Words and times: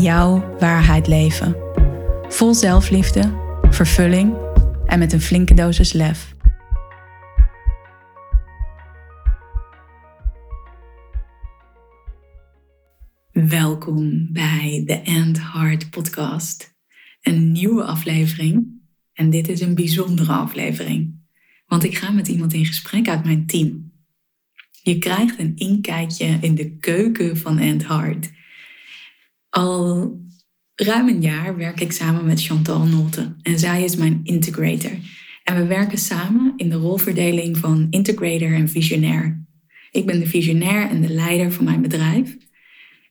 jouw 0.00 0.56
waarheid 0.58 1.06
leven. 1.06 1.56
Vol 2.28 2.54
zelfliefde, 2.54 3.32
vervulling 3.70 4.34
en 4.86 4.98
met 4.98 5.12
een 5.12 5.20
flinke 5.20 5.54
dosis 5.54 5.92
lef. 5.92 6.34
Welkom 13.32 14.32
bij 14.32 14.82
de 14.86 15.00
End 15.00 15.52
Heart 15.52 15.90
Podcast. 15.90 16.74
Een 17.22 17.52
nieuwe 17.52 17.84
aflevering. 17.84 18.66
En 19.12 19.30
dit 19.30 19.48
is 19.48 19.60
een 19.60 19.74
bijzondere 19.74 20.32
aflevering. 20.32 21.14
Want 21.66 21.84
ik 21.84 21.96
ga 21.96 22.10
met 22.10 22.28
iemand 22.28 22.52
in 22.52 22.66
gesprek 22.66 23.08
uit 23.08 23.24
mijn 23.24 23.46
team. 23.46 23.92
Je 24.82 24.98
krijgt 24.98 25.38
een 25.38 25.56
inkijkje 25.56 26.38
in 26.40 26.54
de 26.54 26.76
keuken 26.76 27.36
van 27.36 27.58
End 27.58 27.86
Heart. 27.86 28.30
Al 29.56 30.20
ruim 30.74 31.08
een 31.08 31.22
jaar 31.22 31.56
werk 31.56 31.80
ik 31.80 31.92
samen 31.92 32.26
met 32.26 32.42
Chantal 32.42 32.86
Nolte 32.86 33.36
en 33.42 33.58
zij 33.58 33.84
is 33.84 33.96
mijn 33.96 34.20
integrator. 34.22 34.90
En 35.44 35.56
we 35.56 35.66
werken 35.66 35.98
samen 35.98 36.52
in 36.56 36.68
de 36.68 36.76
rolverdeling 36.76 37.56
van 37.56 37.86
integrator 37.90 38.52
en 38.52 38.68
visionair. 38.68 39.46
Ik 39.90 40.06
ben 40.06 40.20
de 40.20 40.26
visionair 40.26 40.88
en 40.88 41.00
de 41.00 41.08
leider 41.08 41.52
van 41.52 41.64
mijn 41.64 41.82
bedrijf. 41.82 42.36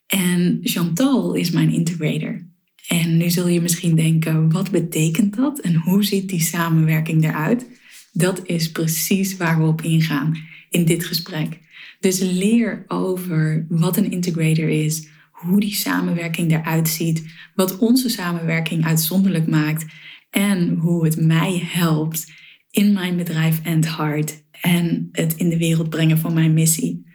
En 0.08 0.60
Chantal 0.64 1.34
is 1.34 1.52
mijn 1.52 1.74
integrator. 1.74 2.48
En 2.88 3.18
nu 3.18 3.30
zul 3.30 3.48
je 3.48 3.62
misschien 3.62 3.96
denken, 3.96 4.52
wat 4.52 4.72
betekent 4.72 5.36
dat 5.36 5.60
en 5.60 5.76
hoe 5.76 6.04
ziet 6.04 6.30
die 6.30 6.42
samenwerking 6.42 7.24
eruit? 7.24 7.66
Dat 8.12 8.42
is 8.44 8.72
precies 8.72 9.38
waar 9.38 9.58
we 9.58 9.68
op 9.68 9.82
ingaan 9.82 10.38
in 10.70 10.86
dit 10.86 11.06
gesprek. 11.06 11.60
Dus 12.00 12.20
leer 12.20 12.86
over 12.88 13.66
wat 13.70 13.98
een 13.98 14.12
integrator 14.12 14.70
is, 14.70 15.14
hoe 15.46 15.60
die 15.60 15.74
samenwerking 15.74 16.52
eruit 16.52 16.90
ziet, 16.90 17.34
wat 17.56 17.78
onze 17.78 18.10
samenwerking 18.10 18.86
uitzonderlijk 18.86 19.48
maakt 19.48 19.86
en 20.30 20.70
hoe 20.70 21.06
het 21.06 21.22
mij 21.22 21.64
helpt 21.66 22.32
in 22.70 22.94
mijn 22.94 23.18
bedrijf 23.18 23.66
and 23.66 23.96
Heart 23.98 24.44
en 24.62 25.10
het 25.12 25.36
in 25.36 25.50
de 25.50 25.58
wereld 25.58 25.90
brengen 25.90 26.18
van 26.18 26.34
mijn 26.34 26.54
missie. 26.54 27.14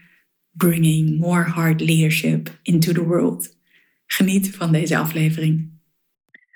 Bringing 0.51 1.19
more 1.19 1.53
heart 1.53 1.81
leadership 1.81 2.59
into 2.63 2.93
the 2.93 3.05
world. 3.05 3.57
Geniet 4.07 4.57
van 4.57 4.73
deze 4.73 4.99
aflevering. 4.99 5.71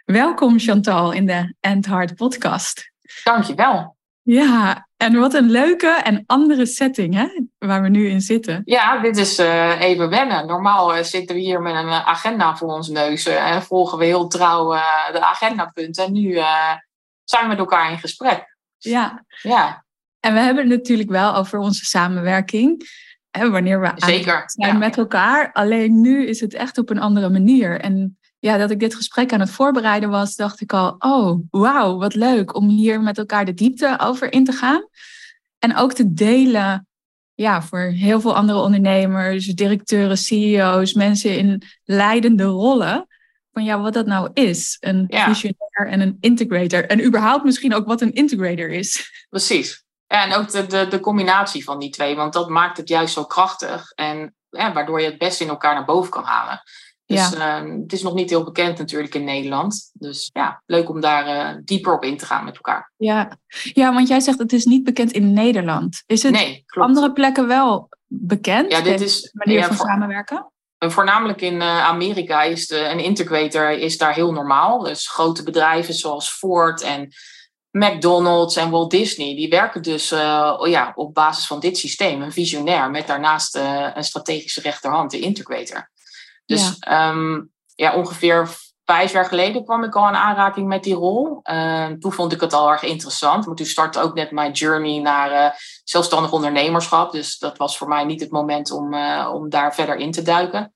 Welkom 0.05 0.59
Chantal 0.59 1.13
in 1.13 1.27
de 1.27 1.55
End 1.61 1.87
Heart 1.87 2.15
podcast. 2.15 2.93
Dankjewel. 3.25 3.97
Ja, 4.23 4.89
en 5.05 5.19
wat 5.19 5.35
een 5.35 5.51
leuke 5.51 5.89
en 5.89 6.23
andere 6.27 6.67
setting 6.67 7.15
hè, 7.15 7.29
waar 7.59 7.83
we 7.83 7.89
nu 7.89 8.09
in 8.09 8.21
zitten. 8.21 8.63
Ja, 8.65 8.99
dit 8.99 9.17
is 9.17 9.39
uh, 9.39 9.81
even 9.81 10.09
wennen. 10.09 10.47
Normaal 10.47 10.97
uh, 10.97 11.03
zitten 11.03 11.37
we 11.37 11.43
hier 11.43 11.61
met 11.61 11.75
een 11.75 11.91
agenda 11.91 12.57
voor 12.57 12.69
ons 12.69 12.89
neus 12.89 13.27
en 13.27 13.63
volgen 13.63 13.99
we 13.99 14.05
heel 14.05 14.29
trouw 14.29 14.71
de 15.13 15.25
agendapunten. 15.25 16.05
En 16.05 16.13
nu 16.13 16.33
zijn 17.25 17.43
we 17.43 17.49
met 17.49 17.59
elkaar 17.59 17.91
in 17.91 17.99
gesprek. 17.99 18.57
Ja. 18.79 19.25
ja. 19.43 19.85
En 20.21 20.33
we 20.33 20.41
hebben 20.41 20.71
het 20.71 20.79
natuurlijk 20.79 21.11
wel 21.11 21.35
over 21.35 21.59
onze 21.59 21.85
samenwerking. 21.85 22.83
Hè, 23.31 23.51
wanneer 23.51 23.81
we 23.81 23.93
Zeker. 23.97 24.43
zijn 24.47 24.79
met 24.79 24.97
elkaar. 24.97 25.53
Alleen 25.53 26.01
nu 26.01 26.27
is 26.27 26.41
het 26.41 26.55
echt 26.55 26.79
op 26.79 26.91
een 26.91 27.01
andere 27.01 27.29
manier. 27.29 27.81
En 27.81 28.19
ja, 28.45 28.57
dat 28.57 28.71
ik 28.71 28.81
dit 28.81 28.95
gesprek 28.95 29.33
aan 29.33 29.41
het 29.41 29.51
voorbereiden 29.51 30.11
was, 30.11 30.37
dacht 30.37 30.61
ik 30.61 30.73
al, 30.73 30.95
oh, 30.99 31.41
wauw, 31.51 31.97
wat 31.97 32.15
leuk 32.15 32.55
om 32.55 32.69
hier 32.69 33.01
met 33.01 33.19
elkaar 33.19 33.45
de 33.45 33.55
diepte 33.55 33.99
over 34.01 34.33
in 34.33 34.45
te 34.45 34.53
gaan. 34.53 34.89
En 35.59 35.77
ook 35.77 35.93
te 35.93 36.13
delen, 36.13 36.87
ja, 37.35 37.63
voor 37.63 37.81
heel 37.81 38.21
veel 38.21 38.37
andere 38.37 38.59
ondernemers, 38.59 39.47
directeuren, 39.47 40.17
CEO's, 40.17 40.93
mensen 40.93 41.39
in 41.39 41.63
leidende 41.85 42.45
rollen, 42.45 43.07
van 43.53 43.65
ja, 43.65 43.81
wat 43.81 43.93
dat 43.93 44.07
nou 44.07 44.31
is. 44.33 44.77
Een 44.81 45.05
ja. 45.09 45.25
visionair 45.25 45.93
en 45.93 46.01
een 46.01 46.17
integrator. 46.21 46.87
En 46.87 47.05
überhaupt 47.05 47.45
misschien 47.45 47.75
ook 47.75 47.87
wat 47.87 48.01
een 48.01 48.13
integrator 48.13 48.71
is. 48.71 49.11
Precies. 49.29 49.85
Ja, 50.07 50.25
en 50.25 50.35
ook 50.35 50.51
de, 50.51 50.67
de, 50.67 50.89
de 50.89 51.01
combinatie 51.01 51.65
van 51.65 51.79
die 51.79 51.91
twee, 51.91 52.17
want 52.17 52.33
dat 52.33 52.49
maakt 52.49 52.77
het 52.77 52.89
juist 52.89 53.15
zo 53.15 53.25
krachtig. 53.25 53.91
En 53.91 54.35
ja, 54.51 54.73
waardoor 54.73 55.01
je 55.01 55.07
het 55.07 55.19
best 55.19 55.41
in 55.41 55.49
elkaar 55.49 55.75
naar 55.75 55.85
boven 55.85 56.11
kan 56.11 56.25
halen. 56.25 56.63
Dus 57.07 57.31
ja. 57.31 57.63
uh, 57.63 57.81
het 57.83 57.93
is 57.93 58.03
nog 58.03 58.15
niet 58.15 58.31
heel 58.31 58.45
bekend 58.45 58.79
natuurlijk 58.79 59.15
in 59.15 59.25
Nederland. 59.25 59.91
Dus 59.93 60.31
ja, 60.33 60.63
leuk 60.67 60.89
om 60.89 61.01
daar 61.01 61.55
uh, 61.55 61.61
dieper 61.65 61.95
op 61.95 62.05
in 62.05 62.17
te 62.17 62.27
gaan 62.27 62.45
met 62.45 62.55
elkaar. 62.55 62.93
Ja. 62.97 63.39
ja, 63.73 63.95
want 63.95 64.09
jij 64.09 64.21
zegt 64.21 64.39
het 64.39 64.53
is 64.53 64.65
niet 64.65 64.85
bekend 64.85 65.13
in 65.13 65.33
Nederland. 65.33 66.03
Is 66.07 66.23
het 66.23 66.33
nee, 66.33 66.65
andere 66.67 67.13
plekken 67.13 67.47
wel 67.47 67.89
bekend? 68.07 68.73
Ja, 68.73 68.81
dit 68.81 69.01
is 69.01 69.31
manier 69.33 69.59
ja, 69.59 69.67
van 69.67 69.77
voor, 69.77 69.87
samenwerken. 69.87 70.53
Voornamelijk 70.79 71.41
in 71.41 71.55
uh, 71.55 71.85
Amerika 71.85 72.43
is 72.43 72.67
de, 72.67 72.79
een 72.79 73.01
integrator 73.01 73.71
is 73.71 73.99
daar 73.99 74.15
heel 74.15 74.33
normaal. 74.33 74.79
Dus 74.79 75.09
grote 75.09 75.43
bedrijven 75.43 75.95
zoals 75.95 76.31
Ford 76.31 76.83
en 76.83 77.09
McDonald's 77.71 78.57
en 78.57 78.71
Walt 78.71 78.91
Disney, 78.91 79.35
die 79.35 79.49
werken 79.49 79.83
dus 79.83 80.09
ja, 80.09 80.93
op 80.95 81.15
basis 81.15 81.47
van 81.47 81.61
dit 81.61 81.79
systeem, 81.79 82.23
een 82.23 82.33
visionair, 82.33 82.91
met 82.91 83.07
daarnaast 83.07 83.57
een 83.95 84.05
strategische 84.05 84.61
rechterhand, 84.61 85.11
de 85.11 85.19
integrator. 85.19 85.93
Dus 86.47 86.77
ja. 86.79 87.11
Ehm, 87.11 87.43
ja, 87.75 87.95
ongeveer 87.95 88.49
vijf 88.85 89.13
jaar 89.13 89.25
geleden 89.25 89.65
kwam 89.65 89.85
ik 89.85 89.95
al 89.95 90.09
in 90.09 90.15
aanraking 90.15 90.67
met 90.67 90.83
die 90.83 90.95
rol. 90.95 91.41
Uh, 91.43 91.87
toen 91.87 92.13
vond 92.13 92.33
ik 92.33 92.41
het 92.41 92.53
al 92.53 92.71
erg 92.71 92.83
interessant. 92.83 93.47
Maar 93.47 93.55
toen 93.55 93.67
startte 93.67 94.01
ook 94.01 94.15
net 94.15 94.31
mijn 94.31 94.53
journey 94.53 95.01
naar 95.01 95.33
uh, 95.33 95.59
zelfstandig 95.85 96.33
ondernemerschap. 96.33 97.13
Dus 97.13 97.39
dat 97.39 97.57
was 97.57 97.77
voor 97.77 97.89
mij 97.89 98.05
niet 98.05 98.21
het 98.21 98.31
moment 98.31 98.71
om, 98.71 98.95
uh, 98.95 99.31
om 99.33 99.49
daar 99.49 99.75
verder 99.75 99.97
in 99.97 100.11
te 100.11 100.23
duiken. 100.23 100.73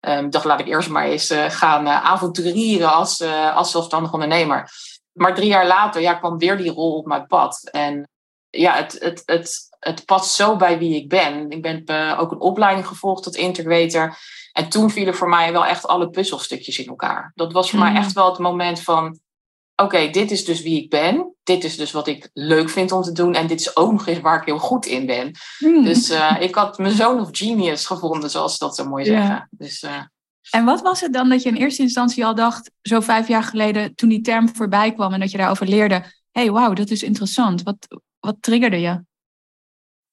Um, 0.00 0.24
ik 0.24 0.32
dacht, 0.32 0.44
laat 0.44 0.60
ik 0.60 0.66
eerst 0.66 0.88
maar 0.88 1.04
eens 1.04 1.30
eh, 1.30 1.50
gaan 1.50 1.88
avonturieren 1.88 2.92
als, 2.92 3.22
als 3.54 3.70
zelfstandig 3.70 4.12
ondernemer. 4.12 4.70
Maar 5.12 5.34
drie 5.34 5.48
jaar 5.48 5.66
later 5.66 6.00
ja, 6.00 6.14
kwam 6.14 6.38
weer 6.38 6.56
die 6.56 6.72
rol 6.72 6.96
op 6.96 7.06
mijn 7.06 7.26
pad. 7.26 7.68
En 7.70 8.08
ja, 8.50 8.74
het, 8.74 8.96
het, 8.98 9.22
het, 9.24 9.68
het 9.78 10.04
past 10.04 10.34
zo 10.34 10.56
bij 10.56 10.78
wie 10.78 10.96
ik 10.96 11.08
ben. 11.08 11.50
Ik 11.50 11.62
ben 11.62 12.16
ook 12.18 12.30
een 12.30 12.40
opleiding 12.40 12.86
gevolgd 12.86 13.22
tot 13.22 13.36
integrator. 13.36 14.16
En 14.52 14.68
toen 14.68 14.90
vielen 14.90 15.14
voor 15.14 15.28
mij 15.28 15.52
wel 15.52 15.66
echt 15.66 15.86
alle 15.86 16.10
puzzelstukjes 16.10 16.78
in 16.78 16.86
elkaar. 16.86 17.32
Dat 17.34 17.52
was 17.52 17.70
voor 17.70 17.78
mij 17.78 17.90
mhm. 17.90 17.98
echt 17.98 18.12
wel 18.12 18.30
het 18.30 18.38
moment 18.38 18.80
van: 18.80 19.18
oké, 19.76 20.10
dit 20.10 20.30
is 20.30 20.44
dus 20.44 20.62
wie 20.62 20.82
ik 20.82 20.90
ben. 20.90 21.34
Dit 21.42 21.64
is 21.64 21.76
dus 21.76 21.92
wat 21.92 22.06
ik 22.06 22.30
leuk 22.32 22.68
vind 22.68 22.92
om 22.92 23.02
te 23.02 23.12
doen. 23.12 23.34
En 23.34 23.46
dit 23.46 23.60
is 23.60 23.76
ook 23.76 23.92
nog 23.92 24.06
eens 24.06 24.20
waar 24.20 24.40
ik 24.40 24.46
heel 24.46 24.58
goed 24.58 24.86
in 24.86 25.06
ben. 25.06 25.32
Mhm. 25.58 25.82
Dus 25.82 26.10
uh, 26.10 26.36
ik 26.40 26.54
had 26.54 26.78
mijn 26.78 26.94
zoon 26.94 27.20
of 27.20 27.28
genius 27.32 27.86
gevonden, 27.86 28.30
zoals 28.30 28.52
ze 28.52 28.64
dat 28.64 28.76
zo 28.76 28.84
mooi 28.84 29.04
zeggen. 29.04 29.48
Dus, 29.50 29.82
uh, 29.82 30.02
en 30.50 30.64
wat 30.64 30.80
was 30.80 31.00
het 31.00 31.12
dan 31.12 31.28
dat 31.28 31.42
je 31.42 31.48
in 31.48 31.56
eerste 31.56 31.82
instantie 31.82 32.26
al 32.26 32.34
dacht, 32.34 32.70
zo 32.82 33.00
vijf 33.00 33.28
jaar 33.28 33.42
geleden, 33.42 33.94
toen 33.94 34.08
die 34.08 34.20
term 34.20 34.48
voorbij 34.54 34.92
kwam 34.92 35.12
en 35.12 35.20
dat 35.20 35.30
je 35.30 35.38
daarover 35.38 35.66
leerde: 35.66 35.94
hé, 36.30 36.42
hey, 36.42 36.50
wauw, 36.50 36.72
dat 36.72 36.90
is 36.90 37.02
interessant. 37.02 37.62
Wat, 37.62 37.86
wat 38.20 38.36
triggerde 38.40 38.80
je? 38.80 39.06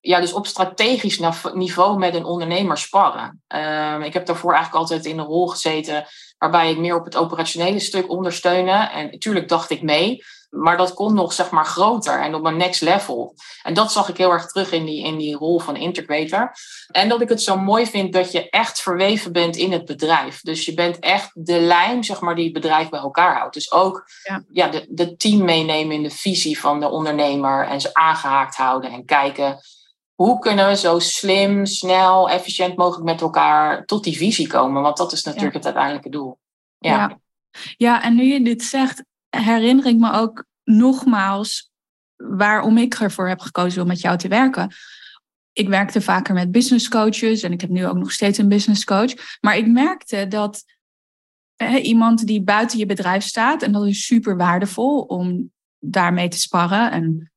ja, 0.05 0.19
dus 0.19 0.33
op 0.33 0.47
strategisch 0.47 1.21
niveau 1.53 1.97
met 1.97 2.15
een 2.15 2.25
ondernemer 2.25 2.77
sparren. 2.77 3.43
Uh, 3.55 4.05
ik 4.05 4.13
heb 4.13 4.25
daarvoor 4.25 4.53
eigenlijk 4.53 4.81
altijd 4.81 5.05
in 5.05 5.19
een 5.19 5.25
rol 5.25 5.47
gezeten 5.47 6.05
waarbij 6.37 6.71
ik 6.71 6.77
meer 6.77 6.95
op 6.95 7.05
het 7.05 7.15
operationele 7.15 7.79
stuk 7.79 8.09
ondersteunde. 8.09 8.71
En 8.71 9.05
natuurlijk 9.11 9.47
dacht 9.47 9.69
ik 9.69 9.81
mee, 9.81 10.23
maar 10.55 10.77
dat 10.77 10.93
kon 10.93 11.13
nog 11.13 11.33
zeg 11.33 11.49
maar 11.49 11.65
groter 11.65 12.21
en 12.21 12.35
op 12.35 12.45
een 12.45 12.57
next 12.57 12.81
level. 12.81 13.35
En 13.63 13.73
dat 13.73 13.91
zag 13.91 14.09
ik 14.09 14.17
heel 14.17 14.31
erg 14.31 14.45
terug 14.45 14.71
in 14.71 14.85
die, 14.85 15.03
in 15.03 15.17
die 15.17 15.35
rol 15.35 15.59
van 15.59 15.75
integrator. 15.75 16.51
En 16.87 17.09
dat 17.09 17.21
ik 17.21 17.29
het 17.29 17.41
zo 17.41 17.57
mooi 17.57 17.85
vind 17.85 18.13
dat 18.13 18.31
je 18.31 18.49
echt 18.49 18.81
verweven 18.81 19.31
bent 19.31 19.55
in 19.55 19.71
het 19.71 19.85
bedrijf. 19.85 20.41
Dus 20.41 20.65
je 20.65 20.73
bent 20.73 20.99
echt 20.99 21.31
de 21.33 21.59
lijm 21.59 22.03
zeg 22.03 22.21
maar, 22.21 22.35
die 22.35 22.43
het 22.43 22.53
bedrijf 22.53 22.89
bij 22.89 22.99
elkaar 22.99 23.37
houdt. 23.37 23.53
Dus 23.53 23.71
ook 23.71 24.05
ja. 24.23 24.43
ja 24.49 24.67
de, 24.67 24.85
de 24.89 25.15
team 25.15 25.43
meenemen 25.43 25.95
in 25.95 26.03
de 26.03 26.09
visie 26.09 26.59
van 26.59 26.79
de 26.79 26.89
ondernemer 26.89 27.67
en 27.67 27.81
ze 27.81 27.93
aangehaakt 27.93 28.55
houden 28.55 28.91
en 28.91 29.05
kijken 29.05 29.59
hoe 30.15 30.39
kunnen 30.39 30.67
we 30.67 30.75
zo 30.75 30.99
slim, 30.99 31.65
snel, 31.65 32.29
efficiënt 32.29 32.77
mogelijk 32.77 33.05
met 33.05 33.21
elkaar 33.21 33.85
tot 33.85 34.03
die 34.03 34.17
visie 34.17 34.47
komen? 34.47 34.81
Want 34.81 34.97
dat 34.97 35.11
is 35.11 35.23
natuurlijk 35.23 35.53
het 35.53 35.65
uiteindelijke 35.65 36.09
doel. 36.09 36.39
Ja. 36.77 36.91
ja. 36.91 37.19
Ja. 37.77 38.03
en 38.03 38.15
nu 38.15 38.23
je 38.23 38.43
dit 38.43 38.63
zegt, 38.63 39.03
herinner 39.43 39.85
ik 39.85 39.97
me 39.97 40.11
ook 40.11 40.45
nogmaals 40.63 41.71
waarom 42.15 42.77
ik 42.77 42.93
ervoor 42.93 43.27
heb 43.27 43.39
gekozen 43.39 43.81
om 43.81 43.87
met 43.87 44.01
jou 44.01 44.17
te 44.17 44.27
werken. 44.27 44.71
Ik 45.53 45.67
werkte 45.67 46.01
vaker 46.01 46.33
met 46.33 46.51
business 46.51 46.87
coaches 46.87 47.41
en 47.41 47.51
ik 47.51 47.61
heb 47.61 47.69
nu 47.69 47.87
ook 47.87 47.97
nog 47.97 48.11
steeds 48.11 48.37
een 48.37 48.49
business 48.49 48.83
coach. 48.83 49.39
Maar 49.41 49.57
ik 49.57 49.67
merkte 49.67 50.27
dat 50.27 50.63
iemand 51.81 52.27
die 52.27 52.43
buiten 52.43 52.77
je 52.77 52.85
bedrijf 52.85 53.23
staat. 53.23 53.61
En 53.61 53.71
dat 53.71 53.85
is 53.85 54.05
super 54.05 54.37
waardevol 54.37 55.01
om 55.01 55.51
daarmee 55.79 56.27
te 56.27 56.39
sparren 56.39 56.91
en 56.91 57.31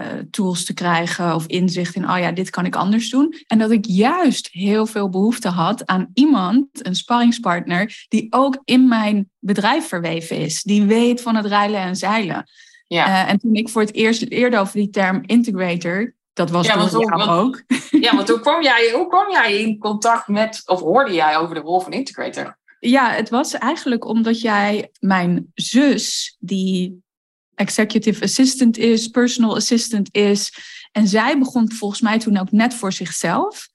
uh, 0.00 0.06
tools 0.30 0.64
te 0.64 0.74
krijgen 0.74 1.34
of 1.34 1.46
inzicht 1.46 1.94
in, 1.94 2.10
oh 2.10 2.18
ja, 2.18 2.32
dit 2.32 2.50
kan 2.50 2.64
ik 2.64 2.76
anders 2.76 3.10
doen. 3.10 3.34
En 3.46 3.58
dat 3.58 3.70
ik 3.70 3.84
juist 3.86 4.48
heel 4.50 4.86
veel 4.86 5.08
behoefte 5.08 5.48
had 5.48 5.86
aan 5.86 6.10
iemand, 6.14 6.66
een 6.72 6.94
sparringspartner, 6.94 8.06
die 8.08 8.26
ook 8.30 8.60
in 8.64 8.88
mijn 8.88 9.30
bedrijf 9.38 9.88
verweven 9.88 10.36
is. 10.36 10.62
Die 10.62 10.82
weet 10.82 11.22
van 11.22 11.36
het 11.36 11.46
rijlen 11.46 11.80
en 11.80 11.96
zeilen. 11.96 12.50
Ja. 12.86 13.06
Uh, 13.06 13.30
en 13.30 13.38
toen 13.38 13.54
ik 13.54 13.68
voor 13.68 13.82
het 13.82 13.94
eerst 13.94 14.22
eerder 14.22 14.60
over 14.60 14.74
die 14.74 14.90
term 14.90 15.22
integrator, 15.26 16.14
dat 16.32 16.50
was 16.50 16.66
ja, 16.66 16.88
jou 16.90 17.28
ook. 17.28 17.62
Ja, 17.90 18.16
want 18.16 18.28
hoe 18.28 18.40
kwam, 18.40 18.62
jij, 18.62 18.90
hoe 18.94 19.08
kwam 19.08 19.30
jij 19.30 19.60
in 19.60 19.78
contact 19.78 20.28
met, 20.28 20.62
of 20.66 20.80
hoorde 20.80 21.12
jij 21.12 21.36
over 21.36 21.54
de 21.54 21.60
rol 21.60 21.80
van 21.80 21.92
integrator? 21.92 22.58
Ja, 22.80 23.10
het 23.10 23.28
was 23.28 23.52
eigenlijk 23.52 24.04
omdat 24.04 24.40
jij 24.40 24.90
mijn 25.00 25.52
zus, 25.54 26.36
die 26.40 27.02
executive 27.62 28.24
assistant 28.24 28.78
is, 28.78 29.08
personal 29.08 29.56
assistant 29.56 30.08
is. 30.14 30.52
En 30.92 31.08
zij 31.08 31.38
begon 31.38 31.72
volgens 31.72 32.00
mij 32.00 32.18
toen 32.18 32.36
ook 32.36 32.50
net 32.50 32.74
voor 32.74 32.92
zichzelf. 32.92 33.68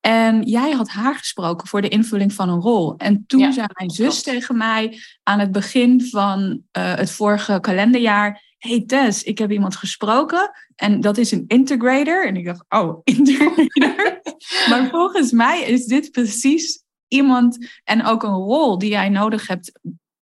En 0.00 0.42
jij 0.42 0.70
had 0.70 0.88
haar 0.88 1.14
gesproken 1.14 1.68
voor 1.68 1.82
de 1.82 1.88
invulling 1.88 2.32
van 2.32 2.48
een 2.48 2.60
rol. 2.60 2.96
En 2.96 3.24
toen 3.26 3.52
zei 3.52 3.66
mijn 3.72 3.90
zus 3.90 4.22
tegen 4.22 4.56
mij 4.56 4.98
aan 5.22 5.38
het 5.38 5.52
begin 5.52 6.06
van 6.06 6.40
uh, 6.78 6.94
het 6.94 7.10
vorige 7.10 7.58
kalenderjaar: 7.60 8.54
Hey 8.58 8.84
Tess, 8.86 9.22
ik 9.22 9.38
heb 9.38 9.50
iemand 9.50 9.76
gesproken 9.76 10.50
en 10.76 11.00
dat 11.00 11.18
is 11.18 11.30
een 11.30 11.44
integrator. 11.46 12.26
En 12.26 12.36
ik 12.36 12.44
dacht: 12.44 12.64
Oh, 12.68 13.00
integrator. 13.04 14.20
maar 14.68 14.88
volgens 14.90 15.32
mij 15.32 15.62
is 15.62 15.84
dit 15.84 16.10
precies 16.10 16.82
iemand 17.08 17.70
en 17.84 18.04
ook 18.04 18.22
een 18.22 18.34
rol 18.34 18.78
die 18.78 18.90
jij 18.90 19.08
nodig 19.08 19.46
hebt 19.46 19.72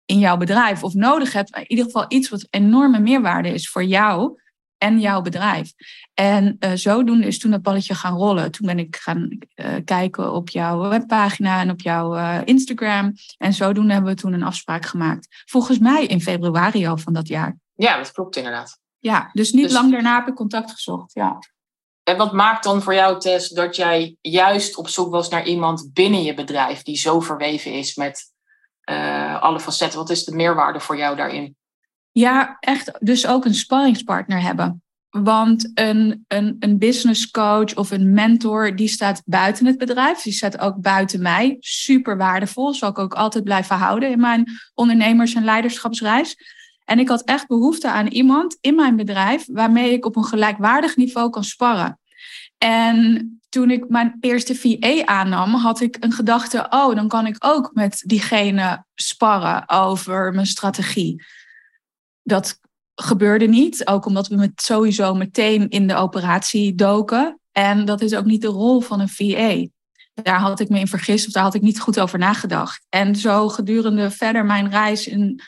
in 0.09 0.19
jouw 0.19 0.37
bedrijf 0.37 0.83
of 0.83 0.93
nodig 0.93 1.33
hebt. 1.33 1.55
In 1.55 1.69
ieder 1.69 1.85
geval 1.85 2.05
iets 2.07 2.29
wat 2.29 2.47
enorme 2.49 2.99
meerwaarde 2.99 3.49
is 3.49 3.69
voor 3.69 3.83
jou 3.83 4.39
en 4.77 4.99
jouw 4.99 5.21
bedrijf. 5.21 5.71
En 6.13 6.55
uh, 6.59 6.71
zodoende 6.73 7.27
is 7.27 7.39
toen 7.39 7.51
dat 7.51 7.61
balletje 7.61 7.95
gaan 7.95 8.17
rollen. 8.17 8.51
Toen 8.51 8.67
ben 8.67 8.79
ik 8.79 8.95
gaan 8.95 9.37
uh, 9.55 9.75
kijken 9.85 10.33
op 10.33 10.49
jouw 10.49 10.89
webpagina 10.89 11.61
en 11.61 11.69
op 11.69 11.81
jouw 11.81 12.15
uh, 12.15 12.37
Instagram. 12.45 13.13
En 13.37 13.53
zodoende 13.53 13.93
hebben 13.93 14.11
we 14.11 14.21
toen 14.21 14.33
een 14.33 14.43
afspraak 14.43 14.85
gemaakt. 14.85 15.27
Volgens 15.45 15.79
mij 15.79 16.05
in 16.05 16.21
februari 16.21 16.87
al 16.87 16.97
van 16.97 17.13
dat 17.13 17.27
jaar. 17.27 17.57
Ja, 17.73 17.97
dat 17.97 18.11
klopt 18.11 18.35
inderdaad. 18.35 18.79
Ja, 18.99 19.29
dus 19.33 19.51
niet 19.51 19.63
dus... 19.63 19.73
lang 19.73 19.91
daarna 19.91 20.19
heb 20.19 20.27
ik 20.27 20.35
contact 20.35 20.71
gezocht. 20.71 21.13
Ja. 21.13 21.39
En 22.03 22.17
wat 22.17 22.33
maakt 22.33 22.63
dan 22.63 22.81
voor 22.81 22.93
jou, 22.93 23.19
Tess, 23.19 23.49
dat 23.49 23.75
jij 23.75 24.17
juist 24.21 24.77
op 24.77 24.89
zoek 24.89 25.11
was 25.11 25.29
naar 25.29 25.45
iemand 25.45 25.89
binnen 25.93 26.23
je 26.23 26.33
bedrijf 26.33 26.83
die 26.83 26.97
zo 26.97 27.19
verweven 27.19 27.73
is 27.73 27.95
met 27.95 28.28
uh, 28.89 29.41
alle 29.41 29.59
facetten? 29.59 29.99
Wat 29.99 30.09
is 30.09 30.23
de 30.23 30.35
meerwaarde 30.35 30.79
voor 30.79 30.97
jou 30.97 31.15
daarin? 31.15 31.55
Ja, 32.11 32.57
echt 32.59 32.91
dus 32.99 33.27
ook 33.27 33.45
een 33.45 33.55
sparringspartner 33.55 34.41
hebben. 34.41 34.83
Want 35.09 35.71
een, 35.73 36.25
een, 36.27 36.55
een 36.59 36.77
business 36.77 37.31
coach 37.31 37.75
of 37.75 37.91
een 37.91 38.13
mentor, 38.13 38.75
die 38.75 38.87
staat 38.87 39.21
buiten 39.25 39.65
het 39.65 39.77
bedrijf. 39.77 40.21
Die 40.21 40.33
staat 40.33 40.59
ook 40.59 40.81
buiten 40.81 41.21
mij. 41.21 41.57
Super 41.59 42.17
waardevol. 42.17 42.73
Zal 42.73 42.89
ik 42.89 42.99
ook 42.99 43.13
altijd 43.13 43.43
blijven 43.43 43.75
houden 43.75 44.11
in 44.11 44.19
mijn 44.19 44.45
ondernemers- 44.73 45.33
en 45.33 45.43
leiderschapsreis. 45.43 46.35
En 46.85 46.99
ik 46.99 47.07
had 47.09 47.23
echt 47.23 47.47
behoefte 47.47 47.89
aan 47.89 48.07
iemand 48.07 48.57
in 48.61 48.75
mijn 48.75 48.95
bedrijf 48.95 49.45
waarmee 49.51 49.91
ik 49.91 50.05
op 50.05 50.15
een 50.15 50.25
gelijkwaardig 50.25 50.95
niveau 50.95 51.29
kan 51.29 51.43
sparren. 51.43 51.99
En 52.57 53.38
toen 53.49 53.71
ik 53.71 53.89
mijn 53.89 54.17
eerste 54.19 54.55
VA 54.55 55.05
aannam, 55.05 55.53
had 55.53 55.81
ik 55.81 55.97
een 55.99 56.11
gedachte: 56.11 56.67
oh, 56.69 56.95
dan 56.95 57.07
kan 57.07 57.27
ik 57.27 57.35
ook 57.39 57.71
met 57.73 58.03
diegene 58.05 58.85
sparren 58.95 59.69
over 59.69 60.33
mijn 60.33 60.45
strategie. 60.45 61.23
Dat 62.23 62.59
gebeurde 62.95 63.47
niet, 63.47 63.87
ook 63.87 64.05
omdat 64.05 64.27
we 64.27 64.35
met 64.35 64.61
sowieso 64.61 65.13
meteen 65.13 65.69
in 65.69 65.87
de 65.87 65.95
operatie 65.95 66.75
doken. 66.75 67.39
En 67.51 67.85
dat 67.85 68.01
is 68.01 68.15
ook 68.15 68.25
niet 68.25 68.41
de 68.41 68.47
rol 68.47 68.81
van 68.81 68.99
een 68.99 69.09
VA. 69.09 69.67
Daar 70.23 70.39
had 70.39 70.59
ik 70.59 70.69
me 70.69 70.79
in 70.79 70.87
vergist 70.87 71.27
of 71.27 71.33
daar 71.33 71.43
had 71.43 71.53
ik 71.53 71.61
niet 71.61 71.79
goed 71.79 71.99
over 71.99 72.19
nagedacht. 72.19 72.85
En 72.89 73.15
zo 73.15 73.49
gedurende 73.49 74.11
verder 74.11 74.45
mijn 74.45 74.69
reis 74.69 75.07
in, 75.07 75.41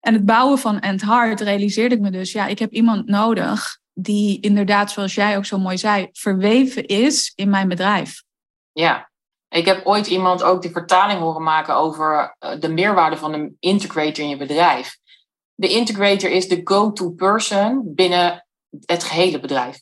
en 0.00 0.14
het 0.14 0.24
bouwen 0.24 0.58
van 0.58 0.80
End 0.80 1.02
Heart 1.02 1.40
realiseerde 1.40 1.94
ik 1.94 2.00
me 2.00 2.10
dus, 2.10 2.32
ja, 2.32 2.46
ik 2.46 2.58
heb 2.58 2.72
iemand 2.72 3.06
nodig 3.06 3.78
die 3.98 4.40
inderdaad, 4.40 4.90
zoals 4.90 5.14
jij 5.14 5.36
ook 5.36 5.46
zo 5.46 5.58
mooi 5.58 5.78
zei, 5.78 6.08
verweven 6.12 6.86
is 6.86 7.32
in 7.34 7.50
mijn 7.50 7.68
bedrijf. 7.68 8.22
Ja, 8.72 9.10
ik 9.48 9.64
heb 9.64 9.86
ooit 9.86 10.06
iemand 10.06 10.42
ook 10.42 10.62
die 10.62 10.70
vertaling 10.70 11.20
horen 11.20 11.42
maken 11.42 11.74
over 11.74 12.36
eh, 12.38 12.60
de 12.60 12.68
meerwaarde 12.68 13.16
van 13.16 13.32
een 13.32 13.56
integrator 13.60 14.24
in 14.24 14.28
je 14.28 14.36
bedrijf. 14.36 14.98
De 15.54 15.68
integrator 15.68 16.30
is 16.30 16.48
de 16.48 16.60
go-to 16.64 17.10
person 17.10 17.82
binnen 17.94 18.46
het 18.84 19.04
gehele 19.04 19.40
bedrijf. 19.40 19.78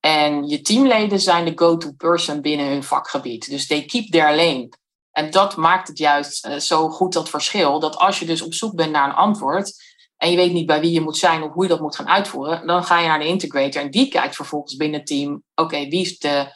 En 0.00 0.48
je 0.48 0.60
teamleden 0.60 1.20
zijn 1.20 1.44
de 1.44 1.52
go-to 1.54 1.92
person 1.92 2.40
binnen 2.40 2.66
hun 2.66 2.84
vakgebied. 2.84 3.50
Dus 3.50 3.66
they 3.66 3.84
keep 3.84 4.10
their 4.10 4.36
lane. 4.36 4.68
En 5.10 5.30
dat 5.30 5.56
maakt 5.56 5.88
het 5.88 5.98
juist 5.98 6.46
uh, 6.46 6.56
zo 6.56 6.88
goed 6.88 7.12
dat 7.12 7.28
verschil. 7.28 7.80
Dat 7.80 7.96
als 7.96 8.18
je 8.18 8.26
dus 8.26 8.42
op 8.42 8.54
zoek 8.54 8.74
bent 8.74 8.92
naar 8.92 9.08
een 9.08 9.14
antwoord, 9.14 9.89
en 10.20 10.30
je 10.30 10.36
weet 10.36 10.52
niet 10.52 10.66
bij 10.66 10.80
wie 10.80 10.92
je 10.92 11.00
moet 11.00 11.16
zijn 11.16 11.42
of 11.42 11.52
hoe 11.52 11.62
je 11.62 11.68
dat 11.68 11.80
moet 11.80 11.96
gaan 11.96 12.08
uitvoeren, 12.08 12.66
dan 12.66 12.84
ga 12.84 13.00
je 13.00 13.08
naar 13.08 13.18
de 13.18 13.26
integrator 13.26 13.82
en 13.82 13.90
die 13.90 14.08
kijkt 14.08 14.36
vervolgens 14.36 14.76
binnen 14.76 14.98
het 14.98 15.08
team, 15.08 15.42
oké, 15.54 15.76
wie 15.88 16.00
is 16.00 16.18
de 16.18 16.46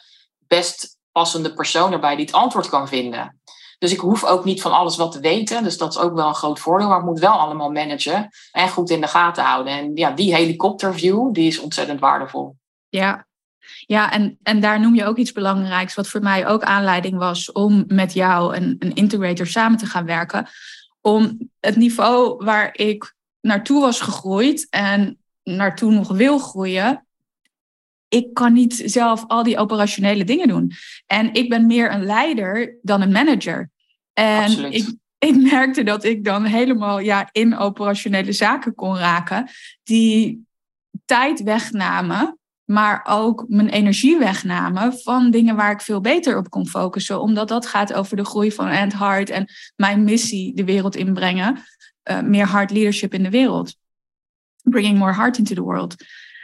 best 0.47 0.97
passende 1.11 1.53
persoon 1.53 1.91
erbij 1.91 2.15
die 2.15 2.25
het 2.25 2.33
antwoord 2.33 2.69
kan 2.69 2.87
vinden. 2.87 3.39
Dus 3.77 3.91
ik 3.91 3.99
hoef 3.99 4.23
ook 4.23 4.45
niet 4.45 4.61
van 4.61 4.71
alles 4.71 4.97
wat 4.97 5.11
te 5.11 5.19
weten. 5.19 5.63
Dus 5.63 5.77
dat 5.77 5.91
is 5.93 5.99
ook 5.99 6.15
wel 6.15 6.27
een 6.27 6.35
groot 6.35 6.59
voordeel. 6.59 6.87
Maar 6.87 6.99
ik 6.99 7.05
moet 7.05 7.19
wel 7.19 7.31
allemaal 7.31 7.71
managen 7.71 8.29
en 8.51 8.69
goed 8.69 8.89
in 8.89 9.01
de 9.01 9.07
gaten 9.07 9.43
houden. 9.43 9.73
En 9.73 9.95
ja, 9.95 10.11
die 10.11 10.35
helikopterview, 10.35 11.33
die 11.33 11.47
is 11.47 11.59
ontzettend 11.59 11.99
waardevol. 11.99 12.55
Ja, 12.89 13.27
ja 13.79 14.11
en, 14.11 14.37
en 14.43 14.59
daar 14.59 14.79
noem 14.79 14.95
je 14.95 15.05
ook 15.05 15.17
iets 15.17 15.31
belangrijks. 15.31 15.95
Wat 15.95 16.07
voor 16.07 16.21
mij 16.21 16.47
ook 16.47 16.63
aanleiding 16.63 17.17
was 17.17 17.51
om 17.51 17.83
met 17.87 18.13
jou 18.13 18.55
en 18.55 18.75
een 18.79 18.93
integrator 18.93 19.47
samen 19.47 19.77
te 19.77 19.85
gaan 19.85 20.05
werken. 20.05 20.47
Om 21.01 21.49
het 21.59 21.75
niveau 21.75 22.45
waar 22.45 22.69
ik 22.75 23.14
naartoe 23.45 23.81
was 23.81 24.01
gegroeid 24.01 24.67
en 24.69 25.17
naartoe 25.43 25.91
nog 25.91 26.11
wil 26.11 26.39
groeien, 26.39 27.07
ik 28.07 28.33
kan 28.33 28.53
niet 28.53 28.81
zelf 28.85 29.23
al 29.27 29.43
die 29.43 29.57
operationele 29.57 30.23
dingen 30.23 30.47
doen. 30.47 30.71
En 31.05 31.33
ik 31.33 31.49
ben 31.49 31.65
meer 31.65 31.91
een 31.91 32.05
leider 32.05 32.77
dan 32.81 33.01
een 33.01 33.11
manager. 33.11 33.69
En 34.13 34.73
ik, 34.73 34.95
ik 35.17 35.35
merkte 35.51 35.83
dat 35.83 36.03
ik 36.03 36.23
dan 36.23 36.43
helemaal 36.43 36.99
ja, 36.99 37.29
in 37.31 37.57
operationele 37.57 38.31
zaken 38.31 38.75
kon 38.75 38.97
raken, 38.97 39.49
die 39.83 40.45
tijd 41.05 41.43
wegnamen, 41.43 42.39
maar 42.63 43.05
ook 43.09 43.45
mijn 43.47 43.69
energie 43.69 44.17
wegnamen 44.17 44.99
van 44.99 45.31
dingen 45.31 45.55
waar 45.55 45.71
ik 45.71 45.81
veel 45.81 46.01
beter 46.01 46.37
op 46.37 46.49
kon 46.49 46.67
focussen. 46.67 47.21
Omdat 47.21 47.47
dat 47.47 47.65
gaat 47.65 47.93
over 47.93 48.17
de 48.17 48.25
groei 48.25 48.51
van 48.51 48.67
End 48.67 48.93
Heart 48.93 49.29
en 49.29 49.51
mijn 49.75 50.03
missie 50.03 50.53
de 50.53 50.63
wereld 50.63 50.95
inbrengen. 50.95 51.63
Uh, 52.09 52.21
meer 52.21 52.45
hard 52.45 52.71
leadership 52.71 53.13
in 53.13 53.23
de 53.23 53.29
wereld. 53.29 53.75
Bringing 54.63 54.97
more 54.97 55.13
heart 55.13 55.37
into 55.37 55.55
the 55.55 55.61
world. 55.61 55.95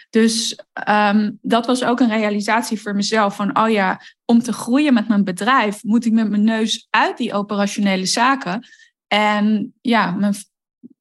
Dus 0.10 0.60
um, 0.89 1.39
dat 1.41 1.65
was 1.65 1.84
ook 1.84 2.00
een 2.00 2.10
realisatie 2.10 2.82
voor 2.82 2.96
mezelf 2.96 3.36
van, 3.36 3.60
oh 3.60 3.70
ja, 3.70 4.01
om 4.25 4.41
te 4.44 4.53
groeien 4.53 4.94
met 4.94 5.08
mijn 5.08 5.24
bedrijf 5.24 5.84
moet 5.84 6.06
ik 6.06 6.12
met 6.12 6.30
mijn 6.30 6.44
neus 6.44 6.88
uit 6.89 7.18
die 7.18 7.34
operationele 7.34 8.06
zaken 8.06 8.68
en 9.08 9.74
ja, 9.82 10.12
mijn, 10.12 10.36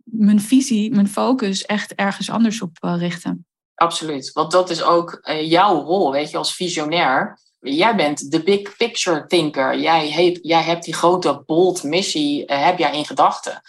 mijn 0.05 0.41
visie, 0.41 0.91
mijn 0.91 1.09
focus 1.09 1.65
echt 1.67 1.95
ergens 1.95 2.31
anders 2.31 2.63
op 2.63 2.77
uh, 2.85 2.95
richten. 2.99 3.47
Absoluut, 3.75 4.33
want 4.33 4.51
dat 4.51 4.71
is 4.71 4.83
ook 4.83 5.21
uh, 5.23 5.51
jouw 5.51 5.81
rol, 5.81 6.13
weet 6.13 6.31
je, 6.31 6.37
als 6.37 6.55
visionair. 6.55 7.39
Jij 7.61 7.97
bent 7.97 8.31
de 8.31 8.43
big 8.43 8.77
picture 8.77 9.27
thinker. 9.27 9.79
Jij, 9.79 10.07
heeft, 10.07 10.39
jij 10.43 10.63
hebt 10.63 10.85
die 10.85 10.95
grote 10.95 11.43
bold 11.47 11.83
missie, 11.83 12.45
heb 12.47 12.79
jij 12.79 12.97
in 12.97 13.07
gedachten. 13.07 13.61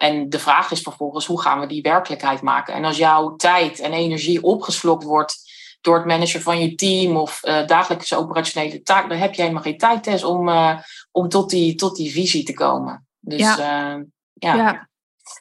En 0.00 0.28
de 0.28 0.38
vraag 0.38 0.70
is 0.70 0.80
vervolgens, 0.80 1.26
hoe 1.26 1.40
gaan 1.40 1.60
we 1.60 1.66
die 1.66 1.82
werkelijkheid 1.82 2.42
maken? 2.42 2.74
En 2.74 2.84
als 2.84 2.96
jouw 2.96 3.36
tijd 3.36 3.80
en 3.80 3.92
energie 3.92 4.42
opgeslokt 4.42 5.04
wordt 5.04 5.36
door 5.80 5.96
het 5.96 6.06
managen 6.06 6.40
van 6.40 6.60
je 6.60 6.74
team 6.74 7.16
of 7.16 7.40
uh, 7.44 7.66
dagelijkse 7.66 8.16
operationele 8.16 8.82
taak, 8.82 9.08
dan 9.08 9.18
heb 9.18 9.34
je 9.34 9.42
helemaal 9.42 9.62
geen 9.62 9.78
tijd 9.78 10.24
om, 10.24 10.48
uh, 10.48 10.78
om 11.10 11.28
tot, 11.28 11.50
die, 11.50 11.74
tot 11.74 11.96
die 11.96 12.12
visie 12.12 12.44
te 12.44 12.52
komen. 12.52 13.06
Dus 13.18 13.40
ja, 13.40 13.96
uh, 13.96 14.02
ja. 14.32 14.54
ja. 14.54 14.88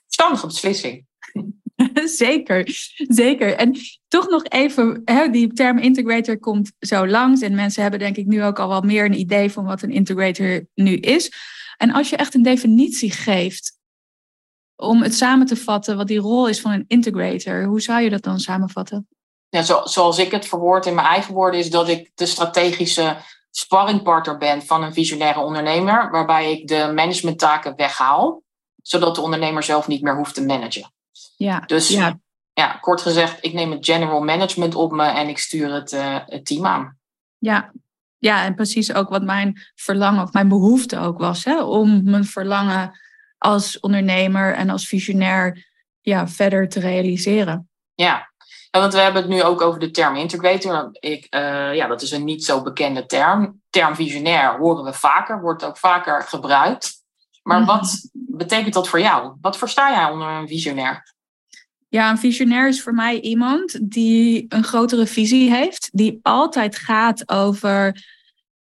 verstandige 0.05 0.47
beslissing. 0.47 1.05
zeker, 2.23 2.63
zeker. 2.95 3.55
En 3.55 3.75
toch 4.07 4.29
nog 4.29 4.43
even, 4.43 5.01
hè, 5.05 5.29
die 5.29 5.53
term 5.53 5.77
integrator 5.77 6.39
komt 6.39 6.71
zo 6.79 7.07
langs. 7.07 7.41
En 7.41 7.55
mensen 7.55 7.81
hebben 7.81 7.99
denk 7.99 8.15
ik 8.15 8.25
nu 8.25 8.43
ook 8.43 8.59
al 8.59 8.69
wel 8.69 8.81
meer 8.81 9.05
een 9.05 9.19
idee 9.19 9.51
van 9.51 9.65
wat 9.65 9.81
een 9.81 9.91
integrator 9.91 10.65
nu 10.73 10.95
is. 10.95 11.31
En 11.77 11.91
als 11.91 12.09
je 12.09 12.15
echt 12.15 12.35
een 12.35 12.43
definitie 12.43 13.11
geeft 13.11 13.77
om 14.79 15.01
het 15.01 15.15
samen 15.15 15.45
te 15.45 15.55
vatten, 15.55 15.97
wat 15.97 16.07
die 16.07 16.19
rol 16.19 16.47
is 16.47 16.61
van 16.61 16.71
een 16.71 16.85
integrator, 16.87 17.63
hoe 17.63 17.81
zou 17.81 18.01
je 18.01 18.09
dat 18.09 18.23
dan 18.23 18.39
samenvatten? 18.39 19.07
Ja, 19.49 19.61
zo, 19.61 19.81
zoals 19.83 20.17
ik 20.17 20.31
het 20.31 20.47
verwoord 20.47 20.85
in 20.85 20.95
mijn 20.95 21.07
eigen 21.07 21.33
woorden, 21.33 21.59
is 21.59 21.69
dat 21.69 21.89
ik 21.89 22.11
de 22.15 22.25
strategische 22.25 23.17
sparringpartner 23.51 24.37
ben 24.37 24.61
van 24.61 24.83
een 24.83 24.93
visionaire 24.93 25.39
ondernemer, 25.39 26.11
waarbij 26.11 26.51
ik 26.51 26.67
de 26.67 26.91
managementtaken 26.95 27.75
weghaal 27.75 28.43
zodat 28.81 29.15
de 29.15 29.21
ondernemer 29.21 29.63
zelf 29.63 29.87
niet 29.87 30.01
meer 30.01 30.15
hoeft 30.15 30.33
te 30.33 30.45
managen. 30.45 30.91
Ja, 31.37 31.59
Dus 31.59 31.89
ja. 31.89 32.19
ja, 32.53 32.77
kort 32.81 33.01
gezegd, 33.01 33.37
ik 33.41 33.53
neem 33.53 33.71
het 33.71 33.85
general 33.85 34.21
management 34.21 34.75
op 34.75 34.91
me 34.91 35.03
en 35.03 35.27
ik 35.27 35.37
stuur 35.37 35.73
het, 35.73 35.93
eh, 35.93 36.17
het 36.25 36.45
team 36.45 36.65
aan. 36.65 36.97
Ja. 37.37 37.71
ja, 38.17 38.43
en 38.43 38.55
precies 38.55 38.93
ook 38.93 39.09
wat 39.09 39.23
mijn 39.23 39.61
verlangen 39.75 40.23
of 40.23 40.33
mijn 40.33 40.47
behoefte 40.47 40.99
ook 40.99 41.17
was. 41.17 41.43
Hè? 41.43 41.63
Om 41.63 42.03
mijn 42.03 42.25
verlangen 42.25 42.99
als 43.39 43.79
ondernemer 43.79 44.53
en 44.53 44.69
als 44.69 44.87
visionair 44.87 45.67
ja, 46.01 46.27
verder 46.27 46.69
te 46.69 46.79
realiseren. 46.79 47.69
Ja. 47.93 48.29
ja, 48.71 48.79
want 48.79 48.93
we 48.93 48.99
hebben 48.99 49.21
het 49.21 49.31
nu 49.31 49.43
ook 49.43 49.61
over 49.61 49.79
de 49.79 49.91
term 49.91 50.15
integrator. 50.15 50.89
Ik, 50.91 51.25
eh, 51.29 51.75
ja, 51.75 51.87
dat 51.87 52.01
is 52.01 52.11
een 52.11 52.23
niet 52.23 52.45
zo 52.45 52.61
bekende 52.61 53.05
term. 53.05 53.61
Term 53.69 53.95
visionair 53.95 54.57
horen 54.57 54.83
we 54.83 54.93
vaker, 54.93 55.41
wordt 55.41 55.63
ook 55.65 55.77
vaker 55.77 56.21
gebruikt. 56.21 56.97
Maar 57.43 57.59
Mhm. 57.59 57.67
wat 57.67 58.09
betekent 58.13 58.73
dat 58.73 58.87
voor 58.87 58.99
jou? 58.99 59.35
Wat 59.41 59.57
versta 59.57 59.91
jij 59.91 60.11
onder 60.11 60.27
een 60.27 60.47
visionair? 60.47 61.13
Ja, 61.87 62.09
een 62.09 62.17
visionair 62.17 62.67
is 62.67 62.81
voor 62.81 62.93
mij 62.93 63.19
iemand 63.19 63.91
die 63.91 64.45
een 64.49 64.63
grotere 64.63 65.07
visie 65.07 65.51
heeft, 65.51 65.89
die 65.91 66.19
altijd 66.21 66.77
gaat 66.77 67.29
over 67.29 68.05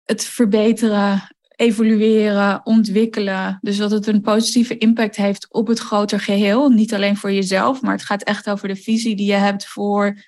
het 0.03 0.23
verbeteren, 0.25 1.35
evolueren, 1.57 2.65
ontwikkelen. 2.65 3.57
Dus 3.61 3.77
dat 3.77 3.91
het 3.91 4.07
een 4.07 4.21
positieve 4.21 4.77
impact 4.77 5.15
heeft 5.15 5.53
op 5.53 5.67
het 5.67 5.79
groter 5.79 6.19
geheel. 6.19 6.69
Niet 6.69 6.93
alleen 6.93 7.17
voor 7.17 7.31
jezelf, 7.31 7.81
maar 7.81 7.91
het 7.91 8.03
gaat 8.03 8.23
echt 8.23 8.49
over 8.49 8.67
de 8.67 8.75
visie 8.75 9.15
die 9.15 9.25
je 9.25 9.33
hebt 9.33 9.67
voor 9.67 10.25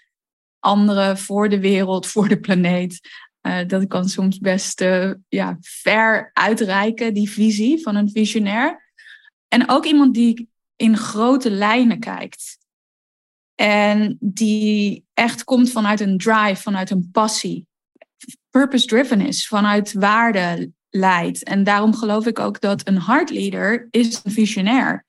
anderen, 0.60 1.18
voor 1.18 1.50
de 1.50 1.60
wereld, 1.60 2.08
voor 2.08 2.28
de 2.28 2.40
planeet. 2.40 3.00
Eh, 3.42 3.68
dat 3.68 3.88
kan 3.88 4.10
soms 4.10 4.38
best 4.38 4.82
eh, 4.82 5.12
ja, 5.28 5.58
ver 5.60 6.30
uitreiken, 6.34 7.14
die 7.14 7.30
visie 7.30 7.82
van 7.82 7.96
een 7.96 8.10
visionair. 8.10 8.92
En 9.48 9.70
ook 9.70 9.86
iemand 9.86 10.14
die 10.14 10.50
in 10.76 10.98
grote 10.98 11.52
lijnen 11.52 12.00
kijkt. 12.00 12.58
En 13.56 14.18
die 14.20 15.06
echt 15.14 15.44
komt 15.44 15.72
vanuit 15.72 16.00
een 16.00 16.18
drive, 16.18 16.62
vanuit 16.62 16.90
een 16.90 17.10
passie. 17.12 17.68
Purpose-driven 18.50 19.22
is, 19.22 19.48
vanuit 19.48 19.94
waarde 19.94 20.72
leidt. 20.90 21.44
En 21.44 21.64
daarom 21.64 21.96
geloof 21.96 22.26
ik 22.26 22.40
ook 22.40 22.62
dat 22.62 22.88
een 22.88 23.02
heartleader 23.02 23.88
is 23.92 24.22
een 24.24 24.32
visionair. 24.32 25.06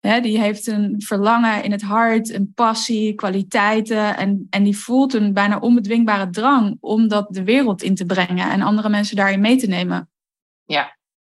Hè, 0.00 0.20
die 0.20 0.40
heeft 0.40 0.66
een 0.66 0.94
verlangen 0.98 1.64
in 1.64 1.72
het 1.72 1.82
hart, 1.82 2.32
een 2.32 2.52
passie, 2.54 3.14
kwaliteiten. 3.14 4.16
En, 4.16 4.46
en 4.50 4.62
die 4.62 4.78
voelt 4.78 5.14
een 5.14 5.32
bijna 5.32 5.58
onbedwingbare 5.58 6.30
drang 6.30 6.76
om 6.80 7.08
dat 7.08 7.26
de 7.30 7.44
wereld 7.44 7.82
in 7.82 7.94
te 7.94 8.06
brengen 8.06 8.50
en 8.50 8.62
andere 8.62 8.88
mensen 8.88 9.16
daarin 9.16 9.40
mee 9.40 9.56
te 9.56 9.66
nemen. 9.66 10.08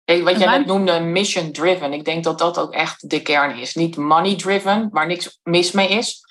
Hey, 0.06 0.24
wat 0.24 0.34
En 0.34 0.40
jij 0.40 0.58
net 0.58 0.66
noemde, 0.66 1.00
mission 1.00 1.52
driven. 1.52 1.94
Ik 1.94 2.06
denk 2.06 2.24
dat 2.24 2.40
dat 2.40 2.60
ook 2.60 2.74
echt 2.74 3.10
de 3.10 3.22
kern 3.22 3.58
is. 3.58 3.76
Niet 3.76 3.98
money 3.98 4.36
driven, 4.36 4.90
waar 4.92 5.08
niks 5.08 5.40
mis 5.44 5.72
mee 5.72 5.90
is. 5.90 6.22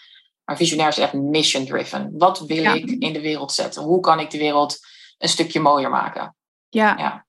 Maar 0.44 0.56
visionair 0.56 0.88
is 0.88 0.99
echt 0.99 1.12
mission 1.12 1.66
driven. 1.66 2.11
Wat 2.18 2.40
wil 2.40 2.62
Ja. 2.62 2.73
ik 2.73 2.90
in 2.90 3.12
de 3.12 3.20
wereld 3.20 3.52
zetten? 3.52 3.82
Hoe 3.82 4.00
kan 4.00 4.20
ik 4.20 4.30
de 4.30 4.38
wereld 4.38 4.78
een 5.18 5.28
stukje 5.28 5.61
mooier 5.61 5.90
maken? 5.90 6.37
Ja. 6.68 6.94
Ja. 6.99 7.26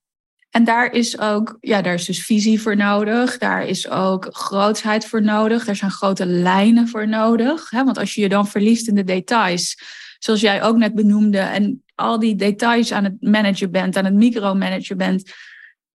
En 0.55 0.63
daar 0.63 0.91
is 0.91 1.19
ook, 1.19 1.57
ja, 1.59 1.81
daar 1.81 1.93
is 1.93 2.05
dus 2.05 2.25
visie 2.25 2.61
voor 2.61 2.75
nodig. 2.75 3.37
Daar 3.37 3.65
is 3.65 3.89
ook 3.89 4.27
grootsheid 4.31 5.05
voor 5.05 5.21
nodig. 5.21 5.67
Er 5.67 5.75
zijn 5.75 5.91
grote 5.91 6.25
lijnen 6.25 6.87
voor 6.87 7.07
nodig. 7.07 7.69
Hè? 7.69 7.83
Want 7.83 7.97
als 7.97 8.13
je 8.13 8.21
je 8.21 8.29
dan 8.29 8.47
verliest 8.47 8.87
in 8.87 8.95
de 8.95 9.03
details, 9.03 9.77
zoals 10.19 10.41
jij 10.41 10.63
ook 10.63 10.75
net 10.75 10.95
benoemde, 10.95 11.39
en 11.39 11.83
al 11.95 12.19
die 12.19 12.35
details 12.35 12.91
aan 12.91 13.03
het 13.03 13.21
managen 13.21 13.71
bent, 13.71 13.97
aan 13.97 14.05
het 14.05 14.13
micromanagen 14.13 14.97
bent, 14.97 15.33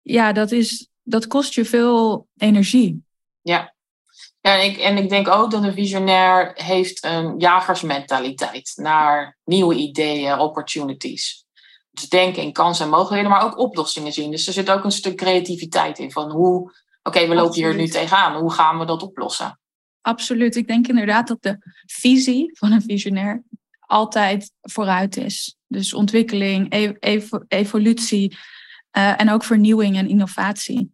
ja, 0.01 0.31
dat, 0.31 0.51
is, 0.51 0.89
dat 1.03 1.27
kost 1.27 1.53
je 1.53 1.65
veel 1.65 2.27
energie. 2.37 3.03
Ja, 3.41 3.73
en 4.41 4.63
ik, 4.63 4.77
en 4.77 4.97
ik 4.97 5.09
denk 5.09 5.27
ook 5.27 5.51
dat 5.51 5.63
een 5.63 5.73
visionair 5.73 6.51
heeft 6.53 7.03
een 7.03 7.39
jagersmentaliteit 7.39 8.73
naar 8.75 9.37
nieuwe 9.43 9.75
ideeën, 9.75 10.39
opportunities. 10.39 11.40
Dus 11.91 12.09
denken 12.09 12.43
in 12.43 12.51
kansen 12.51 12.85
en 12.85 12.91
mogelijkheden, 12.91 13.31
maar 13.31 13.43
ook 13.43 13.57
oplossingen 13.57 14.11
zien. 14.11 14.31
Dus 14.31 14.47
er 14.47 14.53
zit 14.53 14.69
ook 14.69 14.83
een 14.83 14.91
stuk 14.91 15.17
creativiteit 15.17 15.99
in 15.99 16.11
van 16.11 16.31
hoe, 16.31 16.73
oké, 17.03 17.27
we 17.27 17.35
lopen 17.35 17.55
hier 17.55 17.75
nu 17.75 17.87
tegenaan. 17.87 18.35
Hoe 18.35 18.51
gaan 18.53 18.79
we 18.79 18.85
dat 18.85 19.03
oplossen? 19.03 19.59
Absoluut. 20.01 20.55
Ik 20.55 20.67
denk 20.67 20.87
inderdaad 20.87 21.27
dat 21.27 21.41
de 21.41 21.57
visie 21.85 22.57
van 22.57 22.71
een 22.71 22.81
visionair 22.81 23.43
altijd 23.79 24.51
vooruit 24.61 25.17
is. 25.17 25.55
Dus 25.67 25.93
ontwikkeling, 25.93 26.73
e- 26.73 26.93
evo- 26.99 27.43
evolutie 27.47 28.37
eh, 28.91 29.19
en 29.19 29.29
ook 29.29 29.43
vernieuwing 29.43 29.97
en 29.97 30.09
innovatie. 30.09 30.93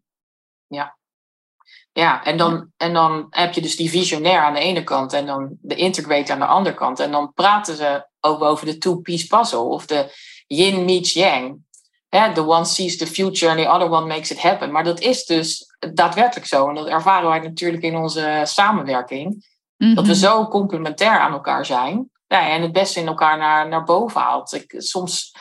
Ja, 1.97 2.23
en 2.23 2.37
dan, 2.37 2.71
en 2.77 2.93
dan 2.93 3.27
heb 3.29 3.53
je 3.53 3.61
dus 3.61 3.75
die 3.75 3.89
visionair 3.89 4.39
aan 4.39 4.53
de 4.53 4.59
ene 4.59 4.83
kant 4.83 5.13
en 5.13 5.25
dan 5.25 5.57
de 5.61 5.75
integrator 5.75 6.31
aan 6.31 6.39
de 6.39 6.45
andere 6.45 6.75
kant. 6.75 6.99
En 6.99 7.11
dan 7.11 7.33
praten 7.33 7.75
ze 7.75 8.07
ook 8.19 8.41
over 8.41 8.65
de 8.65 8.77
two-piece 8.77 9.27
puzzle 9.27 9.59
of 9.59 9.85
de 9.85 10.11
yin 10.47 10.85
meets 10.85 11.13
yang. 11.13 11.65
Hè, 12.09 12.33
the 12.33 12.45
one 12.45 12.65
sees 12.65 12.97
the 12.97 13.07
future 13.07 13.51
and 13.51 13.59
the 13.59 13.69
other 13.69 13.89
one 13.89 14.05
makes 14.07 14.31
it 14.31 14.39
happen. 14.41 14.71
Maar 14.71 14.83
dat 14.83 14.99
is 14.99 15.25
dus 15.25 15.75
daadwerkelijk 15.93 16.47
zo. 16.47 16.69
En 16.69 16.75
dat 16.75 16.87
ervaren 16.87 17.29
wij 17.29 17.39
natuurlijk 17.39 17.83
in 17.83 17.95
onze 17.95 18.41
samenwerking. 18.43 19.55
Dat 19.77 20.05
we 20.05 20.11
Mhm. 20.11 20.13
zo 20.13 20.47
complementair 20.47 21.19
aan 21.19 21.31
elkaar 21.31 21.65
zijn. 21.65 22.09
Ja, 22.27 22.49
en 22.49 22.61
het 22.61 22.71
beste 22.71 22.99
in 22.99 23.07
elkaar 23.07 23.37
naar, 23.37 23.67
naar 23.67 23.83
boven 23.83 24.21
haalt. 24.21 24.53
Ik, 24.53 24.73
soms, 24.77 25.35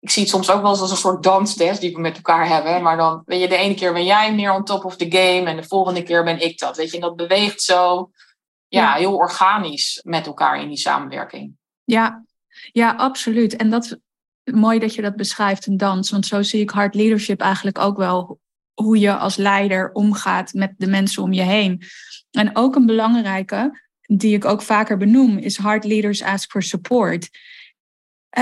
ik 0.00 0.10
zie 0.10 0.22
het 0.22 0.30
soms 0.30 0.50
ook 0.50 0.62
wel 0.62 0.70
eens 0.70 0.80
als 0.80 0.90
een 0.90 0.96
soort 0.96 1.22
danstest 1.22 1.80
die 1.80 1.92
we 1.94 2.00
met 2.00 2.16
elkaar 2.16 2.48
hebben. 2.48 2.82
Maar 2.82 2.96
dan 2.96 3.22
weet 3.26 3.40
je, 3.40 3.48
de 3.48 3.56
ene 3.56 3.74
keer 3.74 3.92
ben 3.92 4.04
jij 4.04 4.34
meer 4.34 4.52
on 4.52 4.64
top 4.64 4.84
of 4.84 4.96
the 4.96 5.10
game. 5.10 5.50
En 5.50 5.56
de 5.56 5.62
volgende 5.64 6.02
keer 6.02 6.24
ben 6.24 6.40
ik 6.40 6.58
dat. 6.58 6.76
Weet 6.76 6.90
je, 6.90 6.94
en 6.94 7.00
dat 7.02 7.16
beweegt 7.16 7.62
zo 7.62 8.10
ja, 8.68 8.92
heel 8.94 9.14
organisch 9.14 10.00
met 10.04 10.26
elkaar 10.26 10.60
in 10.60 10.68
die 10.68 10.76
samenwerking. 10.76 11.56
Ja, 11.84 12.24
ja, 12.72 12.94
absoluut. 12.94 13.56
En 13.56 13.70
dat 13.70 13.98
mooi 14.44 14.78
dat 14.78 14.94
je 14.94 15.02
dat 15.02 15.16
beschrijft, 15.16 15.66
een 15.66 15.76
dans. 15.76 16.10
Want 16.10 16.26
zo 16.26 16.42
zie 16.42 16.60
ik 16.60 16.70
hard 16.70 16.94
leadership 16.94 17.40
eigenlijk 17.40 17.78
ook 17.78 17.96
wel. 17.96 18.40
Hoe 18.72 18.98
je 18.98 19.16
als 19.16 19.36
leider 19.36 19.92
omgaat 19.92 20.52
met 20.52 20.74
de 20.76 20.86
mensen 20.86 21.22
om 21.22 21.32
je 21.32 21.42
heen. 21.42 21.82
En 22.30 22.56
ook 22.56 22.76
een 22.76 22.86
belangrijke, 22.86 23.80
die 24.00 24.34
ik 24.34 24.44
ook 24.44 24.62
vaker 24.62 24.96
benoem, 24.96 25.38
is 25.38 25.56
hard 25.56 25.84
leaders 25.84 26.22
ask 26.22 26.50
for 26.50 26.62
support. 26.62 27.28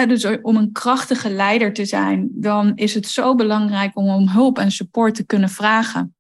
Dus 0.07 0.25
om 0.42 0.57
een 0.57 0.73
krachtige 0.73 1.30
leider 1.30 1.73
te 1.73 1.85
zijn, 1.85 2.28
dan 2.33 2.73
is 2.76 2.95
het 2.95 3.07
zo 3.07 3.35
belangrijk 3.35 3.97
om 3.97 4.09
om 4.09 4.28
hulp 4.28 4.59
en 4.59 4.71
support 4.71 5.14
te 5.14 5.26
kunnen 5.26 5.49
vragen. 5.49 6.14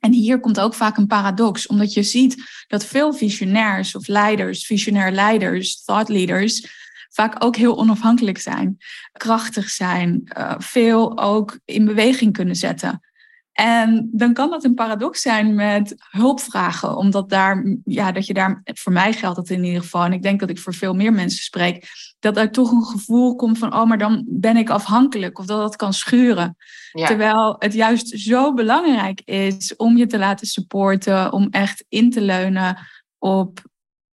En 0.00 0.12
hier 0.12 0.40
komt 0.40 0.60
ook 0.60 0.74
vaak 0.74 0.96
een 0.96 1.06
paradox, 1.06 1.66
omdat 1.66 1.92
je 1.92 2.02
ziet 2.02 2.64
dat 2.66 2.84
veel 2.84 3.12
visionairs 3.12 3.94
of 3.94 4.06
leiders, 4.06 4.66
visionair 4.66 5.12
leiders, 5.12 5.84
thought 5.84 6.08
leaders, 6.08 6.81
vaak 7.12 7.44
ook 7.44 7.56
heel 7.56 7.78
onafhankelijk 7.78 8.38
zijn, 8.38 8.76
krachtig 9.12 9.68
zijn, 9.68 10.20
eh, 10.24 10.54
veel 10.58 11.18
ook 11.18 11.58
in 11.64 11.84
beweging 11.84 12.32
kunnen 12.32 12.56
zetten. 12.56 13.00
En 13.52 14.08
dan 14.12 14.32
kan 14.32 14.50
dat 14.50 14.64
een 14.64 14.74
paradox 14.74 15.20
zijn 15.20 15.54
met 15.54 15.94
hulpvragen, 16.10 16.96
omdat 16.96 17.28
daar, 17.28 17.76
ja, 17.84 18.12
dat 18.12 18.26
je 18.26 18.34
daar, 18.34 18.60
voor 18.64 18.92
mij 18.92 19.12
geldt 19.12 19.36
dat 19.36 19.50
in 19.50 19.64
ieder 19.64 19.82
geval, 19.82 20.04
en 20.04 20.12
ik 20.12 20.22
denk 20.22 20.40
dat 20.40 20.50
ik 20.50 20.58
voor 20.58 20.74
veel 20.74 20.94
meer 20.94 21.12
mensen 21.12 21.42
spreek, 21.42 21.86
dat 22.18 22.36
er 22.36 22.50
toch 22.50 22.70
een 22.70 22.84
gevoel 22.84 23.36
komt 23.36 23.58
van, 23.58 23.74
oh, 23.74 23.84
maar 23.84 23.98
dan 23.98 24.24
ben 24.28 24.56
ik 24.56 24.70
afhankelijk, 24.70 25.38
of 25.38 25.46
dat 25.46 25.58
dat 25.58 25.76
kan 25.76 25.92
schuren. 25.92 26.56
Ja, 26.92 27.06
Terwijl 27.06 27.56
het 27.58 27.74
juist 27.74 28.08
zo 28.08 28.54
belangrijk 28.54 29.20
is 29.24 29.76
om 29.76 29.96
je 29.96 30.06
te 30.06 30.18
laten 30.18 30.46
supporten, 30.46 31.32
om 31.32 31.48
echt 31.50 31.84
in 31.88 32.10
te 32.10 32.20
leunen 32.20 32.78
op 33.18 33.62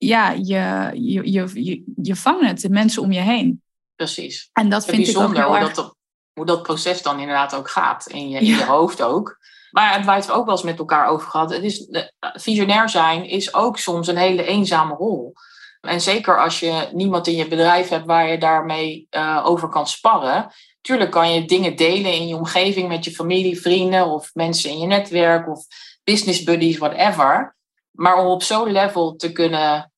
ja, 0.05 0.29
je, 0.31 0.91
je, 0.93 1.31
je, 1.31 1.63
je, 1.63 1.83
je 2.01 2.15
vangnet, 2.15 2.62
de 2.62 2.69
mensen 2.69 3.01
om 3.01 3.12
je 3.12 3.19
heen. 3.19 3.62
precies. 3.95 4.50
En 4.53 4.69
dat 4.69 4.86
Het 4.86 4.95
vind 4.95 5.07
ik 5.07 5.17
ook 5.17 5.22
bijzonder 5.24 5.43
heel 5.43 5.55
hoe 5.55 5.65
erg... 5.65 5.74
dat, 5.74 5.95
hoe 6.33 6.45
dat 6.45 6.63
proces 6.63 7.01
dan 7.01 7.19
inderdaad 7.19 7.55
ook 7.55 7.69
gaat. 7.69 8.07
In 8.07 8.29
je, 8.29 8.39
in 8.39 8.45
Ja. 8.45 8.57
je 8.57 8.65
hoofd 8.65 9.01
ook. 9.01 9.38
Maar 9.72 9.95
het 9.95 10.05
waar 10.05 10.15
we 10.15 10.22
het 10.22 10.31
ook 10.31 10.45
wel 10.45 10.55
eens 10.55 10.63
met 10.63 10.79
elkaar 10.79 11.07
over 11.07 11.29
gehad. 11.29 11.53
Het 11.53 11.63
is, 11.63 11.88
visionair 12.19 12.89
zijn 12.89 13.25
is 13.25 13.53
ook 13.53 13.77
soms 13.77 14.07
een 14.07 14.17
hele 14.17 14.45
eenzame 14.45 14.95
rol. 14.95 15.33
En 15.81 16.01
zeker 16.01 16.41
als 16.41 16.60
je 16.60 16.89
niemand 16.91 17.27
in 17.27 17.36
je 17.36 17.48
bedrijf 17.48 17.89
hebt 17.89 18.05
waar 18.05 18.29
je 18.29 18.38
daarmee 18.38 19.07
eh, 19.10 19.41
over 19.45 19.69
kan 19.69 19.88
sparren. 19.88 20.51
Tuurlijk 20.81 21.12
kan 21.12 21.33
je 21.33 21.45
dingen 21.45 21.75
delen 21.75 22.13
in 22.13 22.27
je 22.27 22.36
omgeving 22.36 22.88
met 22.88 23.05
je 23.05 23.12
familie, 23.12 23.62
vrienden 23.62 24.07
of 24.07 24.29
mensen 24.33 24.69
in 24.69 24.79
je 24.79 24.88
netwerk 24.88 25.48
of 25.50 25.65
business 26.03 26.43
buddies, 26.43 26.77
whatever. 26.77 27.55
Maar 27.91 28.17
om 28.17 28.25
op 28.27 28.43
zo'n 28.43 28.72
level 28.72 29.15
te 29.15 29.31
kunnen 29.31 29.92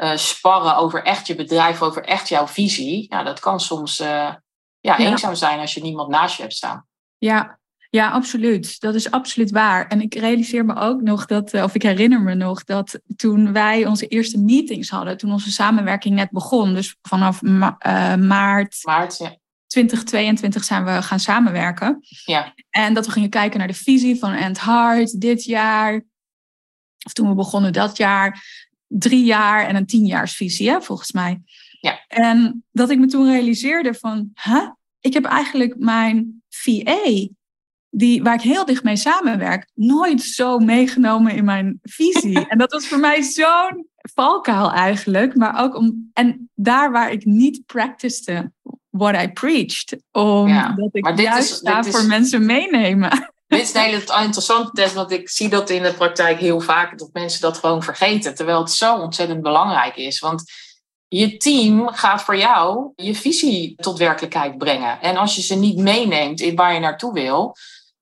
eh, 0.00 0.16
sparren 0.16 0.76
over 0.76 1.02
echt 1.02 1.26
je 1.26 1.34
bedrijf, 1.34 1.82
over 1.82 2.04
echt 2.04 2.28
jouw 2.28 2.46
visie, 2.46 3.06
ja, 3.08 3.22
dat 3.22 3.40
kan 3.40 3.60
soms 3.60 4.00
eh, 4.00 4.06
ja, 4.08 4.38
Ja. 4.80 4.98
eenzaam 4.98 5.34
zijn 5.34 5.58
als 5.60 5.74
je 5.74 5.82
niemand 5.82 6.08
naast 6.08 6.36
je 6.36 6.42
hebt 6.42 6.54
staan. 6.54 6.86
Ja, 7.18 7.58
ja, 7.90 8.10
absoluut. 8.10 8.80
Dat 8.80 8.94
is 8.94 9.10
absoluut 9.10 9.50
waar. 9.50 9.86
En 9.86 10.00
ik 10.00 10.14
realiseer 10.14 10.64
me 10.64 10.74
ook 10.76 11.00
nog 11.00 11.26
dat, 11.26 11.52
eh, 11.52 11.62
of 11.62 11.74
ik 11.74 11.82
herinner 11.82 12.20
me 12.20 12.34
nog, 12.34 12.64
dat 12.64 13.00
toen 13.16 13.52
wij 13.52 13.86
onze 13.86 14.06
eerste 14.06 14.38
meetings 14.38 14.90
hadden, 14.90 15.16
toen 15.16 15.32
onze 15.32 15.50
samenwerking 15.52 16.14
net 16.14 16.30
begon, 16.30 16.74
dus 16.74 16.96
vanaf 17.02 17.42
ma- 17.42 18.16
maart 18.16 18.78
Maar 18.82 19.00
het, 19.02 19.18
ja, 19.18 19.36
2022 19.66 20.64
zijn 20.64 20.84
we 20.84 21.02
gaan 21.02 21.20
samenwerken. 21.20 21.98
Ja. 22.24 22.54
En 22.70 22.94
dat 22.94 23.06
we 23.06 23.12
gingen 23.12 23.30
kijken 23.30 23.58
naar 23.58 23.68
de 23.68 23.74
visie 23.74 24.18
van 24.18 24.32
End 24.32 24.58
Hard 24.58 25.20
dit 25.20 25.44
jaar. 25.44 26.02
Of 27.06 27.12
toen 27.12 27.28
we 27.28 27.34
begonnen 27.34 27.72
dat 27.72 27.96
jaar. 27.96 28.42
Drie 28.92 29.24
jaar 29.24 29.66
en 29.66 29.76
een 29.76 29.86
tienjaarsvisie, 29.86 30.70
hè, 30.70 30.82
volgens 30.82 31.12
mij. 31.12 31.40
Ja. 31.80 32.04
En 32.08 32.64
dat 32.72 32.90
ik 32.90 32.98
me 32.98 33.06
toen 33.06 33.30
realiseerde 33.30 33.94
van, 33.94 34.30
huh? 34.42 34.68
ik 35.00 35.12
heb 35.12 35.24
eigenlijk 35.24 35.78
mijn 35.78 36.42
VA, 36.48 37.28
die, 37.90 38.22
waar 38.22 38.34
ik 38.34 38.40
heel 38.40 38.64
dicht 38.64 38.82
mee 38.82 38.96
samenwerk, 38.96 39.70
nooit 39.74 40.22
zo 40.22 40.58
meegenomen 40.58 41.34
in 41.34 41.44
mijn 41.44 41.78
visie. 41.82 42.46
en 42.48 42.58
dat 42.58 42.72
was 42.72 42.88
voor 42.88 42.98
mij 42.98 43.22
zo'n 43.22 43.86
valkuil 44.14 44.72
eigenlijk. 44.72 45.36
Maar 45.36 45.62
ook 45.62 45.76
om, 45.76 46.10
en 46.12 46.50
daar 46.54 46.92
waar 46.92 47.12
ik 47.12 47.24
niet 47.24 47.66
practiced 47.66 48.48
what 48.90 49.22
I 49.22 49.28
preached. 49.28 50.02
Omdat 50.10 50.88
ik 50.92 51.02
maar 51.02 51.16
dit 51.16 51.24
juist 51.24 51.52
is, 51.52 51.60
daar 51.60 51.82
dit 51.82 51.92
voor 51.92 52.00
is, 52.00 52.06
mensen 52.06 52.46
meenemen. 52.46 53.32
Dit 53.50 53.60
is 53.60 53.74
een 53.74 53.80
hele 53.80 54.24
interessante 54.24 54.70
test, 54.72 54.94
want 54.94 55.10
ik 55.10 55.28
zie 55.28 55.48
dat 55.48 55.70
in 55.70 55.82
de 55.82 55.94
praktijk 55.94 56.38
heel 56.38 56.60
vaak, 56.60 56.98
dat 56.98 57.08
mensen 57.12 57.40
dat 57.40 57.58
gewoon 57.58 57.82
vergeten. 57.82 58.34
Terwijl 58.34 58.58
het 58.58 58.70
zo 58.70 58.96
ontzettend 58.96 59.42
belangrijk 59.42 59.96
is. 59.96 60.18
Want 60.18 60.42
je 61.08 61.36
team 61.36 61.88
gaat 61.88 62.22
voor 62.22 62.36
jou 62.36 62.92
je 62.96 63.14
visie 63.14 63.74
tot 63.76 63.98
werkelijkheid 63.98 64.58
brengen. 64.58 65.00
En 65.00 65.16
als 65.16 65.36
je 65.36 65.42
ze 65.42 65.54
niet 65.54 65.78
meeneemt 65.78 66.40
in 66.40 66.56
waar 66.56 66.74
je 66.74 66.80
naartoe 66.80 67.12
wil, 67.12 67.56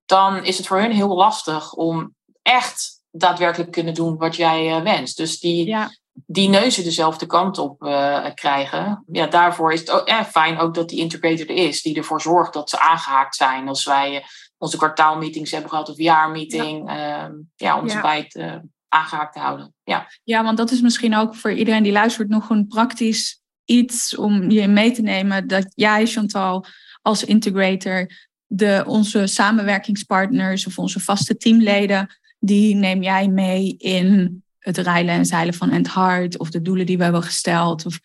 dan 0.07 0.45
is 0.45 0.57
het 0.57 0.67
voor 0.67 0.81
hun 0.81 0.93
heel 0.93 1.15
lastig 1.17 1.73
om 1.73 2.15
echt 2.43 3.01
daadwerkelijk 3.11 3.71
kunnen 3.71 3.95
doen 3.95 4.17
wat 4.17 4.37
jij 4.37 4.77
uh, 4.77 4.83
wenst. 4.83 5.17
Dus 5.17 5.41
die, 5.41 5.67
Ja, 5.67 5.91
die 6.27 6.49
neuzen 6.49 6.85
dezelfde 6.85 7.27
kant 7.27 7.59
op 7.59 7.83
uh, 7.83 8.27
krijgen. 8.35 9.05
Ja, 9.13 9.27
daarvoor 9.27 9.73
is 9.73 9.81
het 9.81 9.91
ook, 9.91 10.07
eh, 10.07 10.25
fijn 10.25 10.59
ook 10.59 10.75
dat 10.75 10.89
die 10.89 10.99
integrator 10.99 11.49
er 11.49 11.69
is, 11.69 11.83
die 11.83 11.97
ervoor 11.97 12.21
zorgt 12.21 12.53
dat 12.53 12.71
ze 12.71 12.79
aangehaakt 12.79 13.37
zijn 13.37 13.69
als 13.69 13.85
wij 13.85 14.15
uh, 14.15 14.21
onze 14.59 14.77
kwartaalmeetings 14.77 15.51
hebben 15.51 15.71
gehad 15.71 15.89
of 15.89 15.97
jaarmeeting, 15.97 16.91
ja, 16.91 17.31
ja 17.57 17.81
om 17.81 17.89
ze 17.89 18.01
bij 18.01 18.19
het 18.19 18.35
uh, 18.35 18.57
aangehaakt 18.89 19.33
te 19.33 19.39
houden. 19.39 19.75
Ja. 19.85 20.11
ja, 20.25 20.45
want 20.45 20.57
dat 20.57 20.71
is 20.71 20.81
misschien 20.81 21.17
ook 21.17 21.35
voor 21.35 21.53
iedereen 21.53 21.83
die 21.83 21.93
luistert 21.93 22.29
nog 22.29 22.51
een 22.51 22.67
praktisch 22.67 23.43
iets 23.65 24.17
om 24.17 24.51
je 24.51 24.69
mee 24.69 24.93
te 24.93 25.03
nemen. 25.03 25.47
Dat 25.47 25.73
jij, 25.75 26.07
Chantal, 26.07 26.65
als 27.03 27.25
integrator, 27.25 28.11
de, 28.47 28.85
onze 28.87 29.27
samenwerkingspartners 29.27 30.67
of 30.67 30.79
onze 30.79 31.01
vaste 31.01 31.37
teamleden, 31.37 32.19
die 32.39 32.75
neem 32.75 33.03
jij 33.03 33.29
mee 33.29 33.77
in 33.77 34.43
het 34.59 34.77
rijlen 34.77 35.15
en 35.15 35.27
zeilen 35.27 35.55
van 35.55 35.71
End 35.71 35.87
Hard 35.87 36.39
of 36.39 36.51
de 36.51 36.63
doelen 36.63 36.87
die 36.87 36.97
we 36.97 37.03
hebben 37.03 37.23
gesteld. 37.23 37.87
Of... 37.87 37.99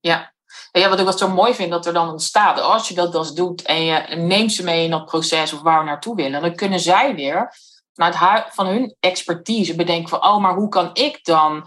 Ja. 0.00 0.34
Ja, 0.72 0.88
wat 0.88 0.98
ik 0.98 1.04
wat 1.04 1.18
zo 1.18 1.28
mooi 1.28 1.54
vind 1.54 1.70
dat 1.70 1.86
er 1.86 1.92
dan 1.92 2.08
ontstaat, 2.10 2.60
als 2.60 2.88
je 2.88 2.94
dat 2.94 3.12
dus 3.12 3.30
doet 3.32 3.62
en 3.62 3.84
je 3.84 4.16
neemt 4.16 4.52
ze 4.52 4.64
mee 4.64 4.84
in 4.84 4.90
dat 4.90 5.04
proces 5.04 5.52
of 5.52 5.60
waar 5.60 5.78
we 5.78 5.84
naartoe 5.84 6.14
willen, 6.14 6.40
dan 6.40 6.54
kunnen 6.54 6.80
zij 6.80 7.14
weer 7.14 7.54
vanuit 7.94 8.44
van 8.54 8.66
hun 8.66 8.96
expertise 9.00 9.74
bedenken 9.76 10.08
van, 10.08 10.24
oh, 10.24 10.38
maar 10.38 10.54
hoe 10.54 10.68
kan 10.68 10.90
ik 10.92 11.24
dan 11.24 11.66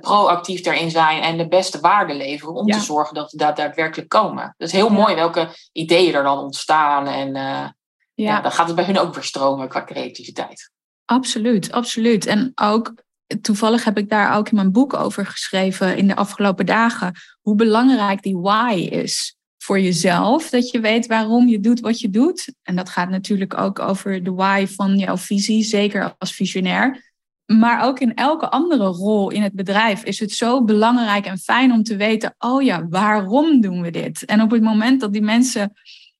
proactief 0.00 0.60
daarin 0.60 0.90
zijn 0.90 1.22
en 1.22 1.36
de 1.38 1.48
beste 1.48 1.80
waarde 1.80 2.14
leveren 2.14 2.54
om 2.54 2.66
Ja. 2.68 2.78
te 2.78 2.84
zorgen 2.84 3.14
dat 3.14 3.30
we 3.30 3.36
daar 3.38 3.54
daadwerkelijk 3.54 4.08
komen. 4.08 4.54
Dat 4.56 4.68
is 4.68 4.74
heel 4.74 4.88
mooi 4.88 5.14
welke 5.14 5.48
ideeën 5.72 6.14
er 6.14 6.22
dan 6.22 6.38
ontstaan 6.38 7.06
en 7.06 7.36
eh, 7.36 7.42
ja. 7.42 7.70
Ja, 8.14 8.40
dan 8.40 8.52
gaat 8.52 8.66
het 8.66 8.76
bij 8.76 8.84
hun 8.84 8.98
ook 8.98 9.14
weer 9.14 9.24
stromen 9.24 9.68
qua 9.68 9.84
creativiteit. 9.84 10.70
absoluut, 11.04 11.72
absoluut. 11.72 12.26
En 12.26 12.52
ook 12.54 12.92
toevallig 13.40 13.84
heb 13.84 13.98
ik 13.98 14.08
daar 14.08 14.36
ook 14.36 14.48
in 14.48 14.56
mijn 14.56 14.72
boek 14.72 14.94
over 14.94 15.26
geschreven 15.26 15.96
in 15.96 16.06
de 16.06 16.16
afgelopen 16.16 16.66
dagen. 16.66 17.12
Hoe 17.40 17.54
belangrijk 17.54 18.22
die 18.22 18.36
why 18.36 18.88
is 18.90 19.36
voor 19.66 19.80
jezelf. 19.80 20.50
Dat 20.50 20.70
je 20.70 20.80
weet 20.80 21.06
waarom 21.06 21.48
je 21.48 21.60
doet 21.60 21.80
wat 21.80 22.00
je 22.00 22.10
doet. 22.10 22.54
En 22.62 22.76
dat 22.76 22.88
gaat 22.88 23.08
natuurlijk 23.08 23.58
ook 23.58 23.78
over 23.78 24.24
de 24.24 24.32
why 24.32 24.66
van 24.66 24.98
jouw 24.98 25.16
visie, 25.16 25.64
zeker 25.64 26.14
als 26.18 26.34
visionair. 26.34 27.14
Maar 27.46 27.84
ook 27.84 28.00
in 28.00 28.14
elke 28.14 28.48
andere 28.48 28.84
rol 28.84 29.30
in 29.30 29.42
het 29.42 29.52
bedrijf 29.52 30.04
is 30.04 30.20
het 30.20 30.32
zo 30.32 30.64
belangrijk 30.64 31.26
en 31.26 31.38
fijn 31.38 31.72
om 31.72 31.82
te 31.82 31.96
weten: 31.96 32.34
oh 32.38 32.62
ja, 32.62 32.86
waarom 32.88 33.60
doen 33.60 33.82
we 33.82 33.90
dit? 33.90 34.24
En 34.24 34.40
op 34.40 34.50
het 34.50 34.62
moment 34.62 35.00
dat 35.00 35.12
die 35.12 35.22
mensen 35.22 35.72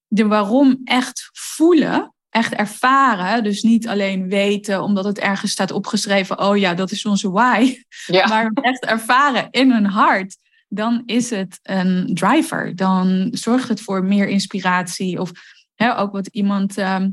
de 0.07 0.27
waarom 0.27 0.81
echt 0.85 1.31
voelen, 1.33 2.14
echt 2.37 2.53
ervaren, 2.53 3.44
dus 3.44 3.62
niet 3.62 3.88
alleen 3.88 4.29
weten 4.29 4.83
omdat 4.83 5.05
het 5.05 5.18
ergens 5.18 5.53
staat 5.53 5.70
opgeschreven: 5.70 6.38
oh 6.38 6.57
ja, 6.57 6.75
dat 6.75 6.90
is 6.90 7.05
onze 7.05 7.31
why, 7.31 7.83
Ja, 8.07 8.29
maar 8.33 8.51
echt 8.55 8.85
ervaren 8.85 9.49
in 9.51 9.70
hun 9.72 9.87
hart, 9.87 10.37
dan 10.68 11.03
is 11.07 11.31
het 11.31 11.59
een 11.62 12.11
driver. 12.14 12.77
Dan 12.77 13.29
zorgt 13.33 13.68
het 13.68 13.81
voor 13.81 14.05
meer 14.05 14.29
inspiratie. 14.29 15.20
Of 15.20 15.31
hè, 15.75 15.99
ook 15.99 16.12
wat 16.12 16.27
iemand 16.27 16.79
ehm, 16.79 17.11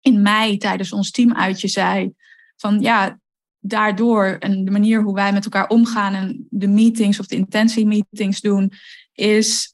in 0.00 0.22
mei 0.22 0.56
tijdens 0.56 0.92
ons 0.92 1.10
teamuitje 1.10 1.68
zei: 1.68 2.12
van 2.56 2.80
ja, 2.80 3.18
daardoor 3.58 4.36
en 4.38 4.64
de 4.64 4.70
manier 4.70 5.02
hoe 5.02 5.14
wij 5.14 5.32
met 5.32 5.44
elkaar 5.44 5.68
omgaan 5.68 6.14
en 6.14 6.46
de 6.50 6.68
meetings 6.68 7.20
of 7.20 7.26
de 7.26 7.36
intentiemeetings 7.36 8.40
doen, 8.40 8.72
is 9.12 9.73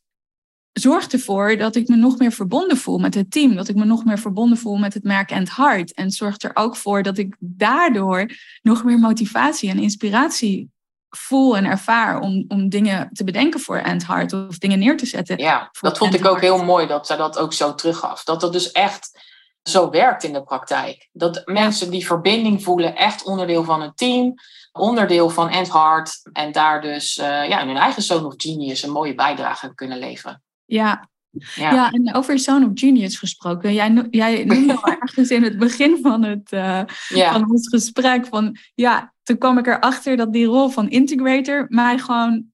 zorgt 0.73 1.13
ervoor 1.13 1.57
dat 1.57 1.77
ik 1.77 1.89
me 1.89 1.97
nog 1.97 2.19
meer 2.19 2.33
verbonden 2.33 2.77
voel 2.77 2.99
met 2.99 3.15
het 3.15 3.31
team. 3.31 3.55
Dat 3.55 3.69
ik 3.69 3.77
me 3.77 3.85
nog 3.85 4.05
meer 4.05 4.19
verbonden 4.19 4.59
voel 4.59 4.77
met 4.77 4.95
het 4.95 5.05
merk 5.05 5.31
en 5.31 5.39
het 5.39 5.49
hart. 5.49 5.95
En 5.95 6.11
zorgt 6.11 6.43
er 6.43 6.51
ook 6.55 6.77
voor 6.77 7.03
dat 7.03 7.19
ik 7.19 7.37
daardoor 7.39 8.31
nog 8.63 8.85
meer 8.85 8.99
motivatie 8.99 9.71
en 9.71 9.79
inspiratie 9.79 10.71
voel 11.11 11.57
en 11.57 11.65
ervaar 11.65 12.21
om, 12.21 12.45
om 12.49 12.69
dingen 12.69 13.11
te 13.13 13.25
bedenken 13.25 13.61
voor 13.61 13.77
End 13.77 14.07
Heart 14.07 14.33
of 14.33 14.59
dingen 14.59 14.79
neer 14.79 14.97
te 14.97 15.07
zetten. 15.07 15.39
ja. 15.39 15.71
dat 15.81 15.99
vond 15.99 16.15
ik 16.15 16.27
ook 16.27 16.41
heel 16.41 16.65
mooi 16.65 16.87
dat 16.87 17.07
zij 17.07 17.17
dat 17.17 17.39
ook 17.39 17.53
zo 17.53 17.75
teruggaf. 17.75 18.25
Dat 18.25 18.41
dat 18.41 18.53
dus 18.53 18.73
echt 18.73 19.29
zo 19.63 19.91
werkt 19.91 20.25
in 20.25 20.33
de 20.33 20.43
praktijk. 20.43 21.09
Dat 21.13 21.43
mensen 21.45 21.91
die 21.91 22.07
verbinding 22.07 22.63
voelen, 22.63 22.97
echt 22.97 23.25
onderdeel 23.25 23.65
van 23.65 23.83
het 23.83 23.97
team, 23.97 24.35
onderdeel 24.73 25.31
van 25.31 25.49
End 25.49 25.73
Heart 25.73 26.21
en 26.33 26.53
daar 26.53 26.81
dus 26.81 27.19
uh, 27.19 27.49
ja, 27.49 27.61
in 27.61 27.67
hun 27.67 27.77
eigen 27.77 28.03
Zone 28.03 28.27
of 28.27 28.35
Genius 28.37 28.83
een 28.83 28.91
mooie 28.91 29.15
bijdrage 29.15 29.75
kunnen 29.75 29.99
leveren. 29.99 30.43
Ja. 30.73 31.09
Ja. 31.55 31.73
Ja. 31.73 31.91
en 31.91 32.15
over 32.15 32.39
Zone 32.39 32.67
of 32.67 32.71
Genius 32.75 33.19
gesproken. 33.19 33.73
Jij, 33.73 34.07
jij 34.11 34.45
noemde 34.45 34.75
al 34.75 34.93
ergens 35.01 35.31
in 35.31 35.43
het 35.43 35.59
begin 35.59 35.99
van, 36.03 36.23
het, 36.23 36.53
uh, 36.53 36.83
Ja. 37.09 37.33
van 37.33 37.51
ons 37.51 37.69
gesprek 37.69 38.27
van 38.27 38.57
ja, 38.75 39.13
toen 39.23 39.39
kwam 39.39 39.59
ik 39.59 39.67
erachter 39.67 40.17
dat 40.17 40.33
die 40.33 40.47
rol 40.47 40.69
van 40.69 40.91
integrator 40.91 41.67
mij 41.69 41.99
gewoon, 41.99 42.45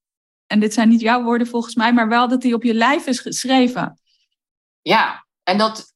en 0.46 0.60
dit 0.60 0.74
zijn 0.74 0.88
niet 0.88 1.00
jouw 1.00 1.22
woorden 1.22 1.46
volgens 1.46 1.74
mij, 1.74 1.92
maar 1.92 2.08
wel 2.08 2.28
dat 2.28 2.40
die 2.40 2.54
op 2.54 2.62
je 2.62 2.74
lijf 2.74 3.06
is 3.06 3.20
geschreven. 3.20 4.00
Ja, 4.82 5.26
en 5.42 5.58
dat, 5.58 5.92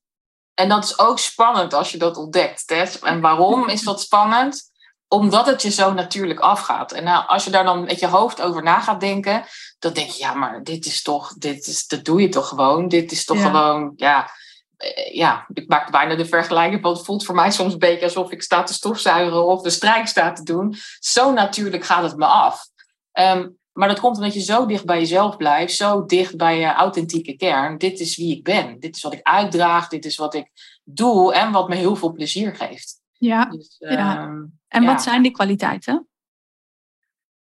en 0.54 0.68
dat 0.68 0.85
is 0.85 0.98
ook 0.98 1.18
spannend 1.18 1.74
als 1.74 1.92
je 1.92 1.98
dat 1.98 2.16
ontdekt. 2.16 2.66
Tess. 2.66 2.98
En 2.98 3.20
waarom 3.20 3.68
is 3.68 3.83
dat 3.83 4.00
spannend? 4.00 4.68
Omdat 5.09 5.46
het 5.46 5.62
je 5.62 5.70
zo 5.70 5.92
natuurlijk 5.92 6.40
afgaat. 6.40 6.92
En 6.92 7.04
nou, 7.04 7.26
als 7.26 7.44
je 7.44 7.50
daar 7.50 7.64
dan 7.64 7.85
met 7.85 8.00
je 8.00 8.06
hoofd 8.06 8.40
over 8.40 8.62
na 8.62 8.80
gaat 8.80 9.00
denken, 9.00 9.44
dan 9.81 9.93
denk 9.93 10.09
je, 10.11 10.19
ja, 10.19 10.35
maar 10.35 10.62
dit 10.62 10.87
is 10.87 11.03
toch, 11.03 11.35
dit 11.35 11.66
is, 11.66 11.87
dat 11.87 12.05
doe 12.05 12.21
je 12.21 12.29
toch 12.29 12.49
gewoon. 12.49 12.88
Dit 12.88 13.12
is 13.12 13.25
toch 13.25 13.37
Ja. 13.38 13.45
gewoon, 13.47 13.93
ja, 13.97 14.31
eh, 14.77 15.14
ja, 15.14 15.47
ik 15.53 15.69
maak 15.69 15.90
bijna 15.90 16.14
de 16.14 16.25
vergelijking, 16.27 16.83
want 16.83 16.97
het 16.97 17.07
voelt 17.07 17.25
voor 17.25 17.35
mij 17.35 17.51
soms 17.51 17.73
een 17.73 17.79
beetje 17.79 18.05
alsof 18.05 18.31
ik 18.31 18.43
sta 18.43 18.62
te 18.62 18.73
stofzuigen 18.73 19.47
of 19.47 19.62
de 19.62 19.71
strijk 19.71 20.07
sta 20.07 20.33
te 20.33 20.43
doen. 20.43 20.75
Zo 20.99 21.33
natuurlijk 21.33 21.85
gaat 21.85 22.03
het 22.03 22.16
me 22.16 22.27
af. 22.27 22.69
Ehm, 23.12 23.49
maar 23.73 23.88
dat 23.88 24.01
komt 24.01 24.16
omdat 24.16 24.35
je 24.35 24.40
zo 24.40 24.66
dicht 24.66 24.85
bij 24.85 24.99
jezelf 24.99 25.37
blijft, 25.37 25.75
zo 25.75 26.05
dicht 26.05 26.37
bij 26.37 26.59
je 26.59 26.73
authentieke 26.73 27.37
kern. 27.37 27.79
Dit 27.79 28.01
is 28.01 28.16
wie 28.16 28.37
ik 28.37 28.45
ben. 28.45 28.81
Dit 28.81 28.97
is 28.97 29.03
wat 29.03 29.12
ik 29.12 29.23
uitdraag. 29.23 29.88
Dit 29.88 30.05
is 30.05 30.16
wat 30.16 30.35
ik 30.35 30.51
doe 30.85 31.35
en 31.35 31.53
wat 31.53 31.69
me 31.69 31.75
heel 31.75 31.97
veel 31.97 32.12
plezier 32.12 32.55
geeft. 32.57 33.01
Ja. 33.12 33.45
Dus, 33.45 33.77
Ja. 33.79 34.19
ehm, 34.19 34.45
En 34.69 34.83
Ja. 34.83 34.93
wat 34.93 35.03
zijn 35.03 35.23
die 35.23 35.33
kwaliteiten? 35.33 36.09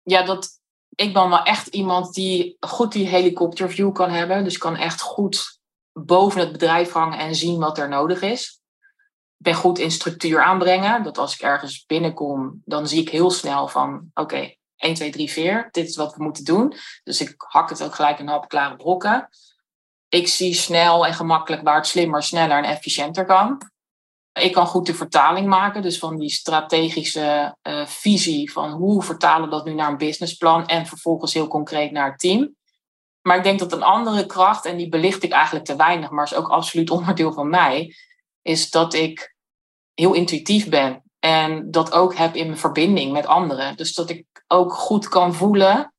ja, 0.04 0.24
dat, 0.24 0.59
ik 0.95 1.13
ben 1.13 1.30
wel 1.30 1.43
echt 1.43 1.67
iemand 1.67 2.13
die 2.13 2.58
goed 2.60 2.91
die 2.91 3.08
helikopterview 3.08 3.93
kan 3.93 4.10
hebben. 4.10 4.43
Dus 4.43 4.58
kan 4.58 4.75
echt 4.75 5.02
goed 5.02 5.60
boven 5.91 6.39
het 6.39 6.52
bedrijf 6.52 6.91
hangen 6.91 7.19
en 7.19 7.36
zien 7.36 7.60
wat 7.60 7.78
er 7.78 7.89
nodig 7.89 8.21
is. 8.21 8.62
Ik 9.38 9.45
ben 9.45 9.54
goed 9.54 9.80
in 9.80 9.91
structuur 9.91 10.43
aanbrengen. 10.43 11.04
Dat 11.04 11.17
als 11.17 11.34
ik 11.34 11.41
ergens 11.41 11.86
binnenkom, 11.86 12.62
dan 12.65 12.88
zie 12.88 13.02
ik 13.02 13.10
heel 13.10 13.32
snel 13.32 13.67
van... 13.67 14.12
Oké, 14.13 14.54
1, 14.75 14.93
2, 14.93 15.10
3, 15.12 15.32
4. 15.32 15.67
Dit 15.71 15.88
is 15.88 15.95
wat 15.95 16.15
we 16.15 16.23
moeten 16.23 16.43
doen. 16.43 16.73
Dus 17.04 17.21
ik 17.21 17.34
hak 17.38 17.69
het 17.69 17.84
ook 17.84 17.95
gelijk 17.95 18.19
in 18.19 18.28
hapklare 18.28 18.75
brokken. 18.75 19.30
Ik 20.10 20.28
zie 20.28 20.54
snel 20.54 21.06
en 21.06 21.13
gemakkelijk 21.13 21.63
waar 21.63 21.75
het 21.75 21.88
slimmer, 21.88 22.23
sneller 22.23 22.58
en 22.58 22.63
efficiënter 22.63 23.25
kan. 23.25 23.62
Ik 24.39 24.52
kan 24.52 24.67
goed 24.67 24.86
de 24.86 24.93
vertaling 24.93 25.47
maken, 25.47 25.82
dus 25.82 25.99
van 25.99 26.17
die 26.17 26.30
strategische 26.30 27.56
uh, 27.63 27.86
visie 27.86 28.52
van 28.52 28.71
hoe 28.71 29.04
vertalen 29.04 29.49
we 29.49 29.56
dat 29.56 29.65
nu 29.65 29.73
naar 29.73 29.89
een 29.89 29.97
businessplan 29.97 30.65
en 30.65 30.86
vervolgens 30.86 31.34
heel 31.34 31.47
concreet 31.47 31.91
naar 31.91 32.10
het 32.10 32.19
team. 32.19 32.56
Maar 33.21 33.38
ik 33.38 33.43
denk 33.43 33.60
dat 33.60 33.71
een 33.71 33.84
andere 33.84 34.25
kracht, 34.25 34.65
en 34.65 34.78
die 34.78 34.89
belicht 34.89 35.23
ik 35.23 35.32
eigenlijk 35.32 35.65
te 35.65 35.75
weinig, 35.75 36.10
maar 36.10 36.23
is 36.23 36.36
ook 36.36 36.47
absoluut 36.47 36.89
onderdeel 36.99 37.34
van 37.34 37.49
mij, 37.49 37.95
is 38.41 38.69
dat 38.69 38.93
ik 38.93 39.36
heel 39.93 40.13
intuïtief 40.13 40.69
ben 40.69 41.04
en 41.19 41.71
dat 41.71 41.91
ook 41.91 42.15
heb 42.15 42.36
in 42.36 42.45
mijn 42.45 42.58
verbinding 42.58 43.12
met 43.12 43.25
anderen. 43.25 43.78
Dus 43.78 43.93
dat 43.93 44.10
ik 44.10 44.25
ook 44.47 44.73
goed 44.73 45.08
kan 45.08 45.34
voelen 45.34 45.93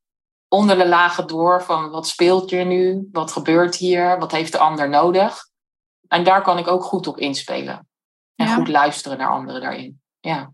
onder 0.48 0.78
de 0.78 0.88
lagen 0.88 1.26
door 1.26 1.62
van 1.62 1.90
wat 1.90 2.06
speelt 2.06 2.52
er 2.52 2.66
nu, 2.66 3.08
wat 3.12 3.32
gebeurt 3.32 3.76
hier, 3.76 4.18
wat 4.18 4.32
heeft 4.32 4.52
de 4.52 4.58
ander 4.58 4.88
nodig. 4.88 5.48
En 6.08 6.24
daar 6.24 6.42
kan 6.42 6.58
ik 6.58 6.68
ook 6.68 6.84
goed 6.84 7.06
op 7.06 7.18
inspelen. 7.18 7.88
En 8.40 8.54
goed 8.54 8.68
luisteren 8.68 9.18
naar 9.18 9.30
anderen 9.30 9.60
daarin. 9.60 10.00
Ja. 10.20 10.52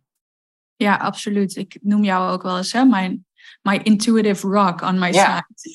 ja, 0.76 0.96
absoluut. 0.96 1.56
Ik 1.56 1.78
noem 1.82 2.04
jou 2.04 2.32
ook 2.32 2.42
wel 2.42 2.56
eens 2.56 2.72
hè, 2.72 2.84
mijn 2.84 3.26
my 3.62 3.80
intuitive 3.82 4.48
rock 4.48 4.80
on 4.80 4.98
my 4.98 5.12
ja. 5.12 5.46
side. 5.56 5.74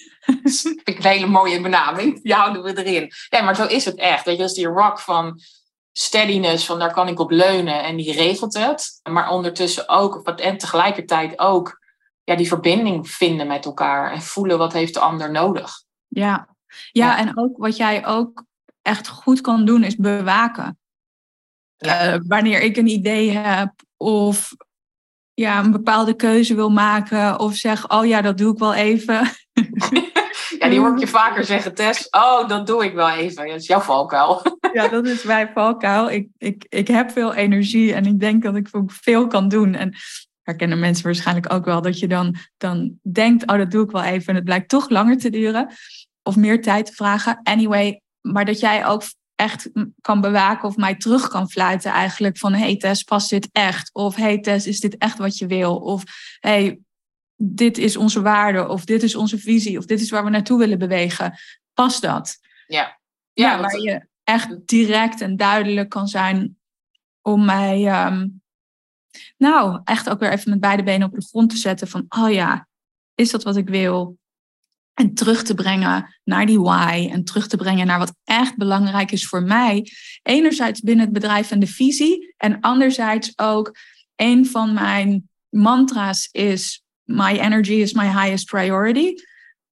vind 0.61 0.81
ik 0.83 0.97
een 0.97 1.11
hele 1.11 1.27
mooie 1.27 1.61
benaming. 1.61 2.21
Die 2.21 2.33
houden 2.33 2.63
we 2.63 2.83
erin. 2.83 3.11
Ja, 3.29 3.41
maar 3.41 3.55
zo 3.55 3.65
is 3.65 3.85
het 3.85 3.95
echt. 3.95 4.25
Weet 4.25 4.35
je, 4.35 4.41
dat 4.41 4.49
is 4.49 4.55
die 4.55 4.67
rock 4.67 4.99
van 4.99 5.39
steadiness, 5.91 6.65
van 6.65 6.79
daar 6.79 6.93
kan 6.93 7.07
ik 7.07 7.19
op 7.19 7.31
leunen 7.31 7.83
en 7.83 7.95
die 7.95 8.13
regelt 8.13 8.53
het. 8.53 8.99
Maar 9.09 9.29
ondertussen 9.29 9.89
ook, 9.89 10.27
en 10.27 10.57
tegelijkertijd 10.57 11.39
ook, 11.39 11.79
ja, 12.23 12.35
die 12.35 12.47
verbinding 12.47 13.09
vinden 13.09 13.47
met 13.47 13.65
elkaar 13.65 14.11
en 14.11 14.21
voelen 14.21 14.57
wat 14.57 14.73
heeft 14.73 14.93
de 14.93 14.99
ander 14.99 15.31
nodig. 15.31 15.83
Ja. 16.07 16.47
ja, 16.91 17.17
en 17.17 17.37
ook 17.37 17.57
wat 17.57 17.77
jij 17.77 18.05
ook 18.05 18.43
echt 18.81 19.07
goed 19.07 19.41
kan 19.41 19.65
doen 19.65 19.83
is 19.83 19.95
bewaken. 19.95 20.79
Uh, 21.85 22.15
wanneer 22.27 22.61
ik 22.61 22.77
een 22.77 22.87
idee 22.87 23.31
heb 23.31 23.71
of 23.97 24.53
ja, 25.33 25.59
een 25.59 25.71
bepaalde 25.71 26.15
keuze 26.15 26.55
wil 26.55 26.69
maken 26.69 27.39
of 27.39 27.55
zeg, 27.55 27.89
oh 27.89 28.05
ja, 28.05 28.21
dat 28.21 28.37
doe 28.37 28.53
ik 28.53 28.59
wel 28.59 28.73
even. 28.73 29.29
ja, 30.59 30.69
die 30.69 30.79
hoor 30.79 30.93
ik 30.93 30.99
je 30.99 31.07
vaker 31.07 31.45
zeggen, 31.45 31.73
Tess. 31.73 32.09
Oh, 32.09 32.47
dat 32.47 32.67
doe 32.67 32.85
ik 32.85 32.93
wel 32.93 33.09
even. 33.09 33.47
Dat 33.47 33.59
is 33.59 33.67
jouw 33.67 33.79
valkuil. 33.79 34.41
ja, 34.73 34.87
dat 34.87 35.07
is 35.07 35.23
mijn 35.23 35.49
valkuil. 35.53 36.09
Ik, 36.09 36.27
ik, 36.37 36.65
ik 36.69 36.87
heb 36.87 37.11
veel 37.11 37.33
energie 37.33 37.93
en 37.93 38.05
ik 38.05 38.19
denk 38.19 38.43
dat 38.43 38.55
ik 38.55 38.67
veel 38.87 39.27
kan 39.27 39.47
doen. 39.47 39.75
En 39.75 39.95
herkennen 40.41 40.79
mensen 40.79 41.03
waarschijnlijk 41.03 41.53
ook 41.53 41.65
wel 41.65 41.81
dat 41.81 41.99
je 41.99 42.07
dan, 42.07 42.35
dan 42.57 42.99
denkt, 43.01 43.51
oh, 43.51 43.57
dat 43.57 43.71
doe 43.71 43.83
ik 43.83 43.91
wel 43.91 44.03
even. 44.03 44.27
En 44.27 44.35
het 44.35 44.43
blijkt 44.43 44.69
toch 44.69 44.89
langer 44.89 45.17
te 45.17 45.29
duren 45.29 45.67
of 46.23 46.35
meer 46.35 46.61
tijd 46.61 46.85
te 46.85 46.93
vragen. 46.93 47.39
Anyway, 47.43 48.01
maar 48.21 48.45
dat 48.45 48.59
jij 48.59 48.85
ook 48.85 49.03
echt 49.41 49.69
kan 50.01 50.21
bewaken 50.21 50.67
of 50.67 50.77
mij 50.77 50.95
terug 50.95 51.27
kan 51.27 51.49
fluiten 51.49 51.91
eigenlijk 51.91 52.37
van 52.37 52.53
hey 52.53 52.77
Tess, 52.77 53.03
past 53.03 53.29
dit 53.29 53.49
echt? 53.51 53.93
Of 53.93 54.15
hey 54.15 54.39
Tess, 54.39 54.67
is 54.67 54.79
dit 54.79 54.97
echt 54.97 55.17
wat 55.17 55.37
je 55.37 55.47
wil? 55.47 55.77
Of 55.77 56.03
hey, 56.39 56.79
dit 57.35 57.77
is 57.77 57.97
onze 57.97 58.21
waarde 58.21 58.67
of 58.67 58.85
dit 58.85 59.03
is 59.03 59.15
onze 59.15 59.37
visie 59.37 59.77
of 59.77 59.85
dit 59.85 60.01
is 60.01 60.09
waar 60.09 60.23
we 60.23 60.29
naartoe 60.29 60.59
willen 60.59 60.79
bewegen. 60.79 61.33
Past 61.73 62.01
dat? 62.01 62.37
Ja. 62.67 62.99
Ja, 63.33 63.51
ja 63.51 63.59
waar 63.59 63.79
je 63.79 64.07
echt 64.23 64.67
direct 64.67 65.21
en 65.21 65.35
duidelijk 65.35 65.89
kan 65.89 66.07
zijn 66.07 66.57
om 67.21 67.45
mij, 67.45 67.87
ehm, 67.87 68.27
nou, 69.37 69.81
echt 69.83 70.09
ook 70.09 70.19
weer 70.19 70.31
even 70.31 70.49
met 70.49 70.59
beide 70.59 70.83
benen 70.83 71.07
op 71.07 71.15
de 71.15 71.25
grond 71.25 71.49
te 71.49 71.57
zetten 71.57 71.87
van, 71.87 72.05
oh 72.09 72.31
ja, 72.31 72.67
is 73.15 73.31
dat 73.31 73.43
wat 73.43 73.55
ik 73.55 73.69
wil? 73.69 74.17
En 74.93 75.13
terug 75.13 75.43
te 75.43 75.53
brengen 75.53 76.15
naar 76.23 76.45
die 76.45 76.59
why. 76.59 77.09
En 77.11 77.23
terug 77.23 77.47
te 77.47 77.57
brengen 77.57 77.87
naar 77.87 77.99
wat 77.99 78.15
echt 78.23 78.57
belangrijk 78.57 79.11
is 79.11 79.27
voor 79.27 79.43
mij. 79.43 79.91
Enerzijds 80.21 80.79
binnen 80.79 81.05
het 81.05 81.13
bedrijf 81.13 81.51
en 81.51 81.59
de 81.59 81.67
visie. 81.67 82.33
En 82.37 82.59
anderzijds 82.59 83.33
ook 83.35 83.75
een 84.15 84.45
van 84.45 84.73
mijn 84.73 85.29
mantra's 85.49 86.29
is: 86.31 86.83
My 87.03 87.37
energy 87.39 87.73
is 87.73 87.93
my 87.93 88.05
highest 88.05 88.45
priority. 88.45 89.13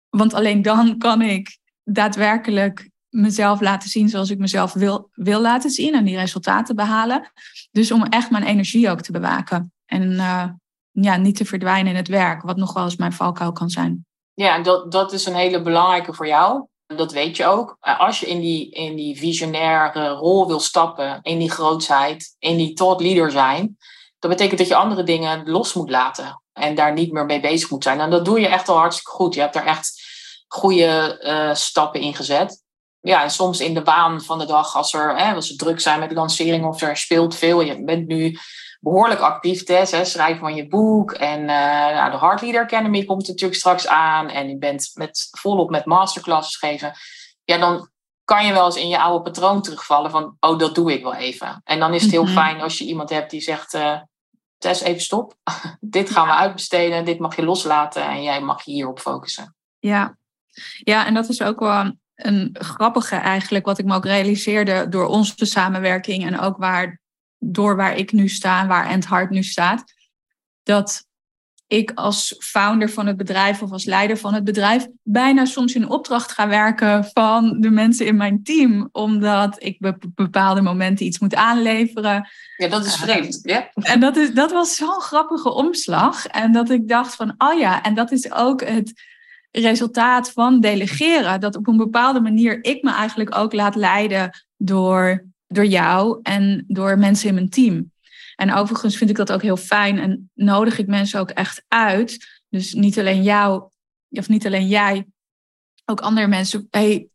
Want 0.09 0.33
alleen 0.33 0.61
dan 0.61 0.97
kan 0.97 1.21
ik 1.21 1.57
daadwerkelijk 1.83 2.89
mezelf 3.09 3.61
laten 3.61 3.89
zien 3.89 4.09
zoals 4.09 4.29
ik 4.29 4.37
mezelf 4.37 4.73
wil, 4.73 5.09
wil 5.11 5.41
laten 5.41 5.69
zien. 5.69 5.93
En 5.93 6.05
die 6.05 6.17
resultaten 6.17 6.75
behalen. 6.75 7.31
Dus 7.71 7.91
om 7.91 8.03
echt 8.03 8.31
mijn 8.31 8.43
energie 8.43 8.89
ook 8.89 9.01
te 9.01 9.11
bewaken. 9.11 9.73
En 9.85 10.11
uh, 10.11 10.49
ja, 10.91 11.17
niet 11.17 11.35
te 11.35 11.45
verdwijnen 11.45 11.91
in 11.91 11.97
het 11.97 12.07
werk. 12.07 12.41
Wat 12.41 12.57
nog 12.57 12.73
wel 12.73 12.83
eens 12.83 12.95
mijn 12.95 13.13
valkuil 13.13 13.51
kan 13.51 13.69
zijn. 13.69 14.05
Ja, 14.33 14.59
dat, 14.59 14.91
dat 14.91 15.11
is 15.11 15.25
een 15.25 15.35
hele 15.35 15.61
belangrijke 15.61 16.13
voor 16.13 16.27
jou. 16.27 16.65
Dat 16.85 17.11
weet 17.11 17.37
je 17.37 17.45
ook. 17.45 17.77
Als 17.79 18.19
je 18.19 18.25
in 18.25 18.39
die, 18.39 18.69
in 18.69 18.95
die 18.95 19.17
visionaire 19.17 20.09
rol 20.09 20.47
wil 20.47 20.59
stappen, 20.59 21.19
in 21.21 21.39
die 21.39 21.51
grootsheid, 21.51 22.35
in 22.39 22.57
die 22.57 22.73
thought 22.73 23.01
leader 23.01 23.31
zijn, 23.31 23.77
dat 24.19 24.31
betekent 24.31 24.57
dat 24.57 24.67
je 24.67 24.75
andere 24.75 25.03
dingen 25.03 25.49
los 25.49 25.73
moet 25.73 25.89
laten 25.89 26.41
en 26.53 26.75
daar 26.75 26.93
niet 26.93 27.11
meer 27.11 27.25
mee 27.25 27.39
bezig 27.39 27.69
moet 27.69 27.83
zijn. 27.83 27.99
En 27.99 28.09
dat 28.09 28.25
doe 28.25 28.39
je 28.39 28.47
echt 28.47 28.69
al 28.69 28.77
hartstikke 28.77 29.11
goed. 29.11 29.33
Je 29.33 29.39
hebt 29.39 29.55
er 29.55 29.65
echt 29.65 30.01
goede 30.47 31.19
uh, 31.21 31.55
stappen 31.55 32.01
in 32.01 32.15
gezet. 32.15 32.61
Ja, 32.99 33.23
en 33.23 33.31
soms 33.31 33.59
in 33.59 33.73
de 33.73 33.83
waan 33.83 34.21
van 34.21 34.39
de 34.39 34.45
dag, 34.45 34.75
als 34.75 34.93
er, 34.93 35.17
hè, 35.17 35.33
als 35.33 35.49
er 35.49 35.57
druk 35.57 35.79
zijn 35.79 35.99
met 35.99 36.11
lancering 36.11 36.65
of 36.65 36.81
er 36.81 36.97
speelt 36.97 37.35
veel, 37.35 37.61
je 37.61 37.83
bent 37.83 38.07
nu 38.07 38.39
behoorlijk 38.83 39.19
actief, 39.19 39.63
Tess. 39.63 39.91
Hè, 39.91 40.05
schrijven 40.05 40.39
van 40.39 40.55
je 40.55 40.67
boek. 40.67 41.11
En 41.11 41.39
uh, 41.39 41.47
nou, 41.47 42.11
de 42.11 42.17
Heart 42.17 42.41
Leader 42.41 42.61
Academy 42.61 43.05
komt 43.05 43.27
natuurlijk 43.27 43.59
straks 43.59 43.87
aan. 43.87 44.29
En 44.29 44.49
je 44.49 44.57
bent 44.57 44.91
met, 44.93 45.27
volop 45.31 45.69
met 45.69 45.85
masterclasses 45.85 46.55
geven. 46.55 46.93
Ja, 47.43 47.57
dan 47.57 47.89
kan 48.23 48.45
je 48.45 48.53
wel 48.53 48.65
eens 48.65 48.75
in 48.75 48.87
je 48.87 48.99
oude 48.99 49.23
patroon 49.23 49.61
terugvallen 49.61 50.11
van... 50.11 50.37
oh, 50.39 50.59
dat 50.59 50.75
doe 50.75 50.93
ik 50.93 51.03
wel 51.03 51.15
even. 51.15 51.61
En 51.63 51.79
dan 51.79 51.93
is 51.93 52.01
het 52.01 52.11
heel 52.11 52.23
mhm. 52.23 52.33
fijn 52.33 52.61
als 52.61 52.77
je 52.77 52.85
iemand 52.85 53.09
hebt 53.09 53.31
die 53.31 53.41
zegt... 53.41 53.73
Uh, 53.73 54.01
Tess, 54.57 54.81
even 54.81 55.01
stop. 55.01 55.35
dit 55.79 56.09
gaan 56.09 56.27
we 56.27 56.33
uitbesteden. 56.33 57.05
Dit 57.05 57.19
mag 57.19 57.35
je 57.35 57.45
loslaten. 57.45 58.03
En 58.03 58.23
jij 58.23 58.41
mag 58.41 58.63
je 58.63 58.71
hierop 58.71 58.99
focussen. 58.99 59.55
Ja. 59.79 60.17
ja, 60.77 61.05
en 61.05 61.13
dat 61.13 61.29
is 61.29 61.41
ook 61.41 61.59
wel 61.59 61.91
een 62.15 62.49
grappige 62.59 63.15
eigenlijk... 63.15 63.65
wat 63.65 63.77
ik 63.77 63.85
me 63.85 63.95
ook 63.95 64.05
realiseerde 64.05 64.89
door 64.89 65.05
onze 65.05 65.45
samenwerking... 65.45 66.25
en 66.25 66.39
ook 66.39 66.57
waar 66.57 67.01
door 67.43 67.75
waar 67.75 67.97
ik 67.97 68.11
nu 68.11 68.27
sta, 68.27 68.67
waar 68.67 68.89
End 68.89 69.07
Heart 69.07 69.29
nu 69.29 69.43
staat, 69.43 69.83
dat 70.63 71.05
ik 71.67 71.91
als 71.95 72.35
founder 72.39 72.89
van 72.89 73.07
het 73.07 73.17
bedrijf 73.17 73.61
of 73.61 73.71
als 73.71 73.85
leider 73.85 74.17
van 74.17 74.33
het 74.33 74.43
bedrijf 74.43 74.87
bijna 75.03 75.45
soms 75.45 75.75
in 75.75 75.89
opdracht 75.89 76.31
ga 76.31 76.47
werken 76.47 77.05
van 77.13 77.59
de 77.59 77.69
mensen 77.69 78.05
in 78.05 78.15
mijn 78.15 78.43
team, 78.43 78.89
omdat 78.91 79.63
ik 79.63 79.77
op 79.79 80.05
bepaalde 80.15 80.61
momenten 80.61 81.05
iets 81.05 81.19
moet 81.19 81.35
aanleveren. 81.35 82.27
Ja, 82.57 82.67
dat 82.67 82.85
is 82.85 82.95
vreemd. 82.95 83.39
Ja. 83.41 83.69
En 83.73 83.99
dat, 83.99 84.17
is, 84.17 84.33
dat 84.33 84.51
was 84.51 84.75
zo'n 84.75 85.01
grappige 85.01 85.53
omslag. 85.53 86.25
En 86.25 86.51
dat 86.51 86.69
ik 86.69 86.87
dacht 86.87 87.15
van, 87.15 87.35
oh 87.37 87.59
ja, 87.59 87.83
en 87.83 87.93
dat 87.93 88.11
is 88.11 88.31
ook 88.31 88.65
het 88.65 88.93
resultaat 89.51 90.31
van 90.31 90.59
delegeren. 90.59 91.39
Dat 91.39 91.55
op 91.55 91.67
een 91.67 91.77
bepaalde 91.77 92.21
manier 92.21 92.63
ik 92.63 92.83
me 92.83 92.91
eigenlijk 92.91 93.37
ook 93.37 93.53
laat 93.53 93.75
leiden 93.75 94.43
door 94.57 95.32
door 95.53 95.65
jou 95.65 96.19
en 96.21 96.63
door 96.67 96.97
mensen 96.97 97.27
in 97.27 97.33
mijn 97.33 97.49
team. 97.49 97.91
En 98.35 98.53
overigens 98.53 98.97
vind 98.97 99.09
ik 99.09 99.15
dat 99.15 99.31
ook 99.31 99.41
heel 99.41 99.57
fijn 99.57 99.99
en 99.99 100.29
nodig 100.33 100.77
ik 100.77 100.87
mensen 100.87 101.19
ook 101.19 101.29
echt 101.29 101.63
uit. 101.67 102.41
Dus 102.49 102.73
niet 102.73 102.99
alleen 102.99 103.23
jou, 103.23 103.63
of 104.09 104.29
niet 104.29 104.45
alleen 104.45 104.67
jij, 104.67 105.05
ook 105.85 106.01
andere 106.01 106.27
mensen. 106.27 106.67
Hey, 106.69 107.07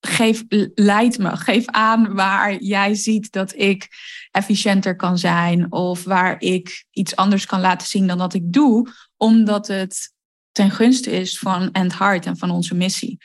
geef, 0.00 0.44
leid 0.74 1.18
me. 1.18 1.36
Geef 1.36 1.66
aan 1.66 2.14
waar 2.14 2.62
jij 2.62 2.94
ziet 2.94 3.32
dat 3.32 3.54
ik 3.54 3.88
efficiënter 4.30 4.96
kan 4.96 5.18
zijn. 5.18 5.72
Of 5.72 6.04
waar 6.04 6.40
ik 6.40 6.84
iets 6.90 7.16
anders 7.16 7.46
kan 7.46 7.60
laten 7.60 7.86
zien 7.86 8.06
dan 8.06 8.18
dat 8.18 8.34
ik 8.34 8.52
doe. 8.52 8.92
Omdat 9.16 9.66
het 9.66 10.12
ten 10.52 10.70
gunste 10.70 11.10
is 11.10 11.38
van 11.38 11.72
End 11.72 11.98
Heart 11.98 12.26
en 12.26 12.36
van 12.36 12.50
onze 12.50 12.74
missie. 12.74 13.18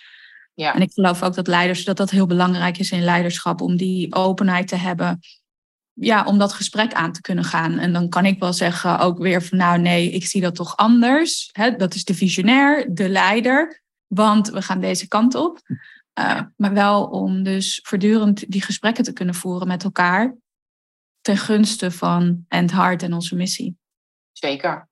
Ja. 0.56 0.74
En 0.74 0.82
ik 0.82 0.92
geloof 0.94 1.24
ook 1.24 1.34
dat 1.34 1.48
leiders, 1.48 1.84
dat 1.84 1.98
dat 1.98 2.10
heel 2.10 2.26
belangrijk 2.26 2.78
is 2.78 2.92
in 2.92 3.04
leiderschap, 3.04 3.62
om 3.62 3.78
die 3.78 4.16
openheid 4.16 4.68
te 4.68 4.76
hebben. 4.76 5.20
Ja, 5.94 6.24
om 6.24 6.38
dat 6.38 6.54
gesprek 6.54 6.94
aan 6.94 7.12
te 7.12 7.22
kunnen 7.22 7.44
gaan. 7.44 7.78
En 7.78 7.94
dan 7.94 8.10
kan 8.10 8.26
ik 8.26 8.40
wel 8.40 8.54
zeggen 8.54 9.00
ook 9.00 9.18
weer 9.18 9.44
van 9.44 9.58
nou 9.58 9.80
nee, 9.80 10.12
ik 10.12 10.26
zie 10.26 10.42
dat 10.42 10.56
toch 10.56 10.78
anders. 10.78 11.52
dat 11.78 11.94
is 11.94 12.04
de 12.04 12.14
visionair, 12.14 12.94
de 12.94 13.10
leider, 13.10 13.82
want 14.08 14.50
we 14.50 14.62
gaan 14.62 14.80
deze 14.80 15.08
kant 15.08 15.36
op. 15.36 15.60
Uh, 16.20 16.42
maar 16.58 16.74
wel 16.74 17.06
om 17.06 17.44
dus 17.44 17.80
voortdurend 17.84 18.52
die 18.52 18.62
gesprekken 18.62 19.04
te 19.04 19.14
kunnen 19.14 19.36
voeren 19.36 19.68
met 19.68 19.84
elkaar 19.84 20.36
ten 21.22 21.38
gunste 21.38 21.92
van 21.92 22.46
End 22.48 22.72
Heart 22.72 23.04
en 23.04 23.14
onze 23.14 23.36
missie. 23.36 23.78
Zeker. 24.32 24.88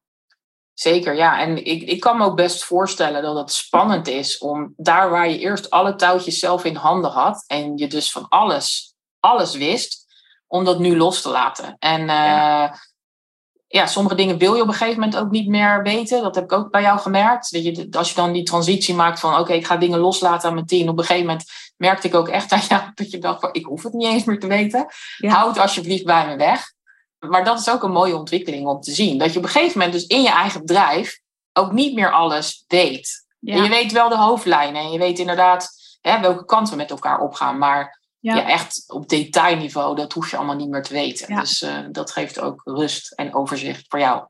Zeker, 0.74 1.16
ja. 1.16 1.40
En 1.40 1.66
ik, 1.66 1.82
ik 1.82 2.00
kan 2.00 2.18
me 2.18 2.26
ook 2.26 2.36
best 2.36 2.64
voorstellen 2.64 3.22
dat 3.22 3.36
het 3.36 3.52
spannend 3.52 4.08
is 4.08 4.38
om 4.38 4.74
daar 4.78 5.10
waar 5.10 5.30
je 5.30 5.40
eerst 5.40 5.70
alle 5.70 5.96
touwtjes 5.96 6.40
zelf 6.40 6.64
in 6.64 6.76
handen 6.76 7.12
had 7.12 7.44
en 7.48 7.78
je 7.78 7.88
dus 7.88 8.12
van 8.12 8.28
alles, 8.28 8.96
alles 9.20 9.56
wist, 9.56 10.06
om 10.48 10.66
dat 10.66 10.80
nu 10.80 10.98
los 10.98 11.22
te 11.22 11.30
laten. 11.30 11.76
En 11.80 12.06
ja. 12.06 12.72
Eh, 12.72 12.78
ja. 13.68 13.86
sommige 13.86 14.16
dingen 14.16 14.38
wil 14.38 14.56
je 14.56 14.62
op 14.62 14.68
een 14.68 14.74
gegeven 14.74 15.00
moment 15.00 15.18
ook 15.18 15.32
niet 15.32 15.48
meer 15.48 15.84
weten. 15.84 16.22
Dat 16.22 16.36
heb 16.36 16.44
ik 16.44 16.52
ook 16.52 16.72
bij 16.72 16.82
jou 16.82 17.00
gemerkt. 17.00 17.52
Dat 17.52 17.64
je, 17.64 17.88
als 17.92 18.10
je 18.10 18.16
dan 18.16 18.32
die 18.32 18.44
transitie 18.44 18.96
maakt 18.96 19.20
van 19.20 19.40
oké, 19.40 19.54
ik 19.54 19.66
ga 19.66 19.78
dingen 19.78 20.00
loslaten 20.00 20.48
aan 20.48 20.56
mijn 20.56 20.66
team. 20.66 20.90
Op 20.90 20.98
een 20.98 21.06
gegeven 21.06 21.28
moment 21.28 21.46
merkte 21.78 22.08
ik 22.08 22.16
ook 22.16 22.28
echt 22.28 22.52
aan 22.52 22.62
jou 22.70 22.82
dat 22.96 23.12
je 23.12 23.18
dacht 23.18 23.40
van 23.40 23.50
ik 23.52 23.66
hoef 23.66 23.84
het 23.84 23.94
niet 23.94 24.08
eens 24.08 24.24
meer 24.24 24.40
te 24.40 24.48
weten. 24.48 24.86
Houd 25.18 25.48
het 25.48 25.64
alsjeblieft 25.64 26.06
bij 26.06 26.28
me 26.28 26.36
weg 26.36 26.73
maar 27.30 27.44
dat 27.44 27.60
is 27.60 27.70
ook 27.70 27.84
een 27.84 27.92
mooie 27.92 28.18
ontwikkeling 28.18 28.68
om 28.68 28.82
te 28.82 28.92
zien. 28.92 29.18
Dat 29.18 29.32
je 29.32 29.38
op 29.38 29.46
een 29.46 29.52
gegeven 29.52 29.78
moment 29.78 29.94
dus 29.94 30.08
in 30.08 30.22
je 30.22 30.32
eigen 30.32 30.60
bedrijf 30.60 31.20
ook 31.54 31.72
niet 31.72 31.94
meer 31.94 32.12
alles 32.12 32.64
weet. 32.68 33.26
En 33.42 33.64
je 33.64 33.70
weet 33.70 33.92
wel 33.92 34.10
de 34.10 34.18
hoofdlijnen 34.18 34.82
en 34.82 34.92
je 34.92 34.98
weet 34.98 35.20
inderdaad 35.20 35.70
hè, 36.02 36.20
welke 36.20 36.46
kant 36.46 36.70
we 36.70 36.76
met 36.76 36.90
elkaar 36.90 37.20
opgaan. 37.20 37.58
Maar 37.58 38.02
ja. 38.20 38.50
echt 38.50 38.84
op 38.88 39.10
detailniveau, 39.10 39.96
dat 39.96 40.14
hoef 40.14 40.32
je 40.32 40.38
allemaal 40.38 40.56
niet 40.56 40.70
meer 40.70 40.84
te 40.84 40.94
weten. 40.94 41.36
Dus 41.36 41.62
uh, 41.62 41.78
dat 41.92 42.12
geeft 42.12 42.40
ook 42.40 42.62
rust 42.64 43.12
en 43.12 43.36
overzicht 43.36 43.86
voor 43.88 44.00
jou. 44.00 44.26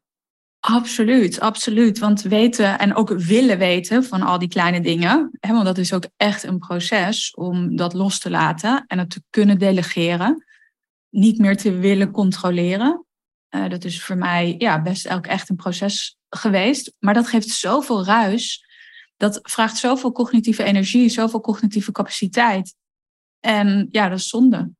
Absoluut, 0.60 1.40
absoluut. 1.40 2.00
Want 2.00 2.22
weten 2.22 2.80
en 2.80 2.96
ook 2.96 3.10
willen 3.10 3.58
weten 3.58 4.04
van 4.04 4.22
al 4.22 4.40
die 4.40 4.48
kleine 4.48 4.82
dingen, 4.82 5.32
hè, 5.40 5.54
want 5.54 5.66
dat 5.66 5.78
is 5.78 5.94
ook 5.94 6.06
echt 6.18 6.44
een 6.44 6.60
proces 6.60 7.34
om 7.36 7.76
dat 7.76 7.94
los 7.94 8.20
te 8.20 8.30
laten 8.30 8.84
en 8.88 9.00
het 9.00 9.10
te 9.10 9.24
kunnen 9.30 9.60
delegeren, 9.60 10.46
niet 11.14 11.38
meer 11.38 11.58
te 11.58 11.78
willen 11.78 12.12
controleren. 12.12 13.06
Uh, 13.50 13.70
dat 13.70 13.84
is 13.84 14.04
voor 14.04 14.18
mij 14.18 14.56
ja, 14.58 14.82
best 14.82 15.10
ook 15.10 15.28
echt 15.28 15.50
een 15.50 15.56
proces 15.56 16.18
geweest, 16.30 16.94
maar 17.00 17.14
dat 17.14 17.28
geeft 17.28 17.50
zoveel 17.50 18.06
ruis. 18.06 18.66
Dat 19.18 19.40
vraagt 19.42 19.78
zoveel 19.78 20.12
cognitieve 20.12 20.64
energie, 20.64 21.10
zoveel 21.10 21.42
cognitieve 21.42 21.92
capaciteit. 21.92 22.76
En 23.40 23.88
ja, 23.92 24.10
dat 24.10 24.20
is 24.20 24.30
zonde. 24.30 24.72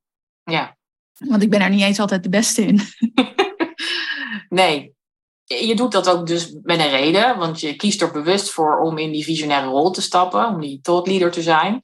Ja. 0.44 0.78
Want 1.18 1.44
ik 1.44 1.50
ben 1.50 1.62
er 1.62 1.70
niet 1.70 1.82
eens 1.82 2.00
altijd 2.00 2.24
de 2.24 2.30
beste 2.30 2.62
in. 2.66 2.82
nee, 4.60 4.94
je 5.44 5.76
doet 5.76 5.92
dat 5.92 6.10
ook 6.10 6.28
dus 6.28 6.56
met 6.62 6.80
een 6.80 6.90
reden, 6.90 7.38
want 7.38 7.60
je 7.60 7.76
kiest 7.76 8.02
er 8.02 8.12
bewust 8.12 8.50
voor 8.50 8.80
om 8.80 8.98
in 8.98 9.12
die 9.12 9.24
visionaire 9.24 9.68
rol 9.68 9.92
te 9.92 10.02
stappen, 10.02 10.48
om 10.48 10.62
die 10.62 10.80
thought 10.82 11.08
leader 11.08 11.32
te 11.32 11.42
zijn. 11.42 11.84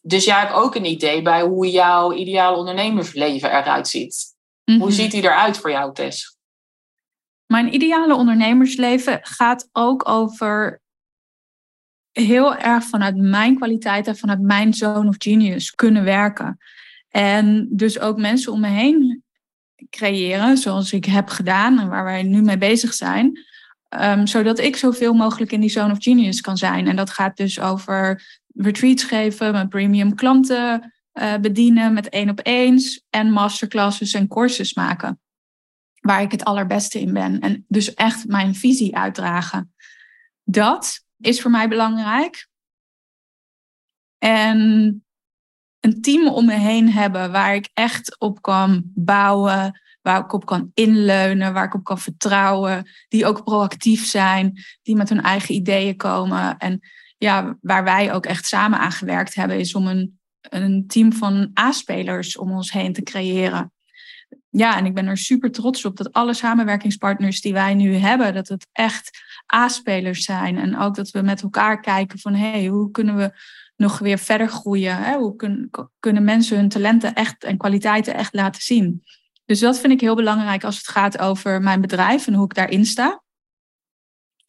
Dus 0.00 0.24
jij 0.24 0.38
hebt 0.38 0.52
ook 0.52 0.74
een 0.74 0.84
idee 0.84 1.22
bij 1.22 1.42
hoe 1.42 1.70
jouw 1.70 2.12
ideale 2.12 2.56
ondernemersleven 2.56 3.50
eruit 3.50 3.88
ziet. 3.88 4.34
Hoe 4.64 4.76
mhm. 4.76 4.90
ziet 4.90 5.10
die 5.10 5.22
eruit 5.22 5.58
voor 5.58 5.70
jou, 5.70 5.94
Tess? 5.94 6.38
Mijn 7.46 7.74
ideale 7.74 8.14
ondernemersleven 8.14 9.18
gaat 9.22 9.68
ook 9.72 10.08
over 10.08 10.80
heel 12.12 12.56
erg 12.56 12.84
vanuit 12.84 13.16
mijn 13.16 13.56
kwaliteiten, 13.56 14.16
vanuit 14.16 14.40
mijn 14.40 14.74
zone 14.74 15.08
of 15.08 15.14
genius 15.18 15.70
kunnen 15.70 16.04
werken. 16.04 16.58
En 17.08 17.68
dus 17.70 17.98
ook 17.98 18.18
mensen 18.18 18.52
om 18.52 18.60
me 18.60 18.68
heen 18.68 19.24
creëren, 19.90 20.58
zoals 20.58 20.92
ik 20.92 21.04
heb 21.04 21.28
gedaan 21.28 21.78
en 21.78 21.88
waar 21.88 22.04
wij 22.04 22.22
nu 22.22 22.42
mee 22.42 22.58
bezig 22.58 22.94
zijn. 22.94 23.48
Um, 24.00 24.26
zodat 24.26 24.58
ik 24.58 24.76
zoveel 24.76 25.12
mogelijk 25.12 25.52
in 25.52 25.60
die 25.60 25.70
zone 25.70 25.92
of 25.92 26.02
genius 26.02 26.40
kan 26.40 26.56
zijn. 26.56 26.86
En 26.86 26.96
dat 26.96 27.10
gaat 27.10 27.36
dus 27.36 27.60
over 27.60 28.22
retreats 28.62 29.04
geven, 29.04 29.52
mijn 29.52 29.68
premium 29.68 30.14
klanten 30.14 30.92
uh, 31.12 31.36
bedienen 31.36 31.92
met 31.92 32.08
één 32.08 32.30
op 32.30 32.40
eens 32.42 33.04
en 33.10 33.30
masterclasses 33.30 34.14
en 34.14 34.28
courses 34.28 34.74
maken. 34.74 35.20
Waar 36.00 36.22
ik 36.22 36.30
het 36.30 36.44
allerbeste 36.44 37.00
in 37.00 37.12
ben. 37.12 37.40
En 37.40 37.64
dus 37.68 37.94
echt 37.94 38.26
mijn 38.26 38.54
visie 38.54 38.96
uitdragen. 38.96 39.74
Dat 40.44 41.04
is 41.18 41.40
voor 41.40 41.50
mij 41.50 41.68
belangrijk. 41.68 42.48
En 44.18 44.58
een 45.80 46.00
team 46.00 46.28
om 46.28 46.46
me 46.46 46.54
heen 46.54 46.92
hebben 46.92 47.32
waar 47.32 47.54
ik 47.54 47.70
echt 47.74 48.18
op 48.18 48.42
kan 48.42 48.82
bouwen, 48.94 49.80
waar 50.02 50.20
ik 50.20 50.32
op 50.32 50.46
kan 50.46 50.70
inleunen, 50.74 51.52
waar 51.52 51.64
ik 51.64 51.74
op 51.74 51.84
kan 51.84 51.98
vertrouwen, 51.98 52.90
die 53.08 53.26
ook 53.26 53.44
proactief 53.44 54.06
zijn, 54.06 54.62
die 54.82 54.96
met 54.96 55.08
hun 55.08 55.22
eigen 55.22 55.54
ideeën 55.54 55.96
komen. 55.96 56.56
En 56.58 56.80
ja, 57.20 57.56
waar 57.60 57.84
wij 57.84 58.12
ook 58.12 58.26
echt 58.26 58.46
samen 58.46 58.78
aan 58.78 58.92
gewerkt 58.92 59.34
hebben, 59.34 59.58
is 59.58 59.74
om 59.74 59.86
een, 59.86 60.18
een 60.40 60.84
team 60.86 61.12
van 61.12 61.50
A-spelers 61.60 62.36
om 62.36 62.52
ons 62.52 62.72
heen 62.72 62.92
te 62.92 63.02
creëren. 63.02 63.72
Ja, 64.50 64.76
en 64.76 64.86
ik 64.86 64.94
ben 64.94 65.06
er 65.06 65.16
super 65.16 65.50
trots 65.50 65.84
op 65.84 65.96
dat 65.96 66.12
alle 66.12 66.34
samenwerkingspartners 66.34 67.40
die 67.40 67.52
wij 67.52 67.74
nu 67.74 67.94
hebben, 67.94 68.34
dat 68.34 68.48
het 68.48 68.66
echt 68.72 69.10
A-spelers 69.54 70.24
zijn. 70.24 70.58
En 70.58 70.78
ook 70.78 70.94
dat 70.94 71.10
we 71.10 71.22
met 71.22 71.42
elkaar 71.42 71.80
kijken 71.80 72.18
van 72.18 72.34
hé, 72.34 72.50
hey, 72.50 72.66
hoe 72.66 72.90
kunnen 72.90 73.16
we 73.16 73.32
nog 73.76 73.98
weer 73.98 74.18
verder 74.18 74.48
groeien? 74.48 74.96
Hè? 74.96 75.16
Hoe 75.16 75.36
kun, 75.36 75.70
kunnen 75.98 76.24
mensen 76.24 76.56
hun 76.56 76.68
talenten 76.68 77.14
echt 77.14 77.44
en 77.44 77.56
kwaliteiten 77.56 78.14
echt 78.14 78.34
laten 78.34 78.62
zien? 78.62 79.04
Dus 79.44 79.60
dat 79.60 79.80
vind 79.80 79.92
ik 79.92 80.00
heel 80.00 80.16
belangrijk 80.16 80.64
als 80.64 80.76
het 80.76 80.88
gaat 80.88 81.18
over 81.18 81.62
mijn 81.62 81.80
bedrijf 81.80 82.26
en 82.26 82.34
hoe 82.34 82.44
ik 82.44 82.54
daarin 82.54 82.86
sta. 82.86 83.22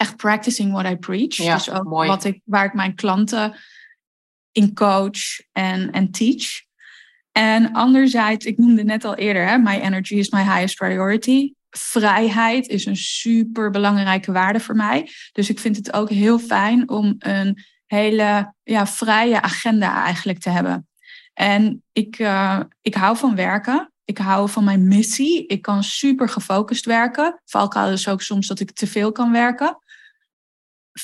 Echt 0.02 0.16
practicing 0.16 0.72
what 0.72 0.92
I 0.92 0.96
preach. 0.96 1.36
Ja, 1.36 1.56
dus 1.56 1.70
ook 1.70 1.84
mooi. 1.84 2.08
Wat 2.08 2.24
ik, 2.24 2.42
waar 2.44 2.66
ik 2.66 2.74
mijn 2.74 2.96
klanten 2.96 3.56
in 4.52 4.74
coach 4.74 5.20
en, 5.52 5.92
en 5.92 6.12
teach. 6.12 6.46
En 7.32 7.72
anderzijds, 7.72 8.46
ik 8.46 8.58
noemde 8.58 8.84
net 8.84 9.06
al 9.06 9.16
eerder, 9.16 9.48
hè, 9.48 9.58
my 9.58 9.80
energy 9.80 10.16
is 10.16 10.30
my 10.30 10.44
highest 10.44 10.76
priority. 10.76 11.54
Vrijheid 11.70 12.68
is 12.68 12.86
een 12.86 12.98
super 12.98 13.70
belangrijke 13.70 14.32
waarde 14.32 14.60
voor 14.60 14.76
mij. 14.76 15.10
Dus 15.32 15.50
ik 15.50 15.60
vind 15.60 15.76
het 15.76 15.94
ook 15.94 16.10
heel 16.10 16.40
fijn 16.40 16.90
om 16.90 17.16
een 17.20 17.64
hele 17.86 18.54
ja, 18.64 18.88
vrije 18.88 19.42
agenda 19.42 20.04
eigenlijk 20.04 20.40
te 20.40 20.50
hebben. 20.50 20.88
En 21.34 21.84
ik, 21.92 22.20
uh, 22.20 22.60
ik 22.82 22.96
hou 22.96 23.18
van 23.18 23.36
werken. 23.36 23.92
Ik 24.06 24.18
hou 24.18 24.50
van 24.50 24.64
mijn 24.64 24.88
missie. 24.88 25.46
Ik 25.48 25.62
kan 25.62 25.84
super 25.84 26.30
gefocust 26.30 26.86
werken. 26.86 27.42
Valkuil 27.46 27.92
is 27.92 28.08
ook 28.08 28.22
soms 28.22 28.48
dat 28.48 28.60
ik 28.60 28.72
te 28.72 28.88
veel 28.88 29.12
kan 29.12 29.32
werken. 29.32 29.78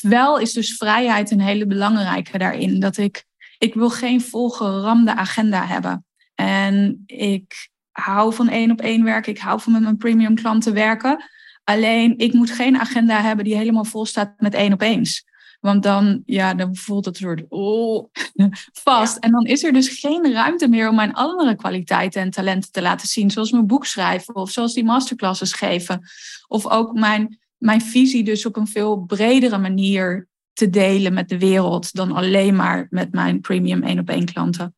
Wel 0.02 0.38
is 0.38 0.54
dus 0.54 0.76
vrijheid 0.76 1.32
een 1.32 1.42
hele 1.42 1.68
belangrijke 1.68 2.38
daarin. 2.38 2.80
Dat 2.80 2.98
ik, 2.98 3.26
ik 3.58 3.74
wil 3.74 3.90
geen 3.90 4.22
volgeramde 4.22 5.16
agenda 5.16 5.66
hebben. 5.66 6.06
En 6.36 7.04
ik 7.06 7.70
hou 7.92 8.34
van 8.34 8.50
één 8.50 8.72
op 8.72 8.82
één 8.82 9.04
werken. 9.04 9.32
Ik 9.32 9.40
hou 9.40 9.62
van 9.62 9.74
met 9.74 9.82
mijn 9.82 9.98
premium 9.98 10.36
klanten 10.36 10.74
werken. 10.74 11.24
Alleen 11.64 12.18
ik 12.18 12.34
moet 12.34 12.52
geen 12.52 12.80
agenda 12.80 13.22
hebben 13.22 13.46
die 13.46 13.56
helemaal 13.56 13.86
vol 13.86 14.06
staat 14.06 14.34
met 14.38 14.54
één 14.54 14.74
op 14.74 14.82
eens. 14.82 15.26
Want 15.60 15.84
dan, 15.84 16.22
ja, 16.26 16.54
dan 16.54 16.76
voelt 16.76 17.06
het 17.06 17.18
soort 17.18 17.46
oh, 17.50 18.10
vast. 18.84 19.18
En 19.18 19.32
dan 19.32 19.46
is 19.46 19.64
er 19.64 19.74
dus 19.74 20.00
geen 20.00 20.32
ruimte 20.34 20.68
meer 20.68 20.90
om 20.90 20.96
mijn 20.96 21.14
andere 21.14 21.56
kwaliteiten 21.56 22.22
en 22.22 22.30
talenten 22.30 22.72
te 22.72 22.82
laten 22.82 23.08
zien. 23.08 23.32
Zoals 23.32 23.52
mijn 23.52 23.68
boek 23.68 23.86
schrijven 23.86 24.36
of 24.36 24.52
zoals 24.52 24.74
die 24.74 24.84
masterclasses 24.84 25.54
geven. 25.54 26.02
Of 26.48 26.68
ook 26.68 26.94
mijn, 26.94 27.40
mijn 27.58 27.82
visie 27.82 28.24
dus 28.24 28.46
op 28.46 28.56
een 28.56 28.68
veel 28.68 28.98
bredere 28.98 29.58
manier 29.58 30.28
te 30.54 30.70
delen 30.70 31.14
met 31.14 31.30
de 31.30 31.40
wereld 31.40 31.94
dan 31.94 32.12
alleen 32.12 32.56
maar 32.56 32.88
met 32.90 33.12
mijn 33.12 33.42
premium 33.42 33.84
één 33.84 34.00
op 34.00 34.10
één 34.10 34.26
klanten. 34.26 34.76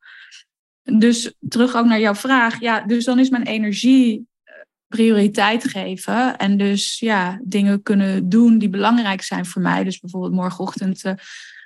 Dus 0.84 1.34
terug 1.48 1.76
ook 1.76 1.86
naar 1.86 2.00
jouw 2.00 2.16
vraag. 2.16 2.60
Ja, 2.60 2.82
dus 2.82 3.06
dan 3.06 3.20
is 3.20 3.30
mijn 3.30 3.46
energie 3.46 4.28
prioriteit 4.88 5.68
geven. 5.68 6.38
En 6.38 6.58
dus 6.58 7.00
ja, 7.00 7.40
dingen 7.44 7.84
kunnen 7.84 8.30
doen 8.30 8.58
die 8.58 8.70
belangrijk 8.70 9.22
zijn 9.22 9.46
voor 9.46 9.62
mij. 9.62 9.84
Dus 9.84 10.00
bijvoorbeeld 10.00 10.34
morgenochtend 10.34 11.06
uh, 11.06 11.14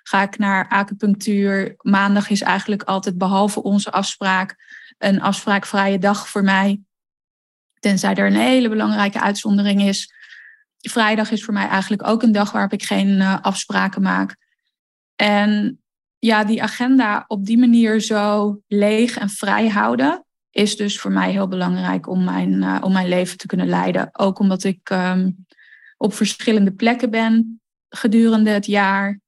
ga 0.04 0.22
ik 0.22 0.38
naar 0.38 0.68
acupunctuur. 0.68 1.76
Maandag 1.78 2.30
is 2.30 2.42
eigenlijk 2.42 2.84
altijd 2.84 3.18
behalve 3.18 3.64
onze 3.64 3.92
afspraak 3.92 4.56
een 4.98 5.22
afspraakvrije 5.22 5.98
dag 5.98 6.30
voor 6.30 6.44
mij. 6.44 6.82
Tenzij 7.80 8.16
er 8.16 8.26
een 8.26 8.36
hele 8.36 8.70
belangrijke 8.70 9.22
uitzondering 9.22 9.82
is. 9.82 10.14
Vrijdag 10.90 11.32
is 11.32 11.44
voor 11.44 11.54
mij 11.54 11.68
eigenlijk 11.68 12.08
ook 12.08 12.24
een 12.24 12.32
dag 12.32 12.52
waarop 12.52 12.74
ik 12.74 12.84
geen 12.84 13.10
uh, 13.10 13.42
afspraken 13.42 14.02
maak. 14.02 14.36
En 15.16 15.82
ja, 16.20 16.44
die 16.44 16.64
agenda 16.64 17.26
op 17.28 17.46
die 17.46 17.58
manier 17.58 18.00
zo 18.00 18.60
leeg 18.68 19.18
en 19.18 19.30
vrij 19.30 19.68
houden 19.68 20.26
is 20.50 20.76
dus 20.76 21.00
voor 21.00 21.12
mij 21.12 21.32
heel 21.32 21.48
belangrijk 21.48 22.08
om 22.08 22.24
mijn, 22.24 22.52
uh, 22.54 22.78
om 22.82 22.92
mijn 22.94 23.08
leven 23.08 23.38
te 23.38 23.48
kunnen 23.48 23.68
leiden. 23.68 24.10
Ook 24.12 24.40
omdat 24.40 24.64
ik 24.64 24.90
um, 24.90 25.46
op 25.98 26.14
verschillende 26.14 26.74
plekken 26.74 27.10
ben 27.10 27.62
gedurende 27.90 28.50
het 28.50 28.66
jaar. 28.66 29.20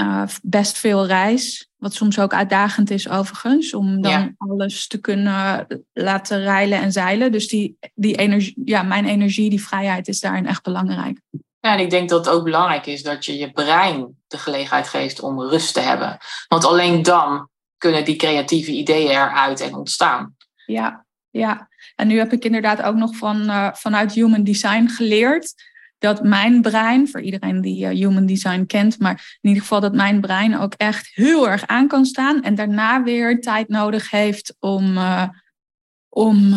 Uh, 0.00 0.24
best 0.42 0.78
veel 0.78 1.06
reis, 1.06 1.70
wat 1.82 1.94
soms 1.94 2.18
ook 2.18 2.34
uitdagend 2.34 2.90
is 2.90 3.08
overigens, 3.08 3.74
om 3.74 4.02
dan 4.02 4.10
ja. 4.12 4.32
alles 4.36 4.86
te 4.86 5.00
kunnen 5.00 5.66
laten 5.92 6.42
rijlen 6.42 6.80
en 6.80 6.92
zeilen. 6.92 7.32
Dus 7.32 7.48
die, 7.48 7.76
die 7.94 8.16
energie, 8.16 8.54
ja, 8.64 8.82
mijn 8.82 9.04
energie, 9.04 9.50
die 9.50 9.62
vrijheid 9.62 10.08
is 10.08 10.20
daarin 10.20 10.46
echt 10.46 10.62
belangrijk. 10.62 11.20
Ja, 11.60 11.72
en 11.72 11.78
ik 11.78 11.90
denk 11.90 12.08
dat 12.08 12.26
het 12.26 12.34
ook 12.34 12.44
belangrijk 12.44 12.86
is 12.86 13.02
dat 13.02 13.24
je 13.24 13.38
je 13.38 13.52
brein 13.52 14.16
de 14.26 14.38
gelegenheid 14.38 14.88
geeft 14.88 15.20
om 15.20 15.40
rust 15.40 15.74
te 15.74 15.80
hebben. 15.80 16.18
Want 16.48 16.64
alleen 16.64 17.02
dan 17.02 17.48
kunnen 17.78 18.04
die 18.04 18.16
creatieve 18.16 18.70
ideeën 18.70 19.10
eruit 19.10 19.60
en 19.60 19.74
ontstaan. 19.74 20.36
Ja, 20.66 21.04
ja. 21.30 21.68
En 21.96 22.06
nu 22.06 22.18
heb 22.18 22.32
ik 22.32 22.44
inderdaad 22.44 22.82
ook 22.82 22.96
nog 22.96 23.16
van, 23.16 23.42
uh, 23.42 23.68
vanuit 23.72 24.12
Human 24.12 24.44
Design 24.44 24.86
geleerd 24.86 25.54
dat 26.02 26.22
mijn 26.22 26.62
brein, 26.62 27.08
voor 27.08 27.20
iedereen 27.20 27.60
die 27.60 27.84
uh, 27.84 27.88
Human 27.88 28.26
Design 28.26 28.64
kent, 28.66 28.98
maar 28.98 29.38
in 29.40 29.48
ieder 29.48 29.62
geval 29.62 29.80
dat 29.80 29.94
mijn 29.94 30.20
brein 30.20 30.58
ook 30.58 30.74
echt 30.76 31.10
heel 31.14 31.48
erg 31.48 31.66
aan 31.66 31.88
kan 31.88 32.04
staan 32.04 32.42
en 32.42 32.54
daarna 32.54 33.02
weer 33.02 33.40
tijd 33.40 33.68
nodig 33.68 34.10
heeft 34.10 34.56
om, 34.58 34.96
uh, 34.96 35.28
om 36.08 36.48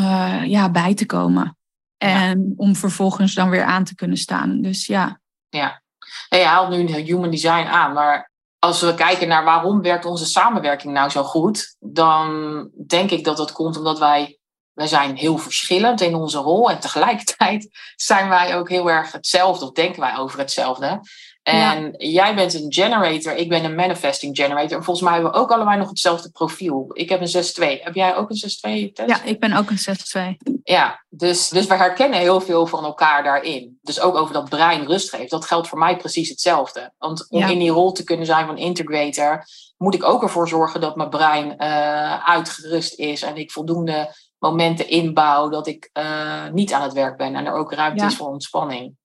ja, 0.46 0.70
bij 0.70 0.94
te 0.94 1.06
komen. 1.06 1.58
En 1.98 2.40
ja. 2.40 2.54
om 2.56 2.76
vervolgens 2.76 3.34
dan 3.34 3.50
weer 3.50 3.64
aan 3.64 3.84
te 3.84 3.96
kunnen 3.96 4.18
staan. 4.18 4.62
Dus 4.62 4.86
ja. 4.86 5.20
Ja, 5.50 5.82
en 6.30 6.40
je 6.40 6.46
haalt 6.46 6.70
nu 6.70 6.96
Human 6.96 7.32
Design 7.32 7.68
aan, 7.68 7.94
maar 7.94 8.32
als 8.66 8.82
we 8.82 8.94
kijken 8.94 9.28
naar 9.28 9.44
waarom 9.44 9.82
werkt 9.82 10.06
onze 10.06 10.26
samenwerking 10.26 10.94
nou 10.94 11.10
zo 11.10 11.24
goed, 11.24 11.76
dan 11.80 12.70
denk 12.88 13.12
ik 13.12 13.24
dat 13.24 13.38
dat 13.38 13.52
komt 13.52 13.78
omdat 13.78 14.00
wij, 14.00 14.40
wij 14.76 14.88
zijn 14.88 15.16
heel 15.16 15.38
verschillend 15.38 16.02
in 16.02 16.16
onze 16.16 16.38
rol 16.38 16.70
en 16.70 16.80
tegelijkertijd 16.80 17.70
zijn 17.96 18.30
wij 18.30 18.58
ook 18.58 18.70
heel 18.70 18.90
erg 18.90 19.12
hetzelfde 19.12 19.66
of 19.66 19.72
denken 19.72 20.00
wij 20.02 20.18
over 20.18 20.40
hetzelfde. 20.40 21.02
En 21.44 21.94
jij 21.98 22.36
bent 22.36 22.54
een 22.54 22.74
generator, 22.74 23.36
ik 23.36 23.50
ben 23.50 23.64
een 23.64 23.76
manifesting 23.76 24.36
generator. 24.36 24.78
En 24.78 24.84
volgens 24.84 25.06
mij 25.06 25.14
hebben 25.14 25.32
we 25.32 25.38
ook 25.38 25.52
allebei 25.52 25.78
nog 25.78 25.90
hetzelfde 25.90 26.30
profiel. 26.30 26.90
Ik 26.94 27.10
heb 27.10 27.22
een 27.22 27.78
6-2. 27.80 27.84
Heb 27.84 27.94
jij 27.94 28.16
ook 28.16 28.30
een 28.30 28.90
6-2 28.90 28.94
test? 28.94 29.10
Ja, 29.10 29.24
ik 29.24 29.40
ben 29.40 29.54
ook 29.54 29.70
een 29.70 30.36
6-2. 30.38 30.54
Ja, 30.64 31.06
dus, 31.10 31.50
dus 31.50 31.68
we 31.68 31.76
herkennen 31.76 32.20
heel 32.20 32.42
veel 32.42 32.68
van 32.68 32.84
elkaar 32.84 33.24
daarin. 33.24 33.80
Dus 33.82 34.00
ook 34.00 34.16
over 34.16 34.34
dat 34.34 34.50
brein 34.50 34.86
rust 34.86 35.10
geeft. 35.10 35.30
Dat 35.30 35.46
geldt 35.46 35.68
voor 35.68 35.78
mij 35.78 35.98
precies 35.98 36.30
hetzelfde. 36.30 36.94
Want 36.98 37.30
om 37.30 37.44
in 37.44 37.60
die 37.60 37.72
rol 37.72 37.92
te 37.92 38.04
kunnen 38.04 38.26
zijn 38.26 38.46
van 38.46 38.58
integrator, 38.58 39.46
moet 39.78 39.96
ik 39.96 40.04
ook 40.04 40.24
ervoor 40.24 40.48
zorgen 40.48 40.82
dat 40.82 40.96
mijn 40.96 41.10
brein 41.10 41.56
uh, 41.58 42.28
uitgerust 42.28 43.00
is 43.00 43.22
en 43.22 43.36
ik 43.36 43.52
voldoende 43.52 44.16
momenten 44.50 44.90
inbouw 44.90 45.50
dat 45.50 45.68
ik 45.68 45.90
uh, 45.94 46.50
niet 46.50 46.74
aan 46.74 46.82
het 46.82 46.94
werk 46.94 47.18
ben 47.18 47.36
en 47.36 47.46
er 47.46 47.54
ook 47.54 47.74
ruimte 47.74 48.06
is 48.06 48.16
voor 48.16 48.28
ontspanning. 48.28 48.96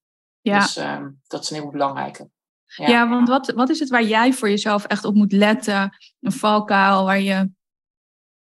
Ja. 0.40 0.58
Dus 0.58 0.76
uh, 0.76 1.06
dat 1.26 1.42
is 1.42 1.50
een 1.50 1.56
heel 1.56 1.70
belangrijke. 1.70 2.30
Ja, 2.66 2.88
ja 2.88 3.08
want 3.08 3.28
wat, 3.28 3.50
wat 3.50 3.68
is 3.68 3.78
het 3.78 3.88
waar 3.88 4.04
jij 4.04 4.32
voor 4.32 4.48
jezelf 4.48 4.84
echt 4.84 5.04
op 5.04 5.14
moet 5.14 5.32
letten? 5.32 5.96
Een 6.20 6.32
valkuil 6.32 7.04
waar 7.04 7.20
je 7.20 7.50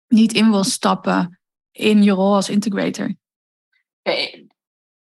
niet 0.08 0.34
in 0.34 0.52
wil 0.52 0.64
stappen 0.64 1.40
in 1.72 2.04
je 2.04 2.12
rol 2.12 2.36
als 2.36 2.50
integrator? 2.50 3.16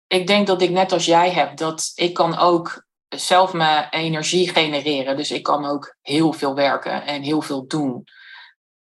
Ik 0.07 0.27
denk 0.27 0.47
dat 0.47 0.61
ik 0.61 0.69
net 0.69 0.91
als 0.91 1.05
jij 1.05 1.31
heb, 1.31 1.57
dat 1.57 1.91
ik 1.95 2.13
kan 2.13 2.37
ook 2.37 2.85
zelf 3.09 3.53
mijn 3.53 3.89
energie 3.89 4.49
genereren. 4.49 5.17
Dus 5.17 5.31
ik 5.31 5.43
kan 5.43 5.65
ook 5.65 5.95
heel 6.01 6.33
veel 6.33 6.55
werken 6.55 7.05
en 7.05 7.21
heel 7.21 7.41
veel 7.41 7.67
doen. 7.67 8.03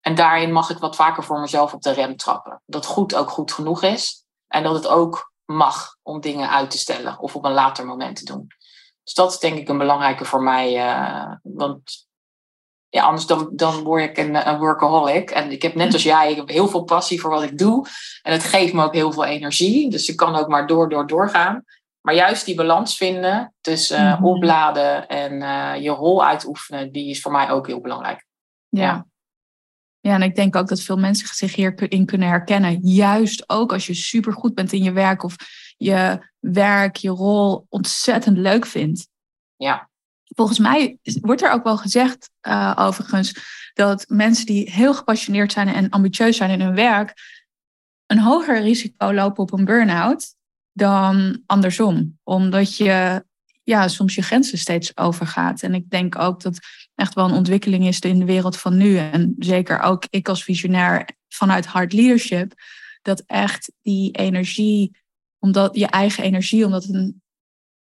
En 0.06 0.14
daarin 0.14 0.52
mag 0.52 0.70
ik 0.70 0.78
wat 0.78 0.96
vaker 0.96 1.24
voor 1.24 1.40
mezelf 1.40 1.74
op 1.74 1.82
de 1.82 1.90
rem 1.90 2.16
trappen. 2.16 2.62
Dat 2.66 2.86
goed 2.86 3.14
ook 3.14 3.30
goed 3.30 3.52
genoeg 3.52 3.82
is. 3.82 4.24
En 4.48 4.62
dat 4.62 4.74
het 4.74 4.86
ook 4.86 5.32
mag 5.44 5.96
om 6.02 6.20
dingen 6.20 6.50
uit 6.50 6.70
te 6.70 6.78
stellen 6.78 7.18
of 7.18 7.36
op 7.36 7.44
een 7.44 7.52
later 7.52 7.86
moment 7.86 8.16
te 8.16 8.24
doen. 8.24 8.46
Dus 9.02 9.14
dat 9.14 9.32
is 9.32 9.38
denk 9.38 9.58
ik 9.58 9.68
een 9.68 9.78
belangrijke 9.78 10.24
voor 10.24 10.42
mij. 10.42 10.76
Uh, 10.76 11.32
want 11.42 12.06
ja, 12.88 13.02
anders 13.02 13.26
dan, 13.26 13.48
dan 13.52 13.82
word 13.82 14.02
ik 14.02 14.18
een, 14.18 14.48
een, 14.48 14.58
workaholic. 14.58 15.30
En 15.30 15.50
ik 15.50 15.62
heb 15.62 15.74
net 15.74 15.92
als 15.92 16.02
jij 16.02 16.30
ik 16.30 16.36
heb 16.36 16.48
heel 16.48 16.68
veel 16.68 16.84
passie 16.84 17.20
voor 17.20 17.30
wat 17.30 17.42
ik 17.42 17.58
doe. 17.58 17.86
En 18.22 18.32
het 18.32 18.44
geeft 18.44 18.72
me 18.72 18.84
ook 18.84 18.94
heel 18.94 19.12
veel 19.12 19.24
energie. 19.24 19.90
Dus 19.90 20.08
ik 20.08 20.16
kan 20.16 20.36
ook 20.36 20.48
maar 20.48 20.66
door, 20.66 20.88
door, 20.88 21.06
doorgaan. 21.06 21.64
Maar 22.00 22.14
juist 22.14 22.44
die 22.44 22.54
balans 22.54 22.96
vinden 22.96 23.54
tussen 23.60 24.06
uh, 24.06 24.24
opladen 24.24 25.08
en 25.08 25.32
uh, 25.32 25.82
je 25.82 25.90
rol 25.90 26.24
uitoefenen, 26.24 26.92
die 26.92 27.10
is 27.10 27.20
voor 27.20 27.32
mij 27.32 27.50
ook 27.50 27.66
heel 27.66 27.80
belangrijk. 27.80 28.26
Ja. 28.68 28.82
ja. 28.82 29.06
En 30.14 30.22
ik 30.22 30.34
denk 30.34 30.56
ook 30.56 30.68
dat 30.68 30.80
veel 30.80 30.98
mensen 30.98 31.28
zich 31.34 31.54
hierin 31.54 32.06
kunnen 32.06 32.28
herkennen. 32.28 32.80
Juist 32.80 33.48
ook 33.48 33.72
als 33.72 33.86
je 33.86 33.94
supergoed 33.94 34.54
bent 34.54 34.72
in 34.72 34.82
je 34.82 34.92
werk 34.92 35.22
of 35.22 35.36
je 35.76 36.18
werk, 36.38 36.96
je 36.96 37.08
rol 37.08 37.66
ontzettend 37.68 38.38
leuk 38.38 38.66
vindt. 38.66 39.08
Ja. 39.56 39.88
Volgens 40.24 40.58
mij 40.58 40.98
wordt 41.20 41.42
er 41.42 41.50
ook 41.50 41.64
wel 41.64 41.76
gezegd, 41.76 42.30
uh, 42.48 42.72
overigens, 42.78 43.34
dat 43.74 44.04
mensen 44.08 44.46
die 44.46 44.70
heel 44.70 44.94
gepassioneerd 44.94 45.52
zijn 45.52 45.68
en 45.68 45.90
ambitieus 45.90 46.36
zijn 46.36 46.50
in 46.50 46.60
hun 46.60 46.74
werk, 46.74 47.12
een 48.06 48.20
hoger 48.20 48.60
risico 48.60 49.12
lopen 49.12 49.42
op 49.42 49.52
een 49.52 49.64
burn-out 49.64 50.34
dan 50.72 51.42
andersom. 51.46 52.18
Omdat 52.22 52.76
je 52.76 53.24
ja, 53.62 53.88
soms 53.88 54.14
je 54.14 54.22
grenzen 54.22 54.58
steeds 54.58 54.96
overgaat. 54.96 55.62
En 55.62 55.74
ik 55.74 55.90
denk 55.90 56.18
ook 56.18 56.42
dat 56.42 56.58
echt 56.96 57.14
wel 57.14 57.24
een 57.24 57.36
ontwikkeling 57.36 57.86
is 57.86 57.98
in 57.98 58.18
de 58.18 58.24
wereld 58.24 58.56
van 58.56 58.76
nu. 58.76 58.96
En 58.98 59.34
zeker 59.38 59.80
ook 59.80 60.04
ik 60.10 60.28
als 60.28 60.44
visionair 60.44 61.08
vanuit 61.28 61.66
hard 61.66 61.92
leadership. 61.92 62.52
Dat 63.02 63.22
echt 63.26 63.72
die 63.82 64.12
energie, 64.12 64.96
omdat 65.38 65.76
je 65.76 65.86
eigen 65.86 66.24
energie, 66.24 66.64
omdat 66.64 66.84
het 66.84 66.94
een 66.94 67.22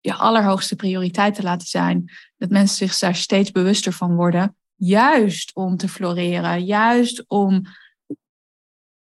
je 0.02 0.14
allerhoogste 0.14 0.76
prioriteit 0.76 1.36
te 1.36 1.44
laten 1.44 1.68
zijn. 1.68 2.12
Dat 2.38 2.50
mensen 2.50 2.88
zich 2.88 3.00
daar 3.00 3.16
steeds 3.16 3.52
bewuster 3.52 3.94
van 3.94 4.16
worden. 4.16 4.58
Juist 4.76 5.56
om 5.56 5.78
te 5.78 5.90
floreren, 5.90 6.66
juist 6.66 7.24
om 7.28 7.66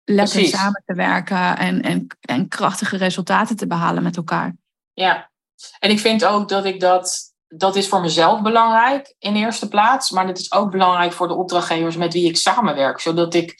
lekker 0.04 0.44
samen 0.44 0.82
te 0.86 0.94
werken 0.94 1.56
en, 1.56 1.82
en, 1.82 2.06
en 2.20 2.48
krachtige 2.48 2.96
resultaten 2.96 3.56
te 3.56 3.66
behalen 3.66 4.02
met 4.02 4.16
elkaar. 4.16 4.56
Ja, 4.92 5.30
en 5.78 5.90
ik 5.90 5.98
vind 5.98 6.24
ook 6.24 6.48
dat 6.48 6.64
ik 6.64 6.80
dat, 6.80 7.31
dat 7.54 7.76
is 7.76 7.88
voor 7.88 8.00
mezelf 8.00 8.42
belangrijk 8.42 9.14
in 9.18 9.36
eerste 9.36 9.68
plaats, 9.68 10.10
maar 10.10 10.26
het 10.26 10.38
is 10.38 10.52
ook 10.52 10.70
belangrijk 10.70 11.12
voor 11.12 11.28
de 11.28 11.34
opdrachtgevers 11.34 11.96
met 11.96 12.12
wie 12.12 12.28
ik 12.28 12.36
samenwerk, 12.36 13.00
zodat 13.00 13.34
ik 13.34 13.54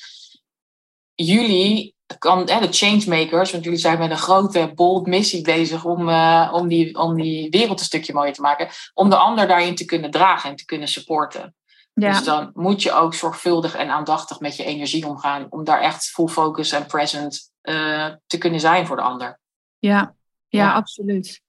jullie 1.15 1.95
kan, 2.19 2.47
de 2.47 2.69
changemakers, 2.71 3.51
want 3.51 3.65
jullie 3.65 3.79
zijn 3.79 3.99
met 3.99 4.11
een 4.11 4.17
grote, 4.17 4.73
bold 4.75 5.07
missie 5.07 5.43
bezig 5.43 5.85
om, 5.85 6.09
uh, 6.09 6.51
om, 6.53 6.69
die, 6.69 6.99
om 6.99 7.23
die 7.23 7.51
wereld 7.51 7.79
een 7.79 7.85
stukje 7.85 8.13
mooier 8.13 8.33
te 8.33 8.41
maken, 8.41 8.69
om 8.95 9.11
de 9.11 9.17
ander 9.17 9.47
daarin 9.47 9.75
te 9.75 9.85
kunnen 9.85 10.11
dragen 10.11 10.51
en 10.51 10.57
te 10.57 10.65
kunnen 10.65 10.89
supporten. 10.89 11.55
Ja. 11.95 12.11
Dus 12.11 12.25
dan 12.25 12.51
moet 12.55 12.83
je 12.83 12.93
ook 12.93 13.15
zorgvuldig 13.15 13.75
en 13.75 13.91
aandachtig 13.91 14.41
met 14.41 14.57
je 14.57 14.65
energie 14.65 15.07
omgaan. 15.07 15.47
Om 15.51 15.65
daar 15.65 15.81
echt 15.81 16.05
full 16.05 16.27
focus 16.27 16.73
en 16.73 16.87
present 16.87 17.51
uh, 17.63 18.09
te 18.27 18.39
kunnen 18.39 18.61
zijn 18.61 18.87
voor 18.87 18.97
de 18.97 19.03
ander. 19.03 19.41
Ja, 19.79 20.15
ja, 20.49 20.73
absoluut. 20.73 21.43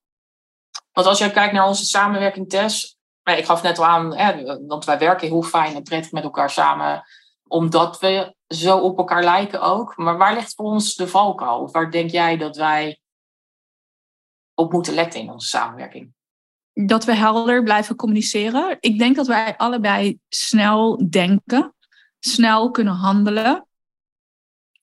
Want 0.93 1.07
als 1.07 1.19
je 1.19 1.31
kijkt 1.31 1.53
naar 1.53 1.67
onze 1.67 1.85
samenwerking, 1.85 2.49
Tess. 2.49 2.97
Ik 3.23 3.45
gaf 3.45 3.63
net 3.63 3.79
al 3.79 3.85
aan, 3.85 4.15
hè, 4.15 4.57
want 4.67 4.85
wij 4.85 4.97
werken 4.97 5.27
heel 5.27 5.43
fijn 5.43 5.75
en 5.75 5.83
prettig 5.83 6.11
met 6.11 6.23
elkaar 6.23 6.49
samen. 6.49 7.03
Omdat 7.47 7.99
we 7.99 8.35
zo 8.47 8.77
op 8.77 8.97
elkaar 8.97 9.23
lijken 9.23 9.61
ook. 9.61 9.97
Maar 9.97 10.17
waar 10.17 10.33
ligt 10.33 10.55
voor 10.55 10.65
ons 10.65 10.95
de 10.95 11.07
valkuil? 11.07 11.59
Of 11.59 11.71
waar 11.71 11.91
denk 11.91 12.09
jij 12.09 12.37
dat 12.37 12.55
wij 12.55 12.99
op 14.53 14.71
moeten 14.71 14.93
letten 14.93 15.19
in 15.19 15.31
onze 15.31 15.47
samenwerking? 15.47 16.13
dat 16.73 17.05
we 17.05 17.15
helder 17.15 17.63
blijven 17.63 17.95
communiceren. 17.95 18.77
Ik 18.79 18.99
denk 18.99 19.15
dat 19.15 19.27
wij 19.27 19.57
allebei 19.57 20.19
snel 20.29 21.09
denken, 21.09 21.75
snel 22.19 22.71
kunnen 22.71 22.93
handelen. 22.93 23.67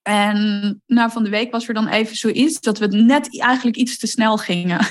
En 0.02 0.82
nou, 0.86 1.10
van 1.10 1.24
de 1.24 1.30
week 1.30 1.52
was 1.52 1.68
er 1.68 1.74
dan 1.74 1.88
even 1.88 2.16
zoiets 2.16 2.60
dat 2.60 2.78
we 2.78 2.86
net 2.86 3.40
eigenlijk 3.40 3.76
iets 3.76 3.98
te 3.98 4.06
snel 4.06 4.36
gingen. 4.36 4.86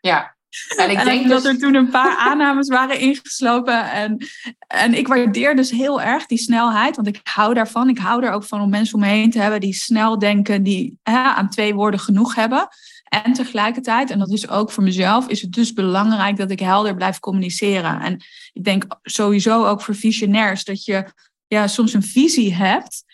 Ja. 0.00 0.36
En 0.76 0.90
ik 0.90 1.04
denk 1.04 1.28
dat 1.28 1.42
dus... 1.42 1.52
er 1.52 1.58
toen 1.58 1.74
een 1.74 1.90
paar 1.90 2.16
aannames 2.28 2.68
waren 2.68 2.98
ingeslopen. 2.98 3.90
En, 3.90 4.26
en 4.66 4.94
ik 4.94 5.08
waardeer 5.08 5.56
dus 5.56 5.70
heel 5.70 6.00
erg 6.00 6.26
die 6.26 6.38
snelheid. 6.38 6.96
Want 6.96 7.08
ik 7.08 7.20
hou 7.22 7.54
daarvan. 7.54 7.88
Ik 7.88 7.98
hou 7.98 8.24
er 8.24 8.32
ook 8.32 8.44
van 8.44 8.60
om 8.60 8.70
mensen 8.70 8.94
om 8.94 9.00
me 9.00 9.06
heen 9.06 9.30
te 9.30 9.38
hebben 9.40 9.60
die 9.60 9.74
snel 9.74 10.18
denken, 10.18 10.62
die 10.62 10.98
hè, 11.02 11.18
aan 11.18 11.50
twee 11.50 11.74
woorden 11.74 12.00
genoeg 12.00 12.34
hebben. 12.34 12.68
En 13.08 13.32
tegelijkertijd, 13.32 14.10
en 14.10 14.18
dat 14.18 14.30
is 14.30 14.48
ook 14.48 14.70
voor 14.70 14.82
mezelf, 14.82 15.28
is 15.28 15.42
het 15.42 15.52
dus 15.52 15.72
belangrijk 15.72 16.36
dat 16.36 16.50
ik 16.50 16.60
helder 16.60 16.94
blijf 16.94 17.18
communiceren. 17.18 18.00
En 18.00 18.24
ik 18.52 18.64
denk 18.64 18.84
sowieso 19.02 19.66
ook 19.66 19.80
voor 19.80 19.94
visionairs 19.94 20.64
dat 20.64 20.84
je 20.84 21.04
ja, 21.46 21.66
soms 21.66 21.92
een 21.92 22.02
visie 22.02 22.54
hebt 22.54 23.04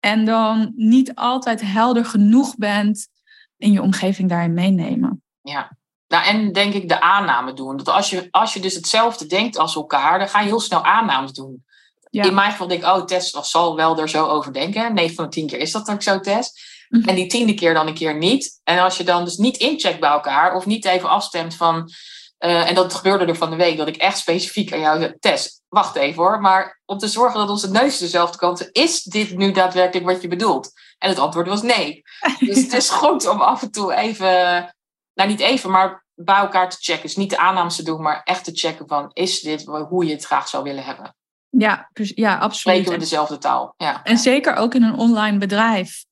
en 0.00 0.24
dan 0.24 0.72
niet 0.76 1.14
altijd 1.14 1.60
helder 1.60 2.04
genoeg 2.04 2.56
bent 2.56 3.08
in 3.56 3.72
je 3.72 3.82
omgeving 3.82 4.28
daarin 4.28 4.54
meenemen. 4.54 5.22
Ja, 5.40 5.78
nou, 6.10 6.24
en 6.24 6.52
denk 6.52 6.74
ik 6.74 6.88
de 6.88 7.00
aanname 7.00 7.52
doen. 7.52 7.76
Dat 7.76 7.88
als 7.88 8.10
je, 8.10 8.28
als 8.30 8.52
je 8.54 8.60
dus 8.60 8.74
hetzelfde 8.74 9.26
denkt 9.26 9.58
als 9.58 9.74
elkaar, 9.74 10.18
dan 10.18 10.28
ga 10.28 10.40
je 10.40 10.46
heel 10.46 10.60
snel 10.60 10.84
aannames 10.84 11.32
doen. 11.32 11.64
In 12.10 12.34
mijn 12.34 12.50
geval 12.50 12.66
denk 12.66 12.82
ik, 12.82 12.88
oh, 12.88 13.04
Tess 13.04 13.30
zal 13.30 13.76
wel 13.76 13.98
er 13.98 14.08
zo 14.08 14.26
over 14.26 14.52
denken. 14.52 14.94
9 14.94 15.14
van 15.14 15.24
de 15.24 15.30
10 15.30 15.46
keer 15.46 15.58
is 15.58 15.72
dat 15.72 15.90
ook 15.90 16.02
zo, 16.02 16.20
Tess. 16.20 16.52
Mhm. 16.88 17.08
En 17.08 17.14
die 17.14 17.26
tiende 17.26 17.54
keer 17.54 17.74
dan 17.74 17.86
een 17.86 17.94
keer 17.94 18.16
niet. 18.16 18.60
En 18.64 18.78
als 18.78 18.96
je 18.96 19.04
dan 19.04 19.24
dus 19.24 19.36
niet 19.36 19.56
incheckt 19.56 20.00
bij 20.00 20.10
elkaar 20.10 20.54
of 20.54 20.66
niet 20.66 20.84
even 20.84 21.08
afstemt 21.08 21.56
van. 21.56 21.90
Uh, 22.38 22.68
en 22.68 22.74
dat 22.74 22.94
gebeurde 22.94 23.24
er 23.24 23.36
van 23.36 23.50
de 23.50 23.56
week, 23.56 23.76
dat 23.76 23.88
ik 23.88 23.96
echt 23.96 24.18
specifiek 24.18 24.72
aan 24.72 24.80
jou 24.80 24.98
zei: 24.98 25.14
Tess, 25.18 25.62
wacht 25.68 25.96
even 25.96 26.22
hoor. 26.22 26.40
Maar 26.40 26.80
om 26.84 26.98
te 26.98 27.08
zorgen 27.08 27.40
dat 27.40 27.48
onze 27.48 27.70
neus 27.70 27.98
dezelfde 27.98 28.38
kant 28.38 28.68
is, 28.72 29.02
dit 29.02 29.36
nu 29.36 29.52
daadwerkelijk 29.52 30.06
wat 30.06 30.22
je 30.22 30.28
bedoelt? 30.28 30.72
En 30.98 31.08
het 31.08 31.18
antwoord 31.18 31.48
was 31.48 31.62
nee. 31.62 32.02
Dus 32.38 32.56
het 32.56 32.72
is 32.72 32.90
goed 32.90 33.28
om 33.28 33.40
af 33.40 33.62
en 33.62 33.70
toe 33.70 33.94
even, 33.94 34.74
nou 35.20 35.38
niet 35.38 35.40
even, 35.40 35.70
maar 35.70 36.04
bij 36.14 36.36
elkaar 36.36 36.70
te 36.70 36.76
checken. 36.80 37.02
Dus 37.02 37.16
niet 37.16 37.30
de 37.30 37.38
aannames 37.38 37.76
te 37.76 37.82
doen, 37.82 38.02
maar 38.02 38.20
echt 38.24 38.44
te 38.44 38.54
checken 38.54 38.88
van: 38.88 39.10
is 39.12 39.40
dit 39.40 39.64
hoe 39.64 40.04
je 40.04 40.12
het 40.12 40.24
graag 40.24 40.48
zou 40.48 40.62
willen 40.62 40.84
hebben? 40.84 41.14
Ja, 41.48 41.90
ja 41.94 42.34
absoluut. 42.34 42.76
Spreken 42.76 42.92
we 42.92 42.98
dezelfde 42.98 43.38
taal? 43.38 43.74
Ja. 43.76 44.02
En 44.02 44.18
zeker 44.18 44.54
ook 44.54 44.74
in 44.74 44.82
een 44.82 44.98
online 44.98 45.38
bedrijf 45.38 46.04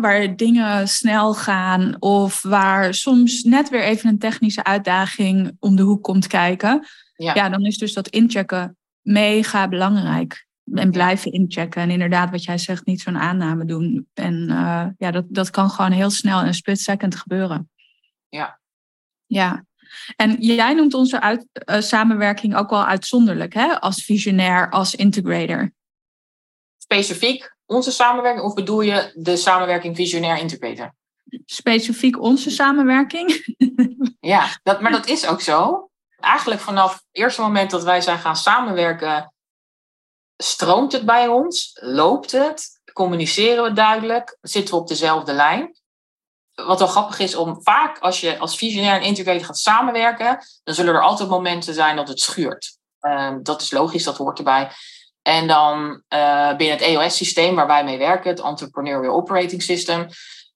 waar 0.00 0.36
dingen 0.36 0.88
snel 0.88 1.34
gaan 1.34 1.96
of 1.98 2.42
waar 2.42 2.94
soms 2.94 3.42
net 3.42 3.68
weer 3.68 3.82
even 3.82 4.08
een 4.08 4.18
technische 4.18 4.64
uitdaging 4.64 5.56
om 5.58 5.76
de 5.76 5.82
hoek 5.82 6.02
komt 6.02 6.26
kijken. 6.26 6.86
Ja, 7.16 7.48
dan 7.48 7.64
is 7.64 7.78
dus 7.78 7.92
dat 7.92 8.08
inchecken 8.08 8.76
mega 9.00 9.68
belangrijk. 9.68 10.46
En 10.74 10.90
blijven 10.90 11.32
inchecken. 11.32 11.82
En 11.82 11.90
inderdaad, 11.90 12.30
wat 12.30 12.44
jij 12.44 12.58
zegt, 12.58 12.86
niet 12.86 13.00
zo'n 13.00 13.18
aanname 13.18 13.64
doen. 13.64 14.08
En 14.14 14.46
uh, 14.50 14.86
ja, 14.98 15.10
dat, 15.10 15.24
dat 15.28 15.50
kan 15.50 15.70
gewoon 15.70 15.92
heel 15.92 16.10
snel 16.10 16.40
in 16.40 16.46
een 16.46 16.54
split 16.54 16.80
second 16.80 17.14
gebeuren. 17.14 17.69
Ja. 18.30 18.60
Ja. 19.26 19.64
En 20.16 20.36
jij 20.40 20.74
noemt 20.74 20.94
onze 20.94 21.20
uit, 21.20 21.46
uh, 21.64 21.80
samenwerking 21.80 22.56
ook 22.56 22.70
wel 22.70 22.84
uitzonderlijk, 22.84 23.54
hè? 23.54 23.80
Als 23.80 24.04
visionair, 24.04 24.70
als 24.70 24.94
integrator. 24.94 25.72
Specifiek 26.78 27.56
onze 27.66 27.90
samenwerking 27.90 28.44
of 28.44 28.54
bedoel 28.54 28.80
je 28.80 29.12
de 29.14 29.36
samenwerking 29.36 29.96
visionair 29.96 30.38
integrator? 30.38 30.94
Specifiek 31.44 32.20
onze 32.20 32.50
samenwerking? 32.50 33.54
ja, 34.20 34.58
dat, 34.62 34.80
maar 34.80 34.92
dat 34.92 35.06
is 35.06 35.26
ook 35.26 35.40
zo. 35.40 35.90
Eigenlijk 36.16 36.60
vanaf 36.60 36.92
het 36.92 37.04
eerste 37.10 37.40
moment 37.40 37.70
dat 37.70 37.84
wij 37.84 38.00
zijn 38.00 38.18
gaan 38.18 38.36
samenwerken, 38.36 39.34
stroomt 40.36 40.92
het 40.92 41.04
bij 41.04 41.28
ons, 41.28 41.78
loopt 41.80 42.32
het, 42.32 42.80
communiceren 42.92 43.64
we 43.64 43.72
duidelijk, 43.72 44.38
zitten 44.40 44.74
we 44.74 44.80
op 44.80 44.88
dezelfde 44.88 45.32
lijn. 45.32 45.79
Wat 46.66 46.78
wel 46.78 46.88
grappig 46.88 47.18
is 47.18 47.34
om 47.34 47.62
vaak 47.62 47.98
als 47.98 48.20
je 48.20 48.38
als 48.38 48.56
visionair 48.56 49.00
en 49.00 49.06
integrator 49.06 49.44
gaat 49.44 49.58
samenwerken, 49.58 50.38
dan 50.64 50.74
zullen 50.74 50.94
er 50.94 51.02
altijd 51.02 51.28
momenten 51.28 51.74
zijn 51.74 51.96
dat 51.96 52.08
het 52.08 52.20
schuurt. 52.20 52.78
Ehm, 53.00 53.42
dat 53.42 53.62
is 53.62 53.70
logisch, 53.70 54.04
dat 54.04 54.16
hoort 54.16 54.38
erbij. 54.38 54.70
En 55.22 55.46
dan 55.46 56.02
uh, 56.08 56.56
binnen 56.56 56.76
het 56.76 56.86
EOS-systeem 56.86 57.54
waar 57.54 57.66
wij 57.66 57.84
mee 57.84 57.98
werken, 57.98 58.30
het 58.30 58.40
Entrepreneurial 58.40 59.14
Operating 59.14 59.62
System, 59.62 60.06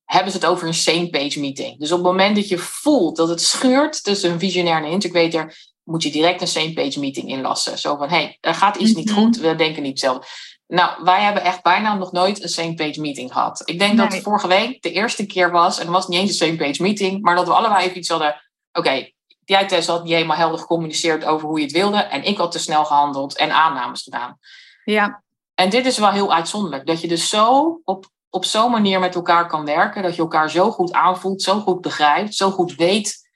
hebben 0.05 0.33
ze 0.33 0.39
het 0.39 0.47
over 0.47 0.67
een 0.67 0.75
same 0.75 1.11
page 1.11 1.41
meeting. 1.41 1.79
Dus 1.79 1.93
op 1.93 1.99
het 1.99 2.07
moment 2.07 2.37
dat 2.37 2.49
je 2.49 2.59
voelt 2.59 3.17
dat 3.17 3.29
het 3.29 3.41
schuurt 3.41 4.05
tussen 4.05 4.31
een 4.31 4.39
visionair 4.39 4.77
en 4.77 4.85
een 4.85 4.91
integrator, 4.91 5.55
moet 5.83 6.03
je 6.03 6.11
direct 6.11 6.41
een 6.41 6.47
same 6.47 6.73
page 6.73 7.01
meeting 7.01 7.29
inlassen. 7.29 7.79
Zo 7.79 7.97
van, 7.97 8.09
hé, 8.09 8.17
hey, 8.17 8.39
er 8.41 8.55
gaat 8.55 8.77
iets 8.77 8.95
niet 8.95 9.11
mhm. 9.11 9.21
goed, 9.21 9.37
we 9.37 9.55
denken 9.55 9.83
niet 9.83 9.91
hetzelfde. 9.91 10.27
Nou, 10.67 11.05
wij 11.05 11.23
hebben 11.23 11.43
echt 11.43 11.62
bijna 11.62 11.95
nog 11.95 12.12
nooit 12.12 12.43
een 12.43 12.49
same 12.49 12.75
page 12.75 13.01
meeting 13.01 13.33
gehad. 13.33 13.62
Ik 13.65 13.79
denk 13.79 13.97
dat 13.97 14.17
vorige 14.17 14.49
week 14.49 14.83
de 14.83 14.93
eerste 14.93 15.27
keer 15.27 15.51
was, 15.51 15.79
en 15.79 15.85
het 15.85 15.95
was 15.95 16.09
niet 16.09 16.21
eens 16.21 16.31
een 16.31 16.47
same 16.47 16.57
page 16.57 16.83
meeting, 16.83 17.23
maar 17.23 17.35
dat 17.35 17.47
we 17.47 17.53
allebei 17.53 17.85
even 17.85 17.99
iets 17.99 18.09
hadden. 18.09 18.43
Oké, 18.73 19.11
jij 19.45 19.67
Tess 19.67 19.89
had 19.89 20.05
niet 20.05 20.12
helemaal 20.12 20.37
helder 20.37 20.59
gecommuniceerd 20.59 21.25
over 21.25 21.49
hoe 21.49 21.59
je 21.59 21.65
het 21.65 21.75
wilde, 21.75 21.99
en 21.99 22.23
ik 22.23 22.37
had 22.37 22.53
te 22.53 22.59
snel 22.59 22.85
gehandeld 22.85 23.37
en 23.37 23.51
aannames 23.51 24.03
gedaan. 24.03 24.39
Ja. 24.85 25.23
En 25.55 25.71
dit 25.71 25.87
is 25.87 25.99
wel 25.99 26.11
heel 26.11 26.35
uitzonderlijk, 26.35 26.87
dat 26.87 27.01
je 27.01 27.09
dus 27.09 27.29
zo 27.29 27.81
op 27.85 28.12
op 28.35 28.45
zo'n 28.45 28.71
manier 28.71 29.01
met 29.01 29.15
elkaar 29.15 29.47
kan 29.47 29.65
werken, 29.65 30.03
dat 30.03 30.15
je 30.15 30.23
elkaar 30.23 30.51
zo 30.51 30.71
goed 30.71 30.93
aanvoelt, 30.93 31.43
zo 31.43 31.61
goed 31.61 31.81
begrijpt, 31.81 32.35
zo 32.35 32.51
goed 32.51 32.75
weet 32.75 33.31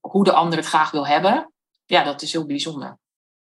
hoe 0.00 0.24
de 0.24 0.32
ander 0.32 0.58
het 0.58 0.68
graag 0.68 0.90
wil 0.90 1.06
hebben. 1.06 1.52
Ja, 1.84 2.04
dat 2.04 2.22
is 2.22 2.32
heel 2.32 2.46
bijzonder. 2.46 2.98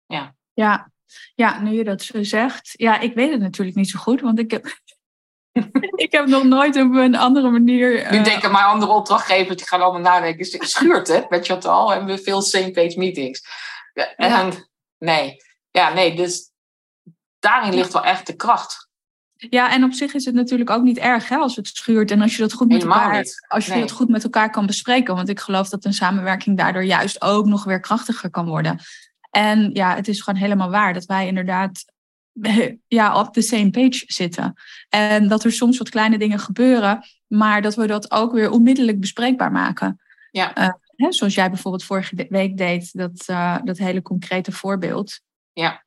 Ja. 0.06 0.34
Ja. 0.52 0.90
Ja, 1.34 1.60
nu 1.60 1.70
je 1.70 1.84
dat 1.84 2.02
zo 2.02 2.22
zegt. 2.22 2.72
Ja, 2.72 3.00
ik 3.00 3.14
weet 3.14 3.30
het 3.30 3.40
natuurlijk 3.40 3.76
niet 3.76 3.90
zo 3.90 3.98
goed, 3.98 4.20
want 4.20 4.38
ik 4.38 4.50
heb, 4.50 4.66
ik 6.04 6.12
heb 6.12 6.26
nog 6.26 6.44
nooit 6.44 6.76
op 6.76 6.94
een 6.94 7.16
andere 7.16 7.50
manier. 7.50 8.10
Nu 8.10 8.18
uh... 8.18 8.24
denken 8.24 8.52
mijn 8.52 8.64
andere 8.64 8.92
opdrachtgevers, 8.92 9.56
die 9.56 9.66
gaan 9.66 9.80
allemaal 9.80 10.00
nadenken. 10.00 10.66
Schuurt 10.66 11.08
het 11.08 11.30
met 11.30 11.46
je 11.46 11.60
al? 11.60 11.90
Hebben 11.90 12.16
we 12.16 12.22
veel 12.22 12.42
same 12.42 12.70
page 12.70 12.98
meetings? 12.98 13.42
En, 14.16 14.70
nee. 14.98 15.36
Ja, 15.70 15.92
nee, 15.92 16.16
dus 16.16 16.50
daarin 17.38 17.74
ligt 17.74 17.92
wel 17.92 18.04
echt 18.04 18.26
de 18.26 18.36
kracht. 18.36 18.88
Ja, 19.48 19.72
en 19.72 19.84
op 19.84 19.92
zich 19.92 20.14
is 20.14 20.24
het 20.24 20.34
natuurlijk 20.34 20.70
ook 20.70 20.82
niet 20.82 20.98
erg 20.98 21.28
hè, 21.28 21.36
als 21.36 21.56
het 21.56 21.66
schuurt 21.66 22.10
en 22.10 22.20
als 22.20 22.36
je 22.36 22.42
dat 22.42 22.52
goed 22.52 22.68
met 22.68 22.82
elkaar, 22.82 23.24
als 23.48 23.66
je 23.66 23.80
dat 23.80 23.90
goed 23.90 24.08
met 24.08 24.24
elkaar 24.24 24.50
kan 24.50 24.66
bespreken. 24.66 25.14
Want 25.14 25.28
ik 25.28 25.40
geloof 25.40 25.68
dat 25.68 25.84
een 25.84 25.92
samenwerking 25.92 26.56
daardoor 26.56 26.84
juist 26.84 27.22
ook 27.22 27.46
nog 27.46 27.64
weer 27.64 27.80
krachtiger 27.80 28.30
kan 28.30 28.46
worden. 28.46 28.80
En 29.30 29.70
ja, 29.72 29.94
het 29.94 30.08
is 30.08 30.20
gewoon 30.20 30.40
helemaal 30.40 30.70
waar 30.70 30.94
dat 30.94 31.04
wij 31.04 31.26
inderdaad 31.26 31.84
ja, 32.88 33.20
op 33.20 33.34
de 33.34 33.42
same 33.42 33.70
page 33.70 34.02
zitten. 34.06 34.54
En 34.88 35.28
dat 35.28 35.44
er 35.44 35.52
soms 35.52 35.78
wat 35.78 35.88
kleine 35.88 36.18
dingen 36.18 36.38
gebeuren, 36.38 37.04
maar 37.26 37.62
dat 37.62 37.74
we 37.74 37.86
dat 37.86 38.10
ook 38.10 38.32
weer 38.32 38.50
onmiddellijk 38.50 39.00
bespreekbaar 39.00 39.52
maken. 39.52 40.00
Ja. 40.30 40.58
Uh, 40.58 40.68
hè, 40.96 41.12
zoals 41.12 41.34
jij 41.34 41.50
bijvoorbeeld 41.50 41.84
vorige 41.84 42.26
week 42.28 42.56
deed, 42.56 42.92
dat, 42.92 43.24
uh, 43.26 43.56
dat 43.64 43.78
hele 43.78 44.02
concrete 44.02 44.52
voorbeeld. 44.52 45.20
Ja. 45.52 45.84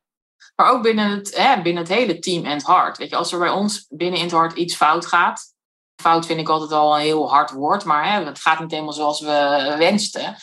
Maar 0.56 0.72
ook 0.72 0.84
binnen 0.84 1.10
het, 1.10 1.38
hè, 1.38 1.62
binnen 1.62 1.84
het 1.84 1.94
hele 1.94 2.20
team 2.20 2.46
en 2.46 2.52
het 2.52 2.64
hart. 2.64 2.98
Weet 2.98 3.10
je, 3.10 3.16
als 3.16 3.32
er 3.32 3.40
bij 3.40 3.50
ons 3.50 3.86
binnen 3.90 4.20
in 4.20 4.26
het 4.26 4.34
hart 4.34 4.58
iets 4.58 4.76
fout 4.76 5.06
gaat. 5.06 5.52
Fout 5.96 6.26
vind 6.26 6.40
ik 6.40 6.50
altijd 6.50 6.72
al 6.72 6.96
een 6.96 7.02
heel 7.02 7.30
hard 7.30 7.52
woord, 7.52 7.84
maar 7.84 8.12
hè, 8.12 8.26
het 8.26 8.40
gaat 8.40 8.60
niet 8.60 8.72
helemaal 8.72 8.94
zoals 8.94 9.22
we 9.22 9.76
wensten. 9.78 10.36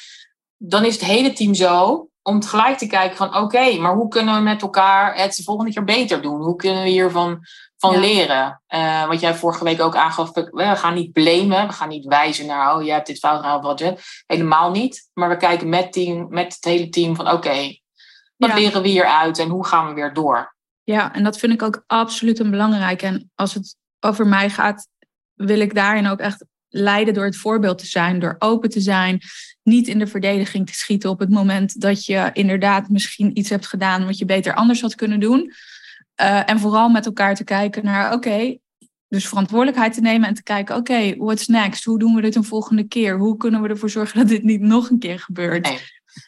Dan 0.57 0.85
is 0.85 0.95
het 0.95 1.05
hele 1.05 1.33
team 1.33 1.55
zo 1.55 2.10
om 2.23 2.41
tegelijk 2.41 2.79
te 2.79 2.87
kijken 2.87 3.17
van 3.17 3.37
oké, 3.37 3.77
maar 3.79 3.95
hoe 3.95 4.09
kunnen 4.09 4.35
we 4.35 4.41
met 4.41 4.63
elkaar 4.63 5.17
het 5.17 5.37
de 5.37 5.43
volgende 5.43 5.73
keer 5.73 5.85
beter 5.85 6.23
doen? 6.23 6.43
Hoe 6.43 6.57
kunnen 6.57 6.83
we 6.83 6.89
hiervan 6.89 7.39
van 7.77 8.01
leren? 8.01 8.63
Uh, 8.69 9.07
wat 9.07 9.21
jij 9.21 9.35
vorige 9.35 9.65
week 9.65 9.81
ook 9.81 9.97
aangaf, 9.97 10.33
we 10.33 10.77
gaan 10.77 10.95
niet 10.95 11.13
blamen, 11.13 11.67
we 11.67 11.73
gaan 11.73 11.89
niet 11.89 12.05
wijzen 12.05 12.47
naar 12.47 12.77
oh, 12.77 12.83
jij 12.83 12.95
hebt 12.95 13.07
dit 13.07 13.19
fout 13.19 13.37
gedaan, 13.37 13.61
wat 13.61 13.95
helemaal 14.27 14.71
niet. 14.71 15.09
Maar 15.13 15.29
we 15.29 15.37
kijken 15.37 15.69
met, 15.69 15.93
team, 15.93 16.27
met 16.29 16.55
het 16.55 16.65
hele 16.65 16.89
team 16.89 17.17
van 17.17 17.31
oké, 17.31 17.79
wat 18.37 18.55
leren 18.55 18.83
we 18.83 18.89
hieruit 18.89 19.39
en 19.39 19.49
hoe 19.49 19.67
gaan 19.67 19.89
we 19.89 19.95
weer 19.95 20.15
door? 20.15 20.55
Ja, 20.83 21.13
en 21.13 21.25
dat 21.25 21.39
vind 21.39 21.53
ik 21.53 21.63
ook 21.63 21.85
absoluut 21.87 22.39
een 22.39 22.51
belangrijk. 22.51 23.03
En 23.03 23.31
als 23.35 23.55
het 23.55 23.77
over 24.01 24.27
mij 24.27 24.51
gaat, 24.51 24.89
wil 25.35 25.61
ik 25.61 25.75
daarin 25.75 26.07
ook 26.07 26.19
echt 26.19 26.45
leiden 26.69 27.15
door 27.15 27.25
het 27.25 27.37
voorbeeld 27.37 27.79
te 27.79 27.87
zijn, 27.87 28.19
door 28.19 28.37
open 28.39 28.71
te 28.71 28.81
zijn, 28.81 29.21
niet 29.71 29.89
in 29.89 29.99
de 29.99 30.07
verdediging 30.07 30.67
te 30.67 30.75
schieten 30.75 31.11
op 31.11 31.19
het 31.19 31.31
moment 31.31 31.81
dat 31.81 32.05
je 32.05 32.31
inderdaad 32.33 32.89
misschien 32.89 33.39
iets 33.39 33.51
hebt 33.51 33.67
gedaan 33.67 34.07
wat 34.07 34.19
je 34.19 34.25
beter 34.25 34.55
anders 34.55 34.81
had 34.81 34.95
kunnen 34.95 35.21
doen. 35.21 35.53
Uh, 36.21 36.51
en 36.51 36.59
vooral 36.59 36.89
met 36.89 37.07
elkaar 37.07 37.35
te 37.35 37.45
kijken 37.45 37.85
naar, 37.85 38.13
oké, 38.13 38.57
dus 39.09 39.29
verantwoordelijkheid 39.29 39.95
te 39.95 40.01
nemen 40.01 40.29
en 40.29 40.35
te 40.35 40.43
kijken, 40.43 40.77
oké, 40.77 40.93
okay, 40.93 41.17
what's 41.17 41.47
next? 41.47 41.85
Hoe 41.85 41.99
doen 41.99 42.15
we 42.15 42.21
dit 42.21 42.35
een 42.35 42.45
volgende 42.45 42.85
keer? 42.85 43.19
Hoe 43.19 43.37
kunnen 43.37 43.63
we 43.63 43.69
ervoor 43.69 43.91
zorgen 43.91 44.19
dat 44.19 44.29
dit 44.29 44.43
niet 44.43 44.61
nog 44.61 44.91
een 44.91 44.99
keer 44.99 45.19
gebeurt? 45.19 45.67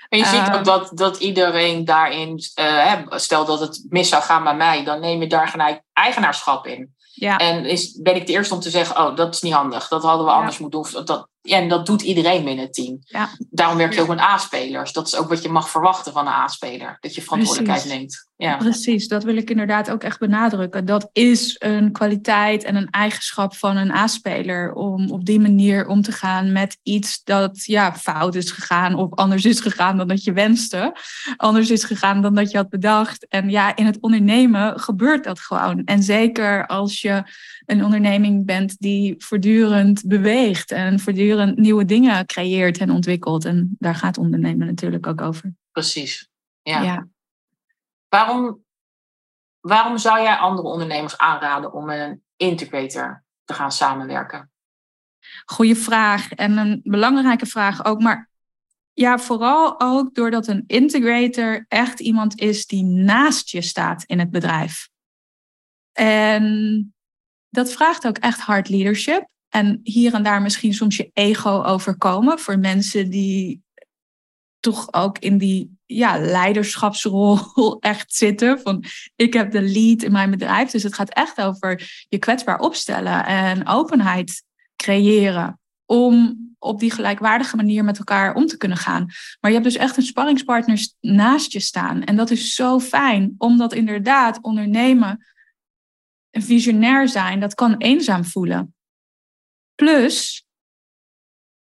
En 0.08 0.18
je 0.18 0.24
ziet 0.24 0.40
ook 0.40 0.46
ehm. 0.46 0.64
dat, 0.64 0.90
dat 0.94 1.18
iedereen 1.18 1.84
daarin, 1.84 2.40
uh, 2.60 2.92
stel 3.08 3.44
dat 3.44 3.60
het 3.60 3.84
mis 3.88 4.08
zou 4.08 4.22
gaan 4.22 4.44
bij 4.44 4.56
mij, 4.56 4.84
dan 4.84 5.00
neem 5.00 5.20
je 5.20 5.26
daar 5.26 5.48
gelijk 5.48 5.82
eigenaarschap 5.92 6.66
in. 6.66 6.94
Ja. 7.14 7.36
En 7.36 7.64
is, 7.64 8.00
ben 8.00 8.16
ik 8.16 8.26
de 8.26 8.32
eerste 8.32 8.54
om 8.54 8.60
te 8.60 8.70
zeggen, 8.70 8.96
oh, 8.96 9.16
dat 9.16 9.34
is 9.34 9.40
niet 9.40 9.52
handig, 9.52 9.88
dat 9.88 10.02
hadden 10.02 10.26
we 10.26 10.32
anders 10.32 10.58
moeten 10.58 10.82
doen. 10.82 11.04
Dat, 11.04 11.28
ja, 11.42 11.56
en 11.56 11.68
dat 11.68 11.86
doet 11.86 12.02
iedereen 12.02 12.44
binnen 12.44 12.64
het 12.64 12.74
team. 12.74 12.98
Ja. 13.00 13.28
Daarom 13.50 13.76
werk 13.76 13.94
je 13.94 14.00
ook 14.00 14.08
met 14.08 14.18
A-spelers. 14.18 14.92
Dat 14.92 15.06
is 15.06 15.16
ook 15.16 15.28
wat 15.28 15.42
je 15.42 15.48
mag 15.48 15.70
verwachten 15.70 16.12
van 16.12 16.26
een 16.26 16.32
A-speler. 16.32 16.96
Dat 17.00 17.14
je 17.14 17.22
verantwoordelijkheid 17.22 17.84
neemt. 17.84 18.28
Ja. 18.42 18.56
Precies, 18.56 19.08
dat 19.08 19.24
wil 19.24 19.36
ik 19.36 19.50
inderdaad 19.50 19.90
ook 19.90 20.02
echt 20.02 20.18
benadrukken. 20.18 20.84
Dat 20.84 21.08
is 21.12 21.56
een 21.58 21.92
kwaliteit 21.92 22.64
en 22.64 22.76
een 22.76 22.90
eigenschap 22.90 23.54
van 23.56 23.76
een 23.76 23.90
A-speler. 23.90 24.72
Om 24.72 25.10
op 25.10 25.24
die 25.24 25.40
manier 25.40 25.86
om 25.86 26.02
te 26.02 26.12
gaan 26.12 26.52
met 26.52 26.78
iets 26.82 27.24
dat 27.24 27.64
ja, 27.64 27.94
fout 27.94 28.34
is 28.34 28.50
gegaan. 28.50 28.94
Of 28.94 29.14
anders 29.14 29.44
is 29.44 29.60
gegaan 29.60 29.96
dan 29.96 30.08
dat 30.08 30.24
je 30.24 30.32
wenste. 30.32 30.96
Anders 31.36 31.70
is 31.70 31.84
gegaan 31.84 32.22
dan 32.22 32.34
dat 32.34 32.50
je 32.50 32.56
had 32.56 32.68
bedacht. 32.68 33.26
En 33.28 33.50
ja, 33.50 33.76
in 33.76 33.86
het 33.86 34.00
ondernemen 34.00 34.80
gebeurt 34.80 35.24
dat 35.24 35.40
gewoon. 35.40 35.84
En 35.84 36.02
zeker 36.02 36.66
als 36.66 37.00
je 37.00 37.22
een 37.66 37.84
onderneming 37.84 38.46
bent 38.46 38.78
die 38.78 39.14
voortdurend 39.18 40.02
beweegt 40.06 40.70
en 40.70 41.00
voortdurend 41.00 41.58
nieuwe 41.58 41.84
dingen 41.84 42.26
creëert 42.26 42.78
en 42.78 42.90
ontwikkelt. 42.90 43.44
En 43.44 43.76
daar 43.78 43.94
gaat 43.94 44.18
ondernemen 44.18 44.66
natuurlijk 44.66 45.06
ook 45.06 45.20
over. 45.20 45.54
Precies. 45.72 46.28
Ja. 46.62 46.82
ja. 46.82 47.11
Waarom, 48.14 48.64
waarom 49.60 49.98
zou 49.98 50.20
jij 50.20 50.36
andere 50.36 50.68
ondernemers 50.68 51.18
aanraden 51.18 51.72
om 51.72 51.84
met 51.84 52.00
een 52.00 52.22
integrator 52.36 53.24
te 53.44 53.54
gaan 53.54 53.72
samenwerken? 53.72 54.50
Goeie 55.44 55.76
vraag 55.76 56.32
en 56.32 56.56
een 56.56 56.80
belangrijke 56.84 57.46
vraag 57.46 57.84
ook. 57.84 58.00
Maar 58.00 58.30
ja, 58.92 59.18
vooral 59.18 59.80
ook 59.80 60.14
doordat 60.14 60.46
een 60.46 60.64
integrator 60.66 61.64
echt 61.68 62.00
iemand 62.00 62.40
is 62.40 62.66
die 62.66 62.84
naast 62.84 63.48
je 63.48 63.62
staat 63.62 64.04
in 64.04 64.18
het 64.18 64.30
bedrijf. 64.30 64.88
En 65.92 66.94
dat 67.48 67.72
vraagt 67.72 68.06
ook 68.06 68.18
echt 68.18 68.40
hard 68.40 68.68
leadership. 68.68 69.28
En 69.48 69.80
hier 69.82 70.14
en 70.14 70.22
daar 70.22 70.42
misschien 70.42 70.74
soms 70.74 70.96
je 70.96 71.10
ego 71.12 71.62
overkomen 71.62 72.38
voor 72.38 72.58
mensen 72.58 73.10
die 73.10 73.62
toch 74.60 74.92
ook 74.92 75.18
in 75.18 75.38
die 75.38 75.80
ja, 75.94 76.18
leiderschapsrol 76.18 77.38
echt 77.80 78.14
zitten. 78.14 78.60
Van 78.60 78.84
ik 79.16 79.32
heb 79.32 79.50
de 79.50 79.62
lead 79.62 80.02
in 80.02 80.12
mijn 80.12 80.30
bedrijf. 80.30 80.70
Dus 80.70 80.82
het 80.82 80.94
gaat 80.94 81.10
echt 81.10 81.40
over 81.40 82.04
je 82.08 82.18
kwetsbaar 82.18 82.58
opstellen 82.58 83.26
en 83.26 83.66
openheid 83.66 84.44
creëren. 84.76 85.60
Om 85.86 86.40
op 86.58 86.80
die 86.80 86.90
gelijkwaardige 86.90 87.56
manier 87.56 87.84
met 87.84 87.98
elkaar 87.98 88.34
om 88.34 88.46
te 88.46 88.56
kunnen 88.56 88.78
gaan. 88.78 89.06
Maar 89.40 89.50
je 89.50 89.56
hebt 89.56 89.64
dus 89.64 89.76
echt 89.76 89.96
een 89.96 90.02
sparringspartner 90.02 90.88
naast 91.00 91.52
je 91.52 91.60
staan. 91.60 92.04
En 92.04 92.16
dat 92.16 92.30
is 92.30 92.54
zo 92.54 92.80
fijn, 92.80 93.34
omdat 93.38 93.72
inderdaad 93.72 94.38
ondernemen 94.42 95.26
een 96.30 96.42
visionair 96.42 97.08
zijn, 97.08 97.40
dat 97.40 97.54
kan 97.54 97.76
eenzaam 97.76 98.24
voelen. 98.24 98.74
Plus, 99.74 100.46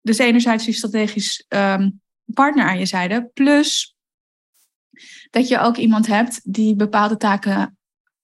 dus 0.02 0.18
enerzijds 0.18 0.66
die 0.66 0.74
strategisch 0.74 1.46
um, 1.48 2.02
partner 2.26 2.66
aan 2.66 2.80
je 2.80 2.86
zijde, 2.86 3.30
plus 3.34 3.93
dat 5.34 5.48
je 5.48 5.60
ook 5.60 5.78
iemand 5.78 6.08
hebt 6.08 6.54
die 6.54 6.76
bepaalde 6.76 7.18
taken 7.18 7.78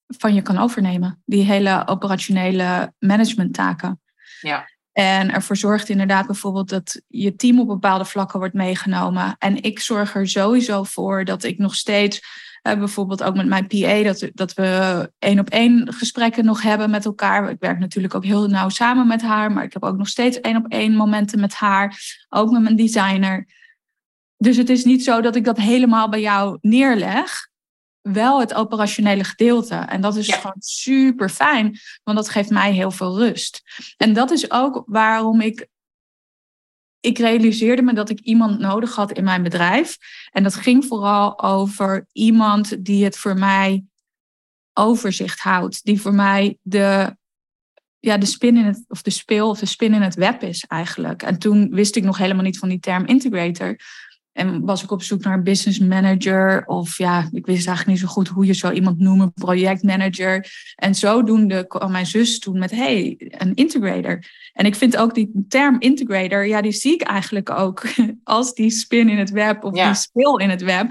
van 0.07 0.33
je 0.33 0.41
kan 0.41 0.57
overnemen. 0.57 1.21
Die 1.25 1.43
hele 1.43 1.87
operationele 1.87 2.93
managementtaken. 2.99 4.01
Ja. 4.41 4.69
En 4.91 5.31
ervoor 5.31 5.57
zorgt 5.57 5.89
inderdaad 5.89 6.25
bijvoorbeeld 6.25 6.69
dat 6.69 7.01
je 7.07 7.35
team 7.35 7.59
op 7.59 7.67
bepaalde 7.67 8.05
vlakken 8.05 8.39
wordt 8.39 8.53
meegenomen. 8.53 9.35
En 9.37 9.63
ik 9.63 9.79
zorg 9.79 10.15
er 10.15 10.27
sowieso 10.27 10.83
voor 10.83 11.25
dat 11.25 11.43
ik 11.43 11.57
nog 11.57 11.75
steeds 11.75 12.21
uh, 12.63 12.73
bijvoorbeeld 12.73 13.23
ook 13.23 13.35
met 13.35 13.47
mijn 13.47 13.67
PA, 13.67 14.03
dat, 14.03 14.29
dat 14.33 14.53
we 14.53 15.11
één 15.19 15.39
op 15.39 15.49
één 15.49 15.93
gesprekken 15.93 16.45
nog 16.45 16.61
hebben 16.61 16.89
met 16.89 17.05
elkaar. 17.05 17.49
Ik 17.49 17.59
werk 17.59 17.79
natuurlijk 17.79 18.15
ook 18.15 18.25
heel 18.25 18.47
nauw 18.47 18.69
samen 18.69 19.07
met 19.07 19.21
haar, 19.21 19.51
maar 19.51 19.63
ik 19.63 19.73
heb 19.73 19.83
ook 19.83 19.97
nog 19.97 20.07
steeds 20.07 20.39
één 20.39 20.57
op 20.57 20.71
één 20.71 20.95
momenten 20.95 21.39
met 21.39 21.53
haar. 21.53 21.99
Ook 22.29 22.51
met 22.51 22.61
mijn 22.61 22.75
designer. 22.75 23.47
Dus 24.41 24.57
het 24.57 24.69
is 24.69 24.83
niet 24.83 25.03
zo 25.03 25.21
dat 25.21 25.35
ik 25.35 25.43
dat 25.43 25.57
helemaal 25.57 26.09
bij 26.09 26.21
jou 26.21 26.57
neerleg. 26.61 27.47
Wel 28.01 28.39
het 28.39 28.53
operationele 28.53 29.23
gedeelte. 29.23 29.75
En 29.75 30.01
dat 30.01 30.15
is 30.15 30.27
gewoon 30.27 30.55
super 30.59 31.29
fijn, 31.29 31.77
want 32.03 32.17
dat 32.17 32.29
geeft 32.29 32.49
mij 32.49 32.73
heel 32.73 32.91
veel 32.91 33.17
rust. 33.17 33.61
En 33.97 34.13
dat 34.13 34.31
is 34.31 34.51
ook 34.51 34.83
waarom 34.85 35.41
ik. 35.41 35.67
Ik 36.99 37.17
realiseerde 37.17 37.81
me 37.81 37.93
dat 37.93 38.09
ik 38.09 38.19
iemand 38.19 38.59
nodig 38.59 38.95
had 38.95 39.11
in 39.11 39.23
mijn 39.23 39.43
bedrijf. 39.43 39.97
En 40.31 40.43
dat 40.43 40.55
ging 40.55 40.85
vooral 40.85 41.41
over 41.41 42.07
iemand 42.11 42.85
die 42.85 43.03
het 43.03 43.17
voor 43.17 43.37
mij 43.37 43.83
overzicht 44.73 45.39
houdt. 45.39 45.83
Die 45.83 46.01
voor 46.01 46.13
mij 46.13 46.57
de 46.61 47.17
ja, 47.99 48.17
de 48.17 48.25
spin 48.25 48.57
in 48.57 48.65
het, 48.65 48.85
of 48.87 49.01
de 49.01 49.09
speel 49.09 49.49
of 49.49 49.59
de 49.59 49.65
spin 49.65 49.93
in 49.93 50.01
het 50.01 50.15
web 50.15 50.43
is 50.43 50.65
eigenlijk. 50.67 51.23
En 51.23 51.39
toen 51.39 51.69
wist 51.69 51.95
ik 51.95 52.03
nog 52.03 52.17
helemaal 52.17 52.43
niet 52.43 52.59
van 52.59 52.69
die 52.69 52.79
term 52.79 53.05
integrator. 53.05 53.75
En 54.33 54.65
was 54.65 54.83
ik 54.83 54.91
op 54.91 55.03
zoek 55.03 55.23
naar 55.23 55.33
een 55.33 55.43
business 55.43 55.79
manager. 55.79 56.63
Of 56.65 56.97
ja, 56.97 57.27
ik 57.31 57.45
wist 57.45 57.67
eigenlijk 57.67 57.87
niet 57.87 57.99
zo 57.99 58.13
goed 58.13 58.27
hoe 58.27 58.45
je 58.45 58.53
zo 58.53 58.71
iemand 58.71 58.99
noemt, 58.99 59.33
projectmanager. 59.33 60.45
En 60.75 60.95
zodoende 60.95 61.67
kwam 61.67 61.91
mijn 61.91 62.05
zus 62.05 62.39
toen 62.39 62.59
met, 62.59 62.71
hey, 62.71 63.15
een 63.17 63.55
integrator. 63.55 64.23
En 64.53 64.65
ik 64.65 64.75
vind 64.75 64.97
ook 64.97 65.13
die 65.13 65.45
term 65.47 65.75
integrator, 65.79 66.47
ja, 66.47 66.61
die 66.61 66.71
zie 66.71 66.93
ik 66.93 67.01
eigenlijk 67.01 67.49
ook 67.49 67.81
als 68.23 68.53
die 68.53 68.69
spin 68.69 69.09
in 69.09 69.17
het 69.17 69.29
web 69.29 69.63
of 69.63 69.73
die 69.73 69.93
speel 69.93 70.39
in 70.39 70.49
het 70.49 70.61
web. 70.61 70.89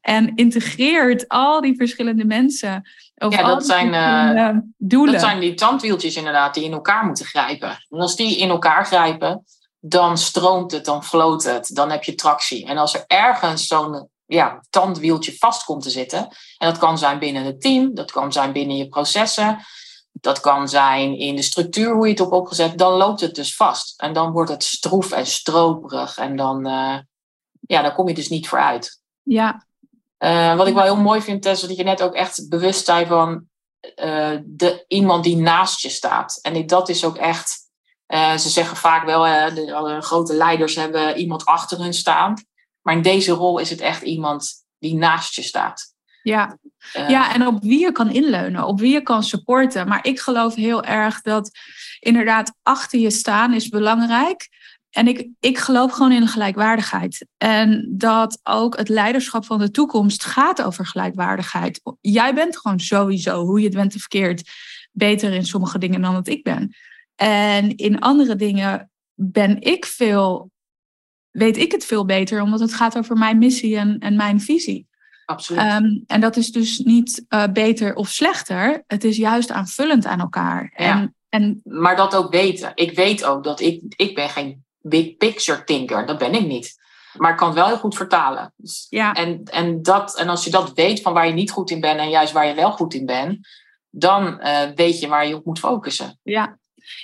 En 0.00 0.34
integreert 0.34 1.28
al 1.28 1.60
die 1.60 1.76
verschillende 1.76 2.24
mensen. 2.24 2.88
ja, 3.14 3.42
dat 3.42 3.66
zijn, 3.66 3.94
uh, 3.94 4.60
doelen. 4.76 5.12
dat 5.12 5.22
zijn 5.22 5.40
die 5.40 5.54
tandwieltjes 5.54 6.16
inderdaad 6.16 6.54
die 6.54 6.64
in 6.64 6.72
elkaar 6.72 7.06
moeten 7.06 7.24
grijpen. 7.24 7.68
En 7.68 7.98
als 7.98 8.16
die 8.16 8.38
in 8.38 8.48
elkaar 8.48 8.86
grijpen, 8.86 9.44
dan 9.80 10.18
stroomt 10.18 10.72
het, 10.72 10.84
dan 10.84 11.04
floot 11.04 11.42
het, 11.42 11.74
dan 11.74 11.90
heb 11.90 12.04
je 12.04 12.14
tractie. 12.14 12.66
En 12.66 12.78
als 12.78 12.94
er 12.94 13.04
ergens 13.06 13.66
zo'n 13.66 14.08
ja, 14.26 14.60
tandwieltje 14.70 15.36
vast 15.38 15.64
komt 15.64 15.82
te 15.82 15.90
zitten, 15.90 16.18
en 16.58 16.68
dat 16.68 16.78
kan 16.78 16.98
zijn 16.98 17.18
binnen 17.18 17.44
het 17.44 17.60
team, 17.60 17.94
dat 17.94 18.10
kan 18.10 18.32
zijn 18.32 18.52
binnen 18.52 18.76
je 18.76 18.88
processen, 18.88 19.58
dat 20.12 20.40
kan 20.40 20.68
zijn 20.68 21.18
in 21.18 21.36
de 21.36 21.42
structuur 21.42 21.94
hoe 21.94 22.04
je 22.04 22.10
het 22.10 22.18
hebt 22.18 22.32
opgezet, 22.32 22.78
dan 22.78 22.92
loopt 22.92 23.20
het 23.20 23.34
dus 23.34 23.56
vast. 23.56 24.00
En 24.00 24.12
dan 24.12 24.32
wordt 24.32 24.50
het 24.50 24.64
stroef 24.64 25.12
en 25.12 25.26
stroperig 25.26 26.16
en 26.18 26.36
dan, 26.36 26.66
uh, 26.66 26.98
ja, 27.60 27.82
dan 27.82 27.94
kom 27.94 28.08
je 28.08 28.14
dus 28.14 28.28
niet 28.28 28.48
vooruit. 28.48 29.00
Ja. 29.22 29.66
Uh, 30.18 30.56
wat 30.56 30.66
ik 30.66 30.74
wel 30.74 30.82
heel 30.82 30.96
mooi 30.96 31.22
vind, 31.22 31.42
Tess, 31.42 31.62
dat 31.62 31.76
je 31.76 31.82
net 31.82 32.02
ook 32.02 32.14
echt 32.14 32.48
bewust 32.48 32.84
zei 32.84 33.06
van 33.06 33.44
uh, 34.04 34.38
de, 34.44 34.84
iemand 34.88 35.24
die 35.24 35.36
naast 35.36 35.80
je 35.80 35.88
staat. 35.88 36.38
En 36.42 36.66
dat 36.66 36.88
is 36.88 37.04
ook 37.04 37.16
echt 37.16 37.69
uh, 38.10 38.36
ze 38.36 38.48
zeggen 38.48 38.76
vaak 38.76 39.04
wel, 39.04 39.26
uh, 39.26 39.54
de, 39.54 39.96
grote 40.00 40.34
leiders 40.34 40.74
hebben 40.74 41.16
iemand 41.16 41.44
achter 41.44 41.78
hun 41.78 41.94
staan. 41.94 42.34
Maar 42.82 42.94
in 42.94 43.02
deze 43.02 43.32
rol 43.32 43.58
is 43.58 43.70
het 43.70 43.80
echt 43.80 44.02
iemand 44.02 44.52
die 44.78 44.94
naast 44.94 45.34
je 45.34 45.42
staat. 45.42 45.94
Ja. 46.22 46.58
Uh, 46.96 47.08
ja, 47.08 47.34
en 47.34 47.46
op 47.46 47.62
wie 47.62 47.80
je 47.80 47.92
kan 47.92 48.10
inleunen, 48.10 48.64
op 48.64 48.80
wie 48.80 48.92
je 48.92 49.02
kan 49.02 49.22
supporten. 49.22 49.88
Maar 49.88 50.06
ik 50.06 50.20
geloof 50.20 50.54
heel 50.54 50.84
erg 50.84 51.20
dat 51.20 51.50
inderdaad 52.00 52.54
achter 52.62 52.98
je 52.98 53.10
staan 53.10 53.54
is 53.54 53.68
belangrijk. 53.68 54.48
En 54.90 55.08
ik, 55.08 55.28
ik 55.40 55.58
geloof 55.58 55.92
gewoon 55.92 56.12
in 56.12 56.28
gelijkwaardigheid. 56.28 57.26
En 57.36 57.88
dat 57.90 58.40
ook 58.42 58.76
het 58.76 58.88
leiderschap 58.88 59.44
van 59.44 59.58
de 59.58 59.70
toekomst 59.70 60.24
gaat 60.24 60.62
over 60.62 60.86
gelijkwaardigheid. 60.86 61.80
Jij 62.00 62.34
bent 62.34 62.58
gewoon 62.58 62.80
sowieso, 62.80 63.44
hoe 63.44 63.58
je 63.58 63.66
het 63.66 63.74
bent 63.74 63.94
of 63.94 64.00
verkeerd, 64.00 64.50
beter 64.92 65.32
in 65.32 65.46
sommige 65.46 65.78
dingen 65.78 66.02
dan 66.02 66.14
dat 66.14 66.28
ik 66.28 66.42
ben. 66.42 66.74
En 67.20 67.76
in 67.76 67.98
andere 67.98 68.36
dingen 68.36 68.90
ben 69.14 69.60
ik 69.60 69.86
veel, 69.86 70.50
weet 71.30 71.56
ik 71.56 71.72
het 71.72 71.84
veel 71.84 72.04
beter, 72.04 72.42
omdat 72.42 72.60
het 72.60 72.74
gaat 72.74 72.98
over 72.98 73.16
mijn 73.16 73.38
missie 73.38 73.76
en, 73.76 73.98
en 73.98 74.16
mijn 74.16 74.40
visie. 74.40 74.88
Absoluut. 75.24 75.62
Um, 75.62 76.04
en 76.06 76.20
dat 76.20 76.36
is 76.36 76.52
dus 76.52 76.78
niet 76.78 77.24
uh, 77.28 77.44
beter 77.52 77.94
of 77.94 78.08
slechter. 78.08 78.84
Het 78.86 79.04
is 79.04 79.16
juist 79.16 79.50
aanvullend 79.50 80.06
aan 80.06 80.20
elkaar. 80.20 80.72
Ja. 80.76 81.00
En, 81.00 81.14
en, 81.28 81.60
maar 81.64 81.96
dat 81.96 82.16
ook 82.16 82.32
weten. 82.32 82.72
Ik 82.74 82.96
weet 82.96 83.24
ook 83.24 83.44
dat 83.44 83.60
ik, 83.60 83.82
ik 83.96 84.14
ben 84.14 84.28
geen 84.28 84.64
big 84.80 85.16
picture 85.16 85.64
thinker. 85.64 86.06
Dat 86.06 86.18
ben 86.18 86.34
ik 86.34 86.46
niet. 86.46 86.74
Maar 87.16 87.30
ik 87.30 87.36
kan 87.36 87.48
het 87.48 87.56
wel 87.56 87.66
heel 87.66 87.78
goed 87.78 87.96
vertalen. 87.96 88.52
Dus, 88.56 88.86
ja. 88.88 89.12
en, 89.12 89.42
en, 89.44 89.82
dat, 89.82 90.18
en 90.18 90.28
als 90.28 90.44
je 90.44 90.50
dat 90.50 90.72
weet 90.72 91.00
van 91.02 91.12
waar 91.12 91.26
je 91.26 91.32
niet 91.32 91.50
goed 91.50 91.70
in 91.70 91.80
bent 91.80 92.00
en 92.00 92.10
juist 92.10 92.32
waar 92.32 92.46
je 92.46 92.54
wel 92.54 92.72
goed 92.72 92.94
in 92.94 93.06
bent, 93.06 93.48
dan 93.90 94.40
uh, 94.40 94.62
weet 94.74 95.00
je 95.00 95.08
waar 95.08 95.26
je 95.26 95.36
op 95.36 95.44
moet 95.44 95.58
focussen. 95.58 96.18
Ja, 96.22 96.58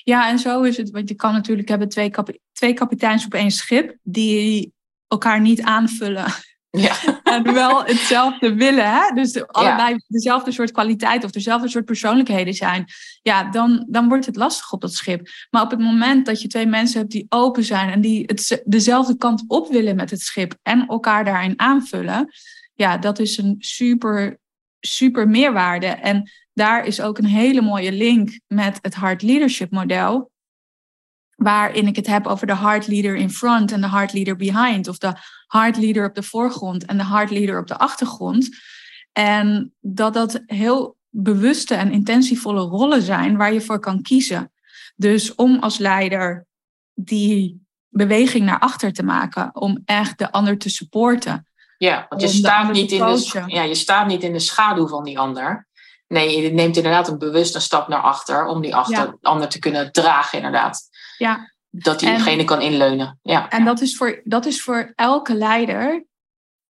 ja, 0.05 0.28
en 0.28 0.39
zo 0.39 0.62
is 0.62 0.76
het. 0.76 0.91
Want 0.91 1.09
je 1.09 1.14
kan 1.14 1.32
natuurlijk 1.32 1.68
hebben 1.68 1.89
twee, 1.89 2.11
kap 2.11 2.39
twee 2.53 2.72
kapiteins 2.72 3.24
op 3.24 3.34
één 3.34 3.51
schip 3.51 3.97
die 4.03 4.72
elkaar 5.09 5.41
niet 5.41 5.62
aanvullen. 5.62 6.32
Ja. 6.70 6.95
en 7.22 7.55
wel 7.55 7.84
hetzelfde 7.84 8.55
willen. 8.55 8.91
Hè? 8.91 9.14
Dus 9.14 9.47
allebei 9.47 9.97
dezelfde 10.07 10.53
soort 10.53 10.70
kwaliteit 10.70 11.24
of 11.24 11.30
dezelfde 11.30 11.68
soort 11.68 11.84
persoonlijkheden 11.84 12.55
zijn. 12.55 12.84
Ja, 13.22 13.51
dan, 13.51 13.87
dan 13.89 14.09
wordt 14.09 14.26
het 14.26 14.37
lastig 14.37 14.72
op 14.72 14.80
dat 14.80 14.93
schip. 14.93 15.28
Maar 15.51 15.62
op 15.62 15.70
het 15.70 15.80
moment 15.80 16.26
dat 16.26 16.43
je 16.43 16.49
twee 16.49 16.66
mensen 16.66 17.01
hebt 17.01 17.12
die 17.12 17.26
open 17.28 17.64
zijn 17.64 17.91
en 17.91 18.01
die 18.01 18.22
het, 18.26 18.62
dezelfde 18.64 19.16
kant 19.16 19.45
op 19.47 19.68
willen 19.68 19.97
met 19.97 20.11
het 20.11 20.20
schip 20.20 20.55
en 20.62 20.87
elkaar 20.87 21.24
daarin 21.24 21.61
aanvullen. 21.61 22.32
Ja, 22.74 22.99
dat 22.99 23.18
is 23.18 23.39
een 23.39 23.57
super, 23.59 24.39
super 24.80 25.28
meerwaarde. 25.28 25.87
En 25.87 26.30
daar 26.57 26.86
is 26.86 27.00
ook 27.00 27.18
een 27.18 27.24
hele 27.24 27.61
mooie 27.61 27.92
link 27.92 28.40
met 28.46 28.78
het 28.82 28.94
Heart 28.94 29.22
Leadership 29.22 29.70
model. 29.70 30.30
Waarin 31.34 31.86
ik 31.86 31.96
het 31.96 32.07
heb 32.07 32.26
over 32.26 32.46
de 32.46 32.57
Heart 32.57 32.86
Leader 32.86 33.16
in 33.16 33.30
front 33.30 33.72
en 33.72 33.80
de 33.80 33.88
Heart 33.88 34.12
Leader 34.12 34.36
behind. 34.36 34.88
Of 34.88 34.98
de 34.98 35.12
Heart 35.46 35.76
Leader 35.76 36.09
op 36.09 36.14
de 36.14 36.22
voorgrond 36.22 36.84
en 36.84 36.96
de 36.96 37.04
Heart 37.04 37.30
Leader 37.30 37.59
op 37.59 37.66
de 37.66 37.78
achtergrond. 37.78 38.48
En 39.12 39.74
dat 39.80 40.14
dat 40.14 40.42
heel 40.46 40.96
bewuste 41.09 41.74
en 41.74 41.90
intentievolle 41.90 42.61
rollen 42.61 43.02
zijn 43.02 43.36
waar 43.36 43.52
je 43.52 43.61
voor 43.61 43.78
kan 43.80 44.02
kiezen. 44.02 44.52
Dus 44.94 45.34
om 45.34 45.59
als 45.59 45.78
leider 45.78 46.46
die 46.94 47.66
beweging 47.88 48.44
naar 48.44 48.59
achter 48.59 48.92
te 48.92 49.02
maken, 49.02 49.54
om 49.54 49.82
echt 49.84 50.18
de 50.18 50.32
ander 50.32 50.59
te 50.59 50.68
supporten. 50.68 51.46
Ja, 51.78 52.07
want 52.09 52.22
je 52.22 52.28
staat, 52.28 52.72
niet 52.72 52.92
in 52.92 52.98
de, 52.98 53.42
ja, 53.46 53.62
je 53.62 53.74
staat 53.74 54.07
niet 54.07 54.22
in 54.22 54.32
de 54.32 54.38
schaduw 54.38 54.86
van 54.86 55.04
die 55.04 55.18
ander. 55.18 55.65
Nee, 56.09 56.42
je 56.42 56.50
neemt 56.50 56.76
inderdaad 56.76 57.09
een 57.09 57.18
bewuste 57.18 57.61
stap 57.61 57.88
naar 57.88 58.02
achter 58.02 58.46
om 58.46 58.61
die 58.61 58.74
achter, 58.74 59.16
ander 59.20 59.48
te 59.48 59.59
kunnen 59.59 59.92
dragen, 59.92 60.38
inderdaad. 60.38 60.88
Ja. 61.18 61.52
Dat 61.70 62.00
diegene 62.00 62.44
kan 62.44 62.61
inleunen. 62.61 63.18
Ja. 63.22 63.48
En 63.48 63.64
dat 63.64 63.80
is, 63.80 63.96
voor, 63.96 64.20
dat 64.24 64.46
is 64.46 64.62
voor 64.62 64.92
elke 64.94 65.34
leider 65.34 66.07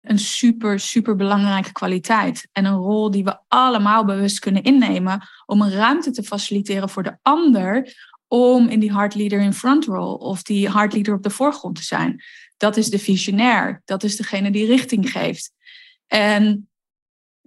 een 0.01 0.19
super, 0.19 0.81
super 0.81 1.17
belangrijke 1.17 1.73
kwaliteit. 1.73 2.49
En 2.53 2.65
een 2.65 2.77
rol 2.77 3.11
die 3.11 3.25
we 3.25 3.39
allemaal 3.49 4.05
bewust 4.05 4.39
kunnen 4.39 4.63
innemen 4.63 5.29
om 5.47 5.63
een 5.63 5.73
ruimte 5.73 6.11
te 6.11 6.23
faciliteren 6.23 6.89
voor 6.89 7.03
de 7.03 7.19
ander 7.23 7.97
om 8.29 8.69
in 8.69 8.81
die 8.81 8.93
hard 8.93 9.15
leader 9.15 9.41
in 9.41 9.53
front 9.53 9.85
role 9.85 10.19
of 10.19 10.43
die 10.43 10.69
hard 10.69 10.93
leader 10.93 11.15
op 11.15 11.23
de 11.23 11.31
voorgrond 11.31 11.77
te 11.77 11.83
zijn. 11.83 12.23
Dat 12.57 12.77
is 12.77 12.91
de 12.91 12.99
visionair. 12.99 13.83
Dat 13.85 14.03
is 14.03 14.17
degene 14.17 14.51
die 14.51 14.67
richting 14.67 15.11
geeft. 15.11 15.53
En 16.07 16.68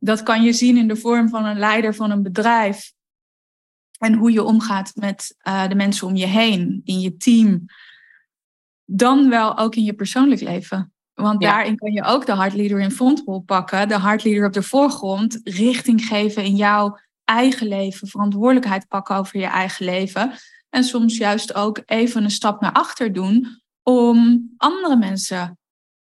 dat 0.03 0.23
kan 0.23 0.43
je 0.43 0.53
zien 0.53 0.77
in 0.77 0.87
de 0.87 0.95
vorm 0.95 1.29
van 1.29 1.45
een 1.45 1.59
leider 1.59 1.95
van 1.95 2.11
een 2.11 2.23
bedrijf. 2.23 2.93
En 3.97 4.13
hoe 4.13 4.31
je 4.31 4.43
omgaat 4.43 4.91
met 4.95 5.35
uh, 5.47 5.67
de 5.67 5.75
mensen 5.75 6.07
om 6.07 6.15
je 6.15 6.25
heen, 6.25 6.81
in 6.83 6.99
je 6.99 7.17
team. 7.17 7.65
Dan 8.85 9.29
wel 9.29 9.57
ook 9.57 9.75
in 9.75 9.83
je 9.83 9.93
persoonlijk 9.93 10.41
leven. 10.41 10.93
Want 11.13 11.41
ja. 11.41 11.51
daarin 11.51 11.75
kan 11.75 11.91
je 11.91 12.03
ook 12.03 12.25
de 12.25 12.31
hardleader 12.31 12.79
in 12.79 12.91
frontrol 12.91 13.39
pakken, 13.39 13.87
de 13.87 13.97
hardleader 13.97 14.45
op 14.45 14.53
de 14.53 14.63
voorgrond, 14.63 15.39
richting 15.43 16.05
geven 16.05 16.43
in 16.43 16.55
jouw 16.55 16.97
eigen 17.23 17.67
leven, 17.67 18.07
verantwoordelijkheid 18.07 18.87
pakken 18.87 19.15
over 19.15 19.39
je 19.39 19.45
eigen 19.45 19.85
leven. 19.85 20.33
En 20.69 20.83
soms 20.83 21.17
juist 21.17 21.53
ook 21.53 21.81
even 21.85 22.23
een 22.23 22.31
stap 22.31 22.61
naar 22.61 22.71
achter 22.71 23.13
doen 23.13 23.61
om 23.83 24.49
andere 24.57 24.97
mensen 24.97 25.59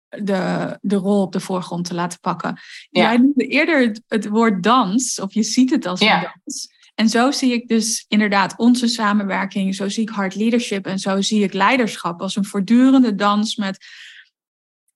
de, 0.10 0.78
de 0.82 0.96
rol 0.96 1.22
op 1.22 1.32
de 1.32 1.40
voorgrond 1.40 1.86
te 1.86 1.94
laten 1.94 2.20
pakken. 2.20 2.60
Ja. 2.90 3.02
Jij 3.02 3.18
noemde 3.18 3.48
eerder 3.48 3.82
het, 3.82 4.02
het, 4.08 4.28
woord 4.28 4.64
dans, 4.64 5.20
of 5.20 5.34
je 5.34 5.44
ziet 5.44 5.70
het 5.70 5.86
als 5.86 6.02
een 6.02 6.28
dans. 6.34 6.76
En 6.96 7.10
zo 7.10 7.32
zie 7.32 7.54
ik 7.54 7.68
dus 7.68 8.06
inderdaad 8.08 8.58
onze 8.58 8.88
samenwerking, 8.88 9.76
zo 9.76 9.90
zie 9.90 10.04
ik 10.04 10.10
hard 10.10 10.36
leadership 10.36 10.86
en 10.86 11.00
zo 11.00 11.22
zie 11.22 11.44
ik 11.44 11.54
leiderschap 11.54 12.22
als 12.22 12.36
een 12.36 12.46
voortdurende 12.46 13.16
dans 13.16 13.56
met 13.56 13.86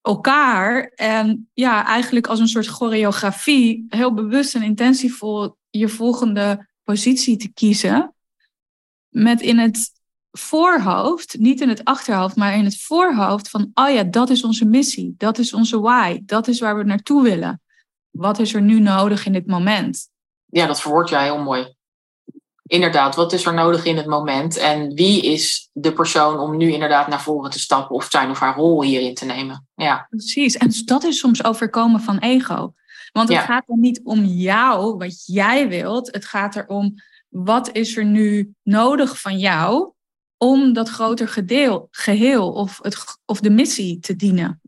elkaar. 0.01 0.91
En 0.95 1.49
ja, 1.53 1.86
eigenlijk 1.86 2.28
als 2.28 2.39
een 2.39 2.47
soort 2.47 2.68
choreografie, 2.68 3.86
heel 3.89 4.14
bewust 4.14 4.55
en 4.55 4.64
intensievol 4.64 5.57
je 5.70 5.89
volgende 5.89 6.70
positie 6.84 7.38
te 7.38 7.53
kiezen. 7.53 8.16
Met 9.09 9.41
in 9.41 9.57
het 9.57 9.91
voorhoofd, 10.32 11.38
niet 11.39 11.61
in 11.61 11.69
het 11.69 11.84
achterhoofd, 11.84 12.36
maar 12.36 12.53
in 12.53 12.65
het 12.65 12.82
voorhoofd 12.82 13.49
van, 13.49 13.71
oh 13.73 13.89
ja, 13.89 14.03
dat 14.03 14.29
is 14.29 14.43
onze 14.43 14.65
missie, 14.65 15.13
dat 15.17 15.38
is 15.38 15.53
onze 15.53 15.79
why, 15.79 16.19
dat 16.25 16.47
is 16.47 16.59
waar 16.59 16.77
we 16.77 16.84
naartoe 16.84 17.23
willen. 17.23 17.61
Wat 18.09 18.39
is 18.39 18.53
er 18.53 18.61
nu 18.61 18.79
nodig 18.79 19.25
in 19.25 19.34
dit 19.34 19.47
moment? 19.47 20.09
Ja, 20.45 20.65
dat 20.65 20.82
verwoord 20.82 21.09
jij 21.09 21.23
heel 21.23 21.43
mooi. 21.43 21.75
inderdaad, 22.63 23.15
wat 23.15 23.34
is 23.34 23.45
er 23.45 23.53
nodig 23.53 23.86
in 23.86 23.97
het 23.97 24.05
moment? 24.05 24.57
En 24.57 24.93
wie 24.93 25.21
is 25.21 25.69
de 25.73 25.93
persoon 25.93 26.39
om 26.39 26.57
nu 26.57 26.71
inderdaad 26.71 27.07
naar 27.07 27.21
voren 27.21 27.51
te 27.51 27.59
stappen 27.59 27.95
of 27.95 28.07
zijn 28.09 28.29
of 28.29 28.39
haar 28.39 28.55
rol 28.55 28.84
hierin 28.84 29.15
te 29.15 29.25
nemen? 29.25 29.67
Ja. 29.75 30.07
Precies. 30.09 30.57
En 30.57 30.71
dat 30.86 31.03
is 31.03 31.19
soms 31.19 31.43
overkomen 31.43 31.99
van 31.99 32.17
ego. 32.17 32.73
Want 33.11 33.29
het 33.29 33.38
gaat 33.38 33.63
er 33.67 33.77
niet 33.77 34.01
om 34.03 34.25
jou, 34.25 34.97
wat 34.97 35.25
jij 35.25 35.67
wilt. 35.67 36.11
Het 36.11 36.25
gaat 36.25 36.55
erom 36.55 36.95
wat 37.29 37.71
is 37.71 37.97
er 37.97 38.05
nu 38.05 38.53
nodig 38.63 39.21
van 39.21 39.38
jou 39.38 39.93
om 40.43 40.73
dat 40.73 40.89
groter 40.89 41.27
gedeel, 41.27 41.87
geheel 41.91 42.51
of, 42.51 42.79
het, 42.81 42.97
of 43.25 43.39
de 43.39 43.49
missie 43.49 43.99
te 43.99 44.15
dienen. 44.15 44.61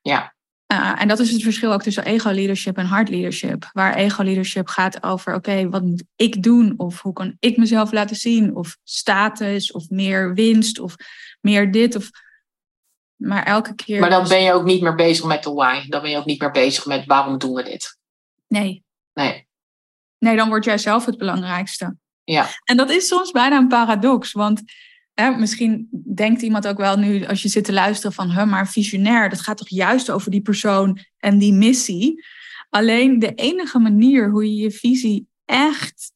Ja. 0.00 0.34
Uh, 0.72 1.00
en 1.00 1.08
dat 1.08 1.18
is 1.18 1.30
het 1.30 1.42
verschil 1.42 1.72
ook 1.72 1.82
tussen 1.82 2.04
ego-leadership 2.04 2.76
en 2.76 2.86
hard-leadership. 2.86 3.70
Waar 3.72 3.94
ego-leadership 3.94 4.68
gaat 4.68 5.02
over, 5.02 5.34
oké, 5.34 5.68
wat 5.68 5.82
moet 5.82 6.04
ik 6.16 6.42
doen? 6.42 6.74
Of 6.76 7.00
hoe 7.00 7.12
kan 7.12 7.36
ik 7.38 7.56
mezelf 7.56 7.92
laten 7.92 8.16
zien? 8.16 8.56
Of 8.56 8.76
status, 8.84 9.72
of 9.72 9.90
meer 9.90 10.34
winst, 10.34 10.78
of 10.78 10.94
meer 11.40 11.70
dit. 11.70 11.96
Of... 11.96 12.10
Maar 13.16 13.42
elke 13.42 13.74
keer... 13.74 14.00
Maar 14.00 14.10
dan 14.10 14.28
ben 14.28 14.42
je 14.42 14.52
ook 14.52 14.64
niet 14.64 14.82
meer 14.82 14.94
bezig 14.94 15.24
met 15.24 15.42
de 15.42 15.52
why. 15.52 15.88
Dan 15.88 16.02
ben 16.02 16.10
je 16.10 16.16
ook 16.16 16.26
niet 16.26 16.40
meer 16.40 16.50
bezig 16.50 16.86
met 16.86 17.06
waarom 17.06 17.38
doen 17.38 17.54
we 17.54 17.62
dit. 17.62 17.98
Nee. 18.48 18.84
Nee. 19.12 19.46
Nee, 20.18 20.36
dan 20.36 20.48
word 20.48 20.64
jij 20.64 20.78
zelf 20.78 21.06
het 21.06 21.18
belangrijkste. 21.18 21.96
Ja. 22.24 22.48
En 22.64 22.76
dat 22.76 22.90
is 22.90 23.06
soms 23.06 23.30
bijna 23.30 23.56
een 23.56 23.68
paradox, 23.68 24.32
want 24.32 24.62
hè, 25.14 25.30
misschien 25.30 25.88
denkt 26.14 26.42
iemand 26.42 26.66
ook 26.66 26.76
wel 26.76 26.96
nu 26.96 27.26
als 27.26 27.42
je 27.42 27.48
zit 27.48 27.64
te 27.64 27.72
luisteren 27.72 28.12
van, 28.12 28.30
hè, 28.30 28.46
maar 28.46 28.68
visionair, 28.68 29.28
dat 29.28 29.40
gaat 29.40 29.56
toch 29.56 29.68
juist 29.68 30.10
over 30.10 30.30
die 30.30 30.42
persoon 30.42 30.98
en 31.18 31.38
die 31.38 31.52
missie. 31.52 32.24
Alleen 32.70 33.18
de 33.18 33.34
enige 33.34 33.78
manier 33.78 34.30
hoe 34.30 34.44
je 34.44 34.62
je 34.62 34.70
visie 34.70 35.28
echt 35.44 36.12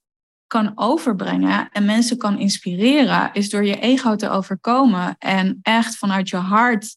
kan 0.47 0.73
overbrengen 0.75 1.69
en 1.69 1.85
mensen 1.85 2.19
kan 2.19 2.39
inspireren, 2.39 3.33
is 3.33 3.51
door 3.51 3.65
je 3.65 3.81
ego 3.81 4.17
te 4.17 4.29
overkomen 4.29 5.17
en 5.19 5.59
echt 5.63 5.97
vanuit 5.97 6.29
je 6.29 6.37
hart 6.37 6.97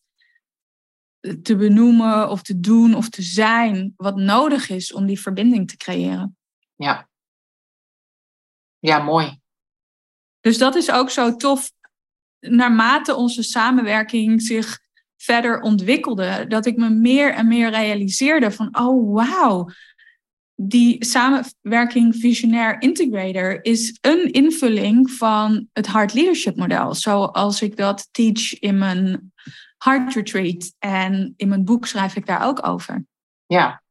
te 1.41 1.55
benoemen 1.55 2.29
of 2.29 2.41
te 2.41 2.59
doen 2.59 2.95
of 2.95 3.09
te 3.09 3.21
zijn 3.21 3.93
wat 3.95 4.15
nodig 4.15 4.69
is 4.69 4.93
om 4.93 5.05
die 5.05 5.19
verbinding 5.19 5.67
te 5.67 5.77
creëren. 5.77 6.37
Ja. 6.75 7.09
Ja, 8.79 8.99
mooi. 8.99 9.39
Dus 10.39 10.57
dat 10.57 10.75
is 10.75 10.91
ook 10.91 11.09
zo 11.09 11.35
tof. 11.35 11.71
Naarmate 12.39 13.15
onze 13.15 13.43
samenwerking 13.43 14.41
zich 14.41 14.79
verder 15.17 15.61
ontwikkelde, 15.61 16.45
dat 16.47 16.65
ik 16.65 16.77
me 16.77 16.89
meer 16.89 17.33
en 17.33 17.47
meer 17.47 17.69
realiseerde 17.69 18.51
van, 18.51 18.77
oh 18.79 19.13
wauw, 19.13 19.69
die 20.55 21.05
samenwerking 21.05 22.15
Visionair 22.15 22.81
Integrator 22.81 23.63
is 23.65 23.97
een 24.01 24.31
invulling 24.31 25.11
van 25.11 25.67
het 25.73 25.87
Hard 25.87 26.13
Leadership 26.13 26.55
model, 26.55 26.95
zoals 26.95 27.61
ik 27.61 27.77
dat 27.77 28.07
teach 28.11 28.59
in 28.59 28.77
mijn 28.77 29.33
Heart 29.77 30.13
Retreat 30.13 30.73
en 30.79 31.33
in 31.35 31.47
mijn 31.47 31.65
boek 31.65 31.85
schrijf 31.85 32.15
ik 32.15 32.25
daar 32.25 32.45
ook 32.45 32.67
over. 32.67 33.05
Ja, 33.45 33.81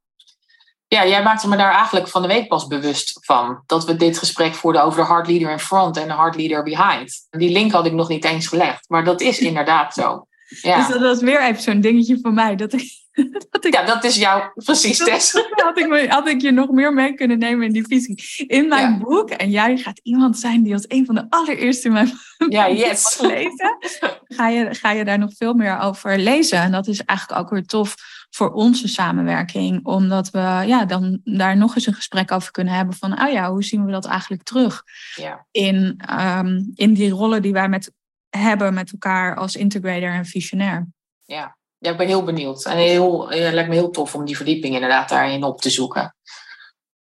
ja, 0.89 1.07
jij 1.07 1.23
maakte 1.23 1.49
me 1.49 1.57
daar 1.57 1.73
eigenlijk 1.73 2.09
van 2.09 2.23
de 2.23 2.29
week 2.29 2.49
pas 2.49 2.67
bewust 2.67 3.19
van. 3.25 3.63
Dat 3.67 3.85
we 3.85 3.97
dit 3.97 4.19
gesprek 4.19 4.55
voerden 4.55 4.83
over 4.83 5.01
de 5.01 5.07
hard 5.07 5.27
leader 5.27 5.51
in 5.51 5.59
front 5.59 5.97
en 5.97 6.07
de 6.07 6.13
hard 6.15 6.37
leader 6.37 6.63
behind. 6.63 7.27
Die 7.31 7.53
link 7.53 7.73
had 7.73 7.87
ik 7.87 7.93
nog 7.93 8.09
niet 8.09 8.25
eens 8.25 8.47
gelegd, 8.47 8.89
maar 8.89 9.05
dat 9.05 9.21
is 9.21 9.39
inderdaad 9.39 9.95
zo. 9.95 10.27
Ja. 10.63 10.77
Dus 10.77 10.89
dat 10.89 11.01
was 11.01 11.21
weer 11.21 11.43
even 11.43 11.63
zo'n 11.63 11.81
dingetje 11.81 12.19
voor 12.23 12.33
mij. 12.33 12.57
Dat 12.57 12.73
ik, 12.73 12.91
dat 13.51 13.65
ik, 13.65 13.75
ja, 13.75 13.85
dat 13.85 14.05
is 14.05 14.17
jouw 14.17 14.53
precies 14.55 14.99
test. 14.99 15.33
Had 15.65 15.79
ik, 15.79 16.11
had 16.11 16.29
ik 16.29 16.41
je 16.41 16.51
nog 16.51 16.71
meer 16.71 16.93
mee 16.93 17.15
kunnen 17.15 17.39
nemen 17.39 17.67
in 17.67 17.73
die 17.73 17.87
visie. 17.87 18.47
In 18.47 18.69
mijn 18.69 18.99
boek. 18.99 19.31
En 19.31 19.51
jij 19.51 19.77
gaat 19.77 20.01
iemand 20.03 20.39
zijn 20.39 20.63
die 20.63 20.73
als 20.73 20.85
een 20.89 21.07
van 21.07 21.15
de 21.15 21.27
allereerste 21.29 21.87
in 21.87 21.93
mijn 21.93 22.13
ja, 22.49 22.71
yes. 22.71 23.19
lezen. 23.21 23.77
Ga 24.25 24.49
je, 24.49 24.75
ga 24.75 24.91
je 24.91 25.05
daar 25.05 25.19
nog 25.19 25.31
veel 25.37 25.55
meer 25.55 25.79
over 25.79 26.19
lezen. 26.19 26.59
En 26.59 26.73
dat 26.73 26.87
is 26.87 27.05
eigenlijk 27.05 27.41
ook 27.41 27.51
weer 27.51 27.67
tof 27.67 27.95
voor 28.31 28.53
onze 28.53 28.89
samenwerking. 28.89 29.87
Omdat 29.87 30.31
we 30.31 30.39
ja, 30.67 30.85
dan 30.85 31.21
daar 31.25 31.57
nog 31.57 31.75
eens 31.75 31.87
een 31.87 31.95
gesprek 31.95 32.33
over 32.33 32.51
kunnen 32.51 32.75
hebben 32.75 32.95
van, 32.95 33.23
oh 33.23 33.33
ja, 33.33 33.51
hoe 33.51 33.65
zien 33.65 33.85
we 33.85 33.93
dat 33.93 34.07
eigenlijk 34.07 34.43
terug 34.43 34.83
ja. 35.15 35.47
in, 35.51 36.01
um, 36.21 36.71
in 36.75 36.95
die 36.95 37.11
rollen 37.11 37.43
die 37.43 37.53
wij 37.53 37.69
met, 37.69 37.93
hebben 38.29 38.75
met 38.75 38.93
elkaar 38.93 39.37
als 39.37 39.57
integrator 39.57 40.11
en 40.11 40.25
visionair. 40.25 40.89
Ja. 41.25 41.57
ja, 41.79 41.91
ik 41.91 41.97
ben 41.97 42.07
heel 42.07 42.25
benieuwd. 42.25 42.65
En 42.65 42.77
heel, 42.77 43.31
het 43.31 43.55
lijkt 43.55 43.69
me 43.69 43.75
heel 43.75 43.91
tof 43.91 44.15
om 44.15 44.25
die 44.25 44.37
verdieping 44.37 44.75
inderdaad 44.75 45.09
daarin 45.09 45.45
op 45.45 45.61
te 45.61 45.71
zoeken. 45.71 46.17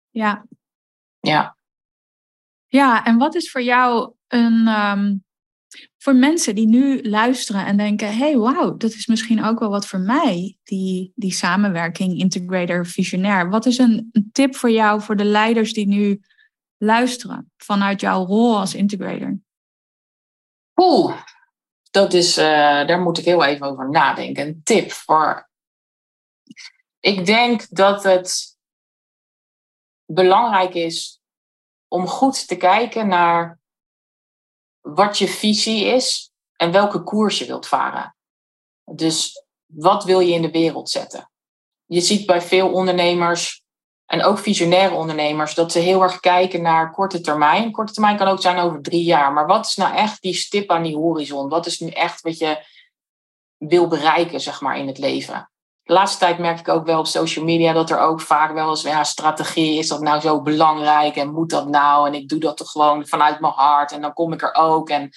Ja. 0.09 0.45
Ja. 1.19 1.57
Ja, 2.67 3.05
en 3.05 3.17
wat 3.17 3.36
is 3.36 3.51
voor 3.51 3.61
jou 3.61 4.13
een, 4.28 4.67
um, 4.67 5.25
voor 5.97 6.15
mensen 6.15 6.55
die 6.55 6.67
nu 6.67 7.01
luisteren 7.01 7.65
en 7.65 7.78
denken: 7.78 8.17
hey, 8.17 8.38
wauw, 8.38 8.78
dat 8.78 8.91
is 8.91 9.07
misschien 9.07 9.43
ook 9.43 9.59
wel 9.59 9.69
wat 9.69 9.88
voor 9.88 9.99
mij, 9.99 10.57
die, 10.63 11.11
die 11.15 11.32
samenwerking, 11.32 12.19
integrator, 12.19 12.86
visionair. 12.86 13.49
Wat 13.49 13.65
is 13.65 13.78
een, 13.78 14.09
een 14.11 14.30
tip 14.32 14.55
voor 14.55 14.71
jou, 14.71 15.01
voor 15.01 15.15
de 15.15 15.25
leiders 15.25 15.73
die 15.73 15.88
nu 15.88 16.21
luisteren 16.78 17.51
vanuit 17.57 18.01
jouw 18.01 18.25
rol 18.25 18.57
als 18.57 18.75
integrator? 18.75 19.39
Oeh, 20.75 21.21
dat 21.91 22.13
is, 22.13 22.38
uh, 22.38 22.45
daar 22.88 23.01
moet 23.01 23.17
ik 23.17 23.25
heel 23.25 23.43
even 23.43 23.67
over 23.67 23.89
nadenken. 23.89 24.47
Een 24.47 24.61
tip 24.63 24.91
voor. 24.91 25.49
Ik 26.99 27.25
denk 27.25 27.67
dat 27.69 28.03
het 28.03 28.57
belangrijk 30.05 30.73
is 30.73 31.21
om 31.88 32.07
goed 32.07 32.47
te 32.47 32.55
kijken 32.55 33.07
naar 33.07 33.59
wat 34.96 35.18
je 35.18 35.28
visie 35.28 35.86
is 35.86 36.32
en 36.56 36.72
welke 36.72 37.04
koers 37.04 37.40
je 37.40 37.46
wilt 37.46 37.68
varen. 37.68 38.16
Dus 38.92 39.46
wat 39.66 40.04
wil 40.04 40.20
je 40.20 40.34
in 40.34 40.42
de 40.42 40.52
wereld 40.52 40.90
zetten? 40.90 41.32
Je 41.86 42.02
ziet 42.02 42.26
bij 42.26 42.42
veel 42.42 42.72
ondernemers 42.72 43.64
en 44.06 44.24
ook 44.24 44.38
visionaire 44.38 44.96
ondernemers 44.96 45.54
dat 45.54 45.72
ze 45.72 45.80
heel 45.80 46.02
erg 46.02 46.20
kijken 46.20 46.62
naar 46.62 46.92
korte 46.92 47.22
termijn. 47.22 47.72
Korte 47.72 47.94
termijn 47.94 48.18
kan 48.18 48.28
ook 48.28 48.42
zijn 48.42 48.58
over 48.58 48.82
drie 48.82 49.04
jaar. 49.04 49.34
Maar 49.34 49.46
wat 49.46 49.66
is 49.66 49.76
nou 49.76 49.96
echt 49.96 50.22
die 50.22 50.34
stip 50.34 50.72
aan 50.72 50.84
die 50.84 50.96
horizon? 50.96 51.50
Wat 51.50 51.66
is 51.66 51.80
nu 51.80 51.90
echt 51.90 52.22
wat 52.22 52.38
je 52.38 52.66
wil 53.58 53.88
bereiken, 53.88 54.42
zeg 54.42 54.62
maar, 54.62 54.78
in 54.78 54.88
het 54.88 54.98
leven? 54.98 55.52
De 55.88 55.94
laatste 55.94 56.20
tijd 56.20 56.38
merk 56.38 56.60
ik 56.60 56.68
ook 56.68 56.86
wel 56.86 57.00
op 57.00 57.08
social 57.08 57.46
media 57.46 57.74
dat 57.74 57.90
er 57.90 58.00
ook 58.00 58.22
vaak 58.22 58.54
wel 58.54 58.70
eens, 58.70 58.82
ja, 58.82 59.04
strategie, 59.04 59.78
is 59.78 59.88
dat 59.88 60.02
nou 60.02 60.22
zo 60.22 60.42
belangrijk 60.42 61.16
en 61.16 61.34
moet 61.34 61.50
dat 61.50 61.68
nou? 61.68 62.08
En 62.08 62.14
ik 62.14 62.30
doe 62.30 62.40
dat 62.40 62.58
toch 62.58 62.72
gewoon 62.72 63.08
vanuit 63.08 63.40
mijn 63.40 63.54
hart 63.54 63.92
en 63.92 64.02
dan 64.02 64.14
kom 64.14 64.34
ik 64.34 64.42
er 64.42 64.54
ook. 64.54 64.90
En, 64.90 65.10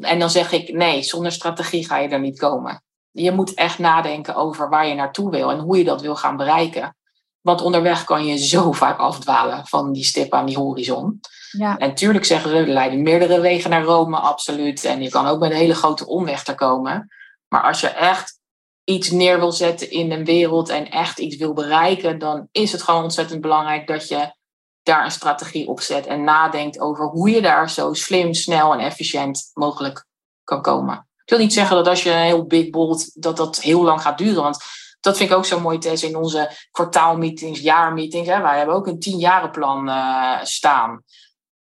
en 0.00 0.18
dan 0.18 0.30
zeg 0.30 0.52
ik, 0.52 0.72
nee, 0.72 1.02
zonder 1.02 1.32
strategie 1.32 1.86
ga 1.86 1.98
je 1.98 2.08
er 2.08 2.20
niet 2.20 2.38
komen. 2.38 2.82
Je 3.10 3.32
moet 3.32 3.54
echt 3.54 3.78
nadenken 3.78 4.34
over 4.34 4.68
waar 4.68 4.86
je 4.86 4.94
naartoe 4.94 5.30
wil 5.30 5.50
en 5.50 5.58
hoe 5.58 5.78
je 5.78 5.84
dat 5.84 6.00
wil 6.00 6.16
gaan 6.16 6.36
bereiken. 6.36 6.96
Want 7.40 7.62
onderweg 7.62 8.04
kan 8.04 8.26
je 8.26 8.36
zo 8.36 8.72
vaak 8.82 8.98
afdwalen 8.98 9.66
van 9.66 9.92
die 9.92 10.04
stip 10.04 10.32
aan 10.32 10.46
die 10.46 10.58
horizon. 10.58 11.20
Ja. 11.50 11.78
En 11.78 11.88
natuurlijk 11.88 12.24
zeggen 12.24 12.50
we, 12.50 12.56
er 12.56 12.66
leiden 12.66 13.02
meerdere 13.02 13.40
wegen 13.40 13.70
naar 13.70 13.82
Rome, 13.82 14.16
absoluut. 14.16 14.84
En 14.84 15.02
je 15.02 15.08
kan 15.08 15.26
ook 15.26 15.40
met 15.40 15.50
een 15.50 15.56
hele 15.56 15.74
grote 15.74 16.06
omweg 16.06 16.46
er 16.46 16.54
komen. 16.54 17.08
Maar 17.48 17.62
als 17.62 17.80
je 17.80 17.88
echt 17.88 18.40
iets 18.84 19.10
neer 19.10 19.38
wil 19.38 19.52
zetten 19.52 19.90
in 19.90 20.12
een 20.12 20.24
wereld 20.24 20.68
en 20.68 20.90
echt 20.90 21.18
iets 21.18 21.36
wil 21.36 21.52
bereiken, 21.52 22.18
dan 22.18 22.48
is 22.52 22.72
het 22.72 22.82
gewoon 22.82 23.02
ontzettend 23.02 23.40
belangrijk 23.40 23.86
dat 23.86 24.08
je 24.08 24.34
daar 24.82 25.04
een 25.04 25.10
strategie 25.10 25.68
op 25.68 25.80
zet 25.80 26.06
en 26.06 26.24
nadenkt 26.24 26.80
over 26.80 27.06
hoe 27.06 27.30
je 27.30 27.42
daar 27.42 27.70
zo 27.70 27.92
slim, 27.92 28.34
snel 28.34 28.72
en 28.72 28.78
efficiënt 28.78 29.50
mogelijk 29.52 30.06
kan 30.44 30.62
komen. 30.62 31.08
Ik 31.24 31.30
wil 31.30 31.38
niet 31.38 31.52
zeggen 31.52 31.76
dat 31.76 31.88
als 31.88 32.02
je 32.02 32.10
een 32.10 32.18
heel 32.18 32.46
big 32.46 32.70
bold, 32.70 33.22
dat 33.22 33.36
dat 33.36 33.60
heel 33.60 33.82
lang 33.82 34.02
gaat 34.02 34.18
duren, 34.18 34.42
want 34.42 34.58
dat 35.00 35.16
vind 35.16 35.30
ik 35.30 35.36
ook 35.36 35.44
zo 35.44 35.60
mooi, 35.60 35.78
Tess, 35.78 36.02
in 36.02 36.16
onze 36.16 36.50
kwartaalmeetings, 36.70 37.60
jaarmeetings. 37.60 38.28
Hè. 38.28 38.40
Wij 38.40 38.56
hebben 38.56 38.74
ook 38.74 38.86
een 38.86 39.00
tienjarenplan 39.00 39.88
uh, 39.88 40.42
staan. 40.42 41.02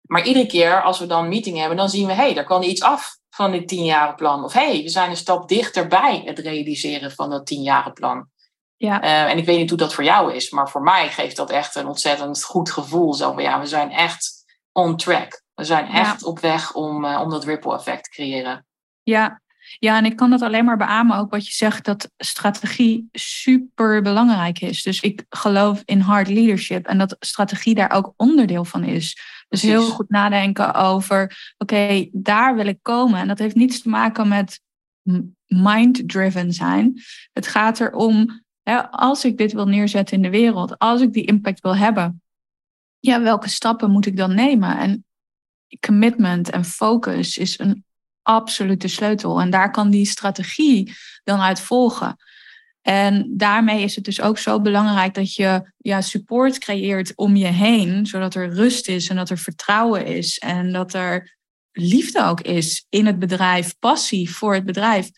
Maar 0.01 0.27
iedere 0.27 0.47
keer 0.47 0.83
als 0.83 0.99
we 0.99 1.07
dan 1.07 1.23
een 1.23 1.29
meeting 1.29 1.59
hebben, 1.59 1.77
dan 1.77 1.89
zien 1.89 2.07
we, 2.07 2.13
hé, 2.13 2.23
hey, 2.23 2.35
daar 2.35 2.45
kan 2.45 2.63
iets 2.63 2.83
af 2.83 3.19
van 3.41 3.51
dit 3.51 3.69
tienjarenplan. 3.69 4.45
Of 4.45 4.53
hé, 4.53 4.71
hey, 4.71 4.83
we 4.83 4.89
zijn 4.89 5.11
een 5.11 5.17
stap 5.17 5.49
dichterbij 5.49 6.23
het 6.25 6.39
realiseren 6.39 7.11
van 7.11 7.31
dat 7.31 7.47
tienjarenplan. 7.47 8.29
Ja. 8.77 9.05
Uh, 9.05 9.31
en 9.31 9.39
ik 9.39 9.45
weet 9.45 9.59
niet 9.59 9.69
hoe 9.69 9.79
dat 9.79 9.95
voor 9.95 10.05
jou 10.05 10.35
is, 10.35 10.51
maar 10.51 10.71
voor 10.71 10.83
mij 10.83 11.09
geeft 11.09 11.37
dat 11.37 11.51
echt 11.51 11.75
een 11.75 11.87
ontzettend 11.87 12.45
goed 12.45 12.71
gevoel. 12.71 13.15
Zo 13.15 13.33
van 13.33 13.43
ja, 13.43 13.61
we 13.61 13.67
zijn 13.67 13.91
echt 13.91 14.45
on 14.73 14.97
track. 14.97 15.43
We 15.55 15.65
zijn 15.65 15.87
echt 15.89 16.21
Ja. 16.21 16.27
op 16.27 16.39
weg 16.39 16.75
om, 16.75 17.05
uh, 17.05 17.21
om 17.21 17.31
dat 17.31 17.45
ripple 17.45 17.75
effect 17.75 18.05
te 18.05 18.11
creëren. 18.11 18.67
Ja. 19.03 19.41
ja, 19.79 19.97
en 19.97 20.05
ik 20.05 20.17
kan 20.17 20.31
dat 20.31 20.43
alleen 20.43 20.65
maar 20.65 20.77
beamen, 20.77 21.17
ook 21.17 21.31
wat 21.31 21.47
je 21.47 21.53
zegt, 21.53 21.85
dat 21.85 22.11
strategie 22.17 23.09
super 23.13 24.03
belangrijk 24.03 24.61
is. 24.61 24.83
Dus 24.83 25.01
ik 25.01 25.25
geloof 25.29 25.83
in 25.85 26.01
hard 26.01 26.29
leadership 26.29 26.87
en 26.87 26.99
dat 26.99 27.17
strategie 27.19 27.75
daar 27.75 27.91
ook 27.91 28.13
onderdeel 28.17 28.65
van 28.65 28.85
is. 28.85 29.19
Dus 29.51 29.63
heel 29.63 29.91
goed 29.91 30.09
nadenken 30.09 30.75
over, 30.75 31.53
oké, 31.59 32.09
daar 32.13 32.55
wil 32.55 32.67
ik 32.67 32.79
komen. 32.83 33.21
En 33.21 33.29
dat 33.29 33.39
heeft 33.39 33.55
niets 33.55 33.83
te 33.83 33.89
maken 33.89 34.29
met 34.29 34.61
mind-driven 35.47 36.53
zijn. 36.53 37.03
Het 37.33 37.47
gaat 37.47 37.81
erom, 37.81 38.45
hè, 38.63 38.91
als 38.91 39.25
ik 39.25 39.37
dit 39.37 39.53
wil 39.53 39.67
neerzetten 39.67 40.17
in 40.17 40.23
de 40.23 40.31
wereld, 40.31 40.79
als 40.79 41.01
ik 41.01 41.13
die 41.13 41.27
impact 41.27 41.61
wil 41.61 41.77
hebben, 41.77 42.23
ja, 42.99 43.23
welke 43.23 43.49
stappen 43.49 43.91
moet 43.91 44.07
ik 44.07 44.17
dan 44.17 44.35
nemen? 44.35 44.79
En 44.79 45.05
commitment 45.87 46.51
en 46.51 46.65
focus 46.65 47.39
is 47.39 47.59
een 47.59 47.85
absolute 48.23 48.89
sleutel. 48.89 49.41
En 49.41 49.51
daar 49.51 49.71
kan 49.71 49.91
die 49.91 50.07
strategie 50.07 50.95
dan 51.25 51.41
uit 51.41 51.61
volgen. 51.61 52.17
En 52.83 53.37
daarmee 53.37 53.83
is 53.83 53.95
het 53.95 54.05
dus 54.05 54.21
ook 54.21 54.39
zo 54.39 54.61
belangrijk 54.61 55.15
dat 55.15 55.35
je 55.35 55.73
ja, 55.77 56.01
support 56.01 56.59
creëert 56.59 57.13
om 57.17 57.37
je 57.37 57.47
heen, 57.47 58.07
zodat 58.07 58.35
er 58.35 58.55
rust 58.55 58.89
is 58.89 59.09
en 59.09 59.17
dat 59.17 59.31
er 59.31 59.39
vertrouwen 59.39 60.07
is 60.07 60.39
en 60.39 60.73
dat 60.73 60.95
er 60.95 61.39
liefde 61.73 62.25
ook 62.25 62.41
is 62.41 62.87
in 62.89 63.07
het 63.07 63.19
bedrijf, 63.19 63.79
passie 63.79 64.31
voor 64.31 64.55
het 64.55 64.65
bedrijf 64.65 65.11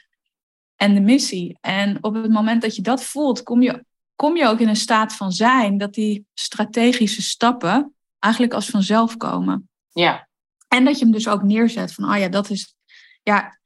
en 0.76 0.94
de 0.94 1.00
missie. 1.00 1.58
En 1.60 1.98
op 2.00 2.14
het 2.14 2.30
moment 2.30 2.62
dat 2.62 2.76
je 2.76 2.82
dat 2.82 3.04
voelt, 3.04 3.42
kom 3.42 3.62
je, 3.62 3.84
kom 4.16 4.36
je 4.36 4.46
ook 4.46 4.60
in 4.60 4.68
een 4.68 4.76
staat 4.76 5.16
van 5.16 5.32
zijn 5.32 5.78
dat 5.78 5.94
die 5.94 6.26
strategische 6.34 7.22
stappen 7.22 7.94
eigenlijk 8.18 8.54
als 8.54 8.70
vanzelf 8.70 9.16
komen. 9.16 9.68
Ja. 9.90 10.28
En 10.68 10.84
dat 10.84 10.98
je 10.98 11.04
hem 11.04 11.12
dus 11.12 11.28
ook 11.28 11.42
neerzet 11.42 11.94
van, 11.94 12.12
oh 12.12 12.18
ja, 12.18 12.28
dat 12.28 12.50
is, 12.50 12.74
ja, 13.22 13.58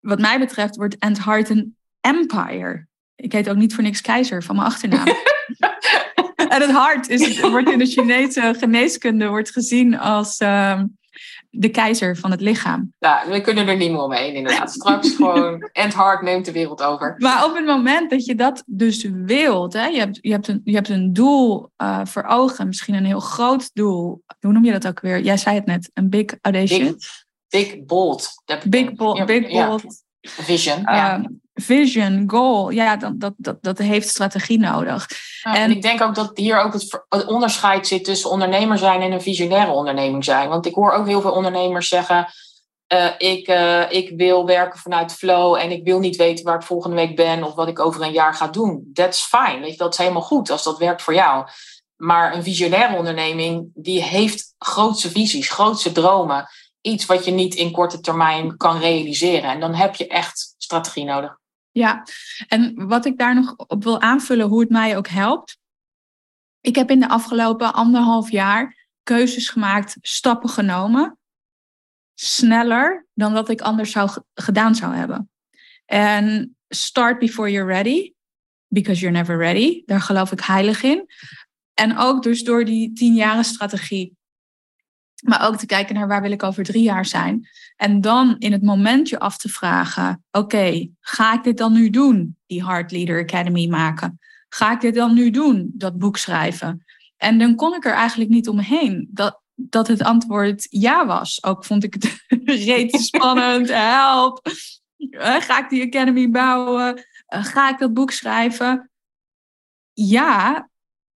wat 0.00 0.20
mij 0.20 0.38
betreft 0.38 0.76
wordt 0.76 0.98
End 0.98 1.24
Heart 1.24 1.48
een 1.48 1.76
empire. 2.00 2.86
Ik 3.16 3.32
heet 3.32 3.48
ook 3.48 3.56
niet 3.56 3.74
voor 3.74 3.82
niks 3.82 4.00
keizer 4.00 4.42
van 4.42 4.56
mijn 4.56 4.68
achternaam. 4.68 5.06
en 6.54 6.60
het 6.60 6.70
hart 6.70 7.08
is, 7.08 7.40
wordt 7.40 7.70
in 7.70 7.78
de 7.78 7.86
Chinese 7.86 8.54
geneeskunde 8.58 9.28
wordt 9.28 9.50
gezien 9.50 9.98
als 9.98 10.36
ehm, 10.38 10.84
de 11.50 11.68
keizer 11.68 12.16
van 12.16 12.30
het 12.30 12.40
lichaam. 12.40 12.92
Ja, 12.98 13.22
we 13.28 13.40
kunnen 13.40 13.68
er 13.68 13.76
niet 13.76 13.90
meer 13.90 14.00
omheen 14.00 14.34
inderdaad. 14.34 14.72
Straks 14.72 15.14
gewoon 15.16 15.70
End 15.72 15.94
Heart 15.94 16.22
neemt 16.22 16.44
de 16.44 16.52
wereld 16.52 16.82
over. 16.82 17.14
Maar 17.18 17.44
op 17.44 17.54
het 17.54 17.64
moment 17.64 18.10
dat 18.10 18.24
je 18.24 18.34
dat 18.34 18.62
dus 18.66 19.08
wilt, 19.12 19.72
hè, 19.72 19.86
je, 19.86 19.98
hebt, 19.98 20.18
je, 20.20 20.30
hebt 20.30 20.48
een, 20.48 20.60
je 20.64 20.74
hebt 20.74 20.88
een 20.88 21.12
doel 21.12 21.70
uh, 21.82 22.00
voor 22.04 22.24
ogen, 22.24 22.66
misschien 22.66 22.94
een 22.94 23.04
heel 23.04 23.20
groot 23.20 23.70
doel. 23.72 24.22
Hoe 24.40 24.52
noem 24.52 24.64
je 24.64 24.72
dat 24.72 24.86
ook 24.86 25.00
weer? 25.00 25.20
Jij 25.20 25.36
zei 25.36 25.56
het 25.56 25.66
net, 25.66 25.90
een 25.94 26.10
big 26.10 26.26
audacious. 26.40 27.26
Big, 27.48 27.70
big 27.70 27.84
bold. 27.84 28.28
Big, 28.68 28.94
bold, 28.94 29.26
big 29.26 29.48
bold. 29.48 30.02
Vision. 30.20 30.80
Ja. 30.80 31.22
Vision, 31.54 32.24
goal, 32.26 32.70
ja, 32.70 32.96
dat, 32.96 33.20
dat, 33.20 33.32
dat, 33.36 33.62
dat 33.62 33.78
heeft 33.78 34.08
strategie 34.08 34.58
nodig. 34.58 35.08
Ja, 35.42 35.56
en, 35.56 35.70
ik 35.70 35.82
denk 35.82 36.00
ook 36.00 36.14
dat 36.14 36.30
hier 36.34 36.60
ook 36.60 36.72
het, 36.72 37.04
het, 37.08 37.26
onderscheid 37.26 37.86
zit 37.86 38.04
tussen 38.04 38.30
ondernemer 38.30 38.78
zijn 38.78 39.00
en 39.00 39.12
een 39.12 39.20
visionaire 39.20 39.72
onderneming 39.72 40.24
zijn. 40.24 40.48
Want 40.48 40.66
ik 40.66 40.74
hoor 40.74 40.92
ook 40.92 41.06
heel 41.06 41.20
veel 41.20 41.32
ondernemers 41.32 41.88
zeggen: 41.88 42.26
uh, 42.92 43.10
ik, 43.18 43.48
uh, 43.48 43.90
ik 43.90 44.12
wil 44.16 44.46
werken 44.46 44.78
vanuit 44.78 45.12
flow 45.12 45.54
en 45.54 45.70
ik 45.70 45.84
wil 45.84 45.98
niet 45.98 46.16
weten 46.16 46.44
waar 46.44 46.56
ik 46.56 46.62
volgende 46.62 46.96
week 46.96 47.16
ben 47.16 47.44
of 47.44 47.54
wat 47.54 47.68
ik 47.68 47.78
over 47.78 48.02
een 48.02 48.12
jaar 48.12 48.34
ga 48.34 48.48
doen. 48.48 48.90
That's 48.94 49.22
fine, 49.22 49.60
weet 49.60 49.70
je, 49.70 49.76
dat 49.76 49.92
is 49.92 49.98
helemaal 49.98 50.22
goed 50.22 50.50
als 50.50 50.64
dat 50.64 50.78
werkt 50.78 51.02
voor 51.02 51.14
jou. 51.14 51.46
Maar 51.96 52.34
een 52.34 52.42
visionaire 52.42 52.96
onderneming, 52.96 53.70
die 53.74 54.02
heeft 54.02 54.54
grootse 54.58 55.10
visies, 55.10 55.50
grootse 55.50 55.92
dromen. 55.92 56.46
Iets 56.80 57.06
wat 57.06 57.24
je 57.24 57.30
niet 57.30 57.54
in 57.54 57.72
korte 57.72 58.00
termijn 58.00 58.56
kan 58.56 58.78
realiseren. 58.78 59.50
En 59.50 59.60
dan 59.60 59.74
heb 59.74 59.94
je 59.94 60.06
echt 60.06 60.54
strategie 60.58 61.04
nodig. 61.04 61.42
Ja, 61.74 62.06
en 62.48 62.86
wat 62.88 63.04
ik 63.04 63.18
daar 63.18 63.34
nog 63.34 63.56
op 63.56 63.84
wil 63.84 64.00
aanvullen, 64.00 64.46
hoe 64.46 64.60
het 64.60 64.70
mij 64.70 64.96
ook 64.96 65.08
helpt. 65.08 65.58
Ik 66.60 66.74
heb 66.74 66.90
in 66.90 67.00
de 67.00 67.08
afgelopen 67.08 67.74
anderhalf 67.74 68.30
jaar 68.30 68.88
keuzes 69.02 69.48
gemaakt, 69.48 69.96
stappen 70.00 70.48
genomen. 70.48 71.18
Sneller 72.14 73.06
dan 73.14 73.34
dat 73.34 73.48
ik 73.48 73.60
anders 73.60 73.90
zou 73.90 74.10
gedaan 74.34 74.74
zou 74.74 74.94
hebben. 74.94 75.30
En 75.86 76.56
start 76.68 77.18
before 77.18 77.50
you're 77.50 77.72
ready, 77.72 78.12
because 78.68 79.00
you're 79.00 79.16
never 79.16 79.36
ready. 79.36 79.82
Daar 79.86 80.00
geloof 80.00 80.32
ik 80.32 80.40
heilig 80.40 80.82
in. 80.82 81.06
En 81.74 81.98
ook 81.98 82.22
dus 82.22 82.42
door 82.42 82.64
die 82.64 82.92
tien 82.92 83.14
jaren 83.14 83.44
strategie. 83.44 84.16
Maar 85.24 85.46
ook 85.46 85.56
te 85.56 85.66
kijken 85.66 85.94
naar 85.94 86.08
waar 86.08 86.22
wil 86.22 86.30
ik 86.30 86.42
over 86.42 86.64
drie 86.64 86.82
jaar 86.82 87.06
zijn. 87.06 87.48
En 87.76 88.00
dan 88.00 88.36
in 88.38 88.52
het 88.52 88.62
moment 88.62 89.08
je 89.08 89.18
af 89.18 89.38
te 89.38 89.48
vragen: 89.48 90.24
oké, 90.30 90.88
ga 91.00 91.34
ik 91.34 91.42
dit 91.42 91.56
dan 91.56 91.72
nu 91.72 91.90
doen? 91.90 92.36
Die 92.46 92.64
Heart 92.64 92.92
Leader 92.92 93.22
Academy 93.22 93.66
maken. 93.66 94.18
Ga 94.48 94.72
ik 94.72 94.80
dit 94.80 94.94
dan 94.94 95.14
nu 95.14 95.30
doen? 95.30 95.70
Dat 95.74 95.98
boek 95.98 96.16
schrijven. 96.16 96.84
En 97.16 97.38
dan 97.38 97.54
kon 97.54 97.74
ik 97.74 97.84
er 97.84 97.92
eigenlijk 97.92 98.30
niet 98.30 98.48
omheen 98.48 99.08
dat, 99.10 99.40
dat 99.54 99.88
het 99.88 100.02
antwoord 100.02 100.66
ja 100.70 101.06
was. 101.06 101.44
Ook 101.44 101.64
vond 101.64 101.84
ik 101.84 101.94
het 101.94 102.24
reeds 102.66 103.06
spannend. 103.14 103.68
Help. 103.68 104.48
Eh, 105.10 105.40
ga 105.40 105.58
ik 105.58 105.70
die 105.70 105.86
Academy 105.86 106.30
bouwen? 106.30 107.04
Eh, 107.26 107.44
ga 107.44 107.70
ik 107.70 107.78
dat 107.78 107.94
boek 107.94 108.10
schrijven? 108.10 108.90
Ja, 109.92 110.68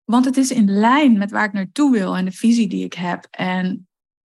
want 0.05 0.25
het 0.25 0.37
is 0.37 0.51
in 0.51 0.71
lijn 0.71 1.19
met 1.19 1.31
waar 1.31 1.45
ik 1.45 1.53
naartoe 1.53 1.91
wil 1.91 2.17
en 2.17 2.25
de 2.25 2.33
visie 2.33 2.69
die 2.69 2.85
ik 2.85 2.95
heb. 2.95 3.27
En 3.31 3.88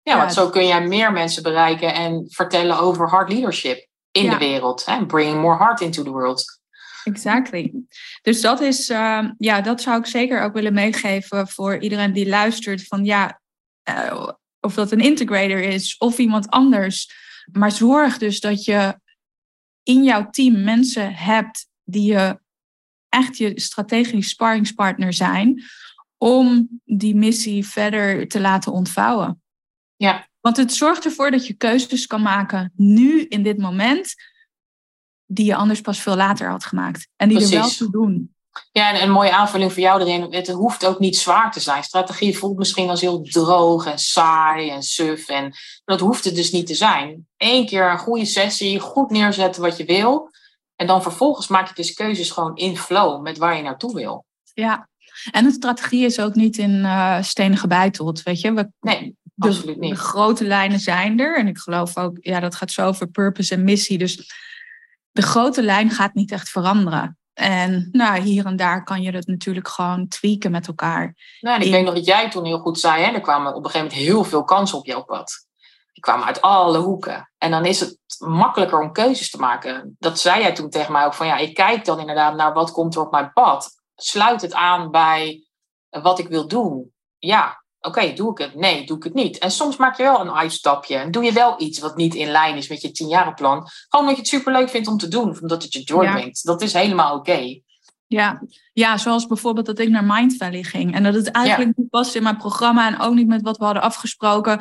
ja, 0.04 0.16
want 0.16 0.32
zo 0.32 0.50
kun 0.50 0.66
jij 0.66 0.86
meer 0.86 1.12
mensen 1.12 1.42
bereiken 1.42 1.94
en 1.94 2.24
vertellen 2.28 2.78
over 2.78 3.08
hard 3.08 3.32
leadership 3.32 3.88
in 4.10 4.30
de 4.30 4.36
wereld. 4.36 4.84
Hè? 4.84 5.06
Bringing 5.06 5.40
more 5.40 5.56
heart 5.56 5.80
into 5.80 6.02
the 6.02 6.10
world. 6.10 6.60
Exactly. 7.04 7.72
Dus 8.22 8.40
dat 8.40 8.60
is, 8.60 8.90
uh, 8.90 9.28
ja, 9.38 9.60
dat 9.60 9.80
zou 9.80 9.98
ik 9.98 10.06
zeker 10.06 10.42
ook 10.42 10.52
willen 10.52 10.74
meegeven 10.74 11.48
voor 11.48 11.78
iedereen 11.78 12.12
die 12.12 12.28
luistert. 12.28 12.86
Van 12.86 13.04
ja, 13.04 13.40
uh, 13.88 14.28
of 14.60 14.74
dat 14.74 14.92
een 14.92 15.00
integrator 15.00 15.60
is 15.60 15.96
of 15.98 16.18
iemand 16.18 16.50
anders. 16.50 17.12
Maar 17.52 17.72
zorg 17.72 18.18
dus 18.18 18.40
dat 18.40 18.64
je 18.64 19.00
in 19.82 20.04
jouw 20.04 20.30
team 20.30 20.62
mensen 20.62 21.14
hebt 21.14 21.66
die 21.84 22.12
je 22.12 22.40
echt 23.08 23.36
je 23.36 23.60
strategisch 23.60 24.28
sparringspartner 24.28 25.12
zijn. 25.12 25.62
Om 26.18 26.68
die 26.84 27.14
missie 27.14 27.66
verder 27.66 28.28
te 28.28 28.40
laten 28.40 28.72
ontvouwen. 28.72 29.43
Ja. 30.04 30.28
Want 30.40 30.56
het 30.56 30.72
zorgt 30.72 31.04
ervoor 31.04 31.30
dat 31.30 31.46
je 31.46 31.54
keuzes 31.54 32.06
kan 32.06 32.22
maken 32.22 32.72
nu 32.76 33.22
in 33.22 33.42
dit 33.42 33.58
moment, 33.58 34.14
die 35.26 35.46
je 35.46 35.54
anders 35.54 35.80
pas 35.80 36.00
veel 36.00 36.16
later 36.16 36.48
had 36.48 36.64
gemaakt. 36.64 37.08
En 37.16 37.28
die 37.28 37.36
Precies. 37.36 37.54
er 37.54 37.60
wel 37.60 37.70
toe 37.70 37.90
doen. 37.90 38.34
Ja, 38.72 38.92
en 38.92 39.02
een 39.02 39.10
mooie 39.10 39.32
aanvulling 39.32 39.72
voor 39.72 39.82
jou 39.82 40.00
erin. 40.00 40.32
Het 40.34 40.48
hoeft 40.48 40.86
ook 40.86 40.98
niet 40.98 41.16
zwaar 41.16 41.52
te 41.52 41.60
zijn. 41.60 41.82
Strategie 41.82 42.38
voelt 42.38 42.58
misschien 42.58 42.88
als 42.88 43.00
heel 43.00 43.22
droog 43.22 43.86
en 43.86 43.98
saai 43.98 44.70
en 44.70 44.82
suf. 44.82 45.28
En 45.28 45.54
dat 45.84 46.00
hoeft 46.00 46.24
het 46.24 46.34
dus 46.34 46.50
niet 46.50 46.66
te 46.66 46.74
zijn. 46.74 47.26
Eén 47.36 47.66
keer 47.66 47.90
een 47.90 47.98
goede 47.98 48.24
sessie, 48.24 48.80
goed 48.80 49.10
neerzetten 49.10 49.62
wat 49.62 49.76
je 49.76 49.84
wil. 49.84 50.30
En 50.76 50.86
dan 50.86 51.02
vervolgens 51.02 51.48
maak 51.48 51.68
je 51.68 51.74
dus 51.74 51.94
keuzes 51.94 52.30
gewoon 52.30 52.56
in 52.56 52.76
flow 52.76 53.22
met 53.22 53.38
waar 53.38 53.56
je 53.56 53.62
naartoe 53.62 53.94
wil. 53.94 54.24
Ja, 54.54 54.88
en 55.30 55.44
een 55.44 55.52
strategie 55.52 56.04
is 56.04 56.20
ook 56.20 56.34
niet 56.34 56.58
in 56.58 56.70
uh, 56.70 57.22
stenen 57.22 57.58
gebeiteld. 57.58 58.22
Weet 58.22 58.40
je, 58.40 58.52
we, 58.52 58.68
nee 58.80 59.16
de, 59.34 59.76
de, 59.78 59.96
grote 59.96 60.44
lijnen 60.44 60.78
zijn 60.78 61.20
er. 61.20 61.38
En 61.38 61.48
ik 61.48 61.58
geloof 61.58 61.96
ook, 61.96 62.16
ja, 62.20 62.40
dat 62.40 62.54
gaat 62.54 62.70
zo 62.70 62.86
over 62.86 63.06
purpose 63.06 63.54
en 63.54 63.64
missie. 63.64 63.98
Dus 63.98 64.32
de 65.10 65.22
grote 65.22 65.62
lijn 65.62 65.90
gaat 65.90 66.14
niet 66.14 66.32
echt 66.32 66.48
veranderen. 66.48 67.18
En 67.34 67.88
nou, 67.92 68.20
hier 68.20 68.46
en 68.46 68.56
daar 68.56 68.84
kan 68.84 69.02
je 69.02 69.10
het 69.10 69.26
natuurlijk 69.26 69.68
gewoon 69.68 70.08
tweaken 70.08 70.50
met 70.50 70.66
elkaar. 70.66 71.16
Nou, 71.40 71.56
en 71.56 71.66
ik 71.66 71.72
denk 71.72 71.86
nog 71.86 71.94
dat 71.94 72.06
jij 72.06 72.30
toen 72.30 72.44
heel 72.44 72.58
goed 72.58 72.78
zei, 72.78 73.04
hè, 73.04 73.12
er 73.12 73.20
kwamen 73.20 73.54
op 73.54 73.64
een 73.64 73.70
gegeven 73.70 73.88
moment 73.88 74.06
heel 74.06 74.24
veel 74.24 74.44
kansen 74.44 74.78
op 74.78 74.86
jouw 74.86 75.04
pad. 75.04 75.46
Die 75.92 76.02
kwamen 76.02 76.26
uit 76.26 76.40
alle 76.40 76.78
hoeken. 76.78 77.32
En 77.38 77.50
dan 77.50 77.64
is 77.64 77.80
het 77.80 77.98
makkelijker 78.18 78.80
om 78.80 78.92
keuzes 78.92 79.30
te 79.30 79.38
maken. 79.38 79.96
Dat 79.98 80.18
zei 80.18 80.40
jij 80.40 80.52
toen 80.52 80.70
tegen 80.70 80.92
mij 80.92 81.04
ook 81.04 81.14
van 81.14 81.26
ja, 81.26 81.36
ik 81.36 81.54
kijk 81.54 81.84
dan 81.84 82.00
inderdaad 82.00 82.36
naar 82.36 82.52
wat 82.52 82.72
komt 82.72 82.94
er 82.94 83.00
op 83.00 83.10
mijn 83.10 83.32
pad. 83.32 83.70
Sluit 83.96 84.42
het 84.42 84.54
aan 84.54 84.90
bij 84.90 85.46
wat 85.88 86.18
ik 86.18 86.28
wil 86.28 86.48
doen. 86.48 86.92
Ja, 87.18 87.63
Oké, 87.86 88.12
doe 88.12 88.30
ik 88.30 88.38
het? 88.38 88.54
Nee, 88.54 88.86
doe 88.86 88.96
ik 88.96 89.02
het 89.02 89.14
niet. 89.14 89.38
En 89.38 89.50
soms 89.50 89.76
maak 89.76 89.96
je 89.96 90.02
wel 90.02 90.20
een 90.20 90.32
uitstapje. 90.32 90.96
En 90.96 91.10
doe 91.10 91.24
je 91.24 91.32
wel 91.32 91.54
iets 91.58 91.78
wat 91.78 91.96
niet 91.96 92.14
in 92.14 92.28
lijn 92.28 92.56
is 92.56 92.68
met 92.68 92.80
je 92.80 92.90
tienjarenplan. 92.90 93.68
Gewoon 93.88 94.06
omdat 94.06 94.14
je 94.14 94.20
het 94.20 94.30
superleuk 94.30 94.68
vindt 94.68 94.88
om 94.88 94.98
te 94.98 95.08
doen. 95.08 95.30
Of 95.30 95.40
omdat 95.40 95.62
het 95.62 95.72
je 95.72 95.82
joy 95.82 96.10
brengt. 96.10 96.44
Dat 96.44 96.62
is 96.62 96.72
helemaal 96.72 97.16
oké. 97.16 97.60
Ja. 98.06 98.42
ja, 98.72 98.96
zoals 98.96 99.26
bijvoorbeeld 99.26 99.66
dat 99.66 99.78
ik 99.78 99.88
naar 99.88 100.04
Mind 100.04 100.36
Valley 100.36 100.62
ging. 100.62 100.94
En 100.94 101.02
dat 101.02 101.14
het 101.14 101.30
eigenlijk 101.30 101.76
niet 101.76 101.90
past 101.90 102.14
in 102.14 102.22
mijn 102.22 102.36
programma. 102.36 102.86
En 102.86 103.00
ook 103.00 103.14
niet 103.14 103.26
met 103.26 103.42
wat 103.42 103.58
we 103.58 103.64
hadden 103.64 103.82
afgesproken. 103.82 104.60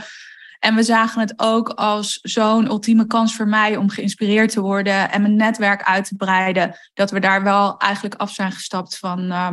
En 0.59 0.75
we 0.75 0.83
zagen 0.83 1.21
het 1.21 1.33
ook 1.35 1.69
als 1.69 2.19
zo'n 2.21 2.65
ultieme 2.65 3.07
kans 3.07 3.35
voor 3.35 3.47
mij 3.47 3.77
om 3.77 3.89
geïnspireerd 3.89 4.51
te 4.51 4.61
worden. 4.61 5.11
En 5.11 5.21
mijn 5.21 5.35
netwerk 5.35 5.83
uit 5.83 6.05
te 6.05 6.15
breiden. 6.15 6.77
Dat 6.93 7.11
we 7.11 7.19
daar 7.19 7.43
wel 7.43 7.77
eigenlijk 7.77 8.15
af 8.15 8.31
zijn 8.31 8.51
gestapt 8.51 8.97
van, 8.97 9.19
uh, 9.19 9.49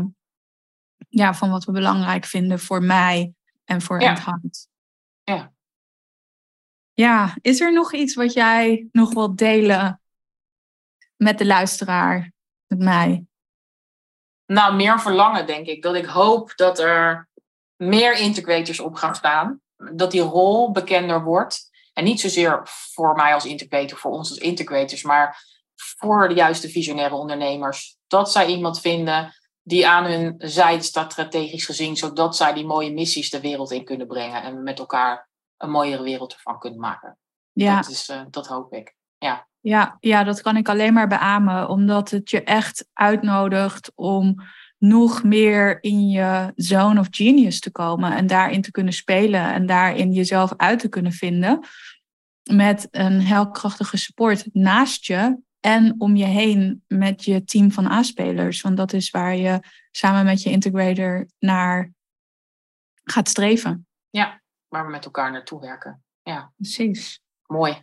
ja, 1.09 1.35
van 1.35 1.51
wat 1.51 1.65
we 1.65 1.73
belangrijk 1.73 2.25
vinden 2.25 2.59
voor 2.59 2.83
mij 2.83 3.35
en 3.71 3.83
voor 3.83 4.01
ja. 4.01 4.15
hart. 4.15 4.69
Ja. 5.23 5.53
Ja, 6.93 7.37
is 7.41 7.61
er 7.61 7.73
nog 7.73 7.93
iets 7.93 8.15
wat 8.15 8.33
jij 8.33 8.89
nog 8.93 9.15
wilt 9.15 9.39
delen 9.39 10.01
met 11.17 11.39
de 11.39 11.47
luisteraar, 11.47 12.33
met 12.67 12.79
mij? 12.79 13.25
Nou, 14.47 14.77
meer 14.77 15.01
verlangen 15.01 15.47
denk 15.47 15.67
ik. 15.67 15.83
Dat 15.83 15.95
ik 15.95 16.05
hoop 16.05 16.53
dat 16.57 16.79
er 16.79 17.29
meer 17.77 18.19
integrators 18.19 18.81
op 18.81 18.95
gaan 18.95 19.15
staan. 19.15 19.61
Dat 19.77 20.11
die 20.11 20.21
rol 20.21 20.71
bekender 20.71 21.23
wordt. 21.23 21.71
En 21.93 22.05
niet 22.05 22.21
zozeer 22.21 22.61
voor 22.65 23.15
mij 23.15 23.35
als 23.35 23.45
integrator, 23.45 23.99
voor 23.99 24.13
ons 24.13 24.31
als 24.31 24.39
integrators, 24.39 25.03
maar 25.03 25.45
voor 25.75 26.29
de 26.29 26.35
juiste 26.35 26.69
visionaire 26.69 27.15
ondernemers. 27.15 27.97
Dat 28.07 28.33
zij 28.33 28.47
iemand 28.47 28.81
vinden 28.81 29.35
die 29.63 29.89
aan 29.89 30.05
hun 30.05 30.35
zijde 30.39 30.83
staat 30.83 31.13
strategisch 31.13 31.65
gezien, 31.65 31.97
zodat 31.97 32.37
zij 32.37 32.53
die 32.53 32.67
mooie 32.67 32.93
missies 32.93 33.31
de 33.31 33.41
wereld 33.41 33.71
in 33.71 33.85
kunnen 33.85 34.07
brengen 34.07 34.43
en 34.43 34.63
met 34.63 34.79
elkaar 34.79 35.29
een 35.57 35.71
mooiere 35.71 36.03
wereld 36.03 36.33
ervan 36.33 36.59
kunnen 36.59 36.81
maken. 36.81 37.19
Ja. 37.53 37.77
Dat, 37.77 37.91
is, 37.91 38.09
uh, 38.09 38.23
dat 38.31 38.47
hoop 38.47 38.73
ik. 38.73 38.95
Ja. 39.19 39.49
Ja, 39.61 39.97
ja, 40.01 40.25
dat 40.25 40.41
kan 40.41 40.57
ik 40.57 40.69
alleen 40.69 40.93
maar 40.93 41.09
beamen, 41.09 41.69
omdat 41.69 42.11
het 42.11 42.31
je 42.31 42.43
echt 42.43 42.89
uitnodigt 42.93 43.93
om 43.95 44.35
nog 44.79 45.23
meer 45.23 45.83
in 45.83 46.09
je 46.09 46.53
zone 46.55 47.01
of 47.01 47.07
genius 47.11 47.61
te 47.61 47.71
komen 47.71 48.17
en 48.17 48.27
daarin 48.27 48.63
te 48.63 48.71
kunnen 48.71 48.93
spelen 48.93 49.53
en 49.53 49.67
daarin 49.67 50.13
jezelf 50.13 50.53
uit 50.57 50.79
te 50.79 50.89
kunnen 50.89 51.13
vinden. 51.13 51.65
Met 52.51 52.89
een 52.91 53.21
heel 53.21 53.51
krachtige 53.51 53.97
support 53.97 54.49
naast 54.53 55.07
je 55.07 55.39
en 55.61 55.95
om 55.99 56.17
je 56.17 56.25
heen 56.25 56.85
met 56.87 57.25
je 57.25 57.45
team 57.45 57.73
van 57.73 57.87
A-spelers. 57.87 58.61
Want 58.61 58.77
dat 58.77 58.93
is 58.93 59.11
waar 59.11 59.37
je 59.37 59.61
samen 59.91 60.25
met 60.25 60.43
je 60.43 60.51
integrator 60.51 61.27
naar 61.39 61.93
gaat 63.05 63.29
streven. 63.29 63.87
Ja, 64.11 64.41
waar 64.69 64.85
we 64.85 64.91
met 64.91 65.05
elkaar 65.05 65.33
naartoe 65.33 65.61
werken. 65.61 66.03
Ja. 66.23 66.53
Precies. 66.57 67.21
Mooi. 67.47 67.83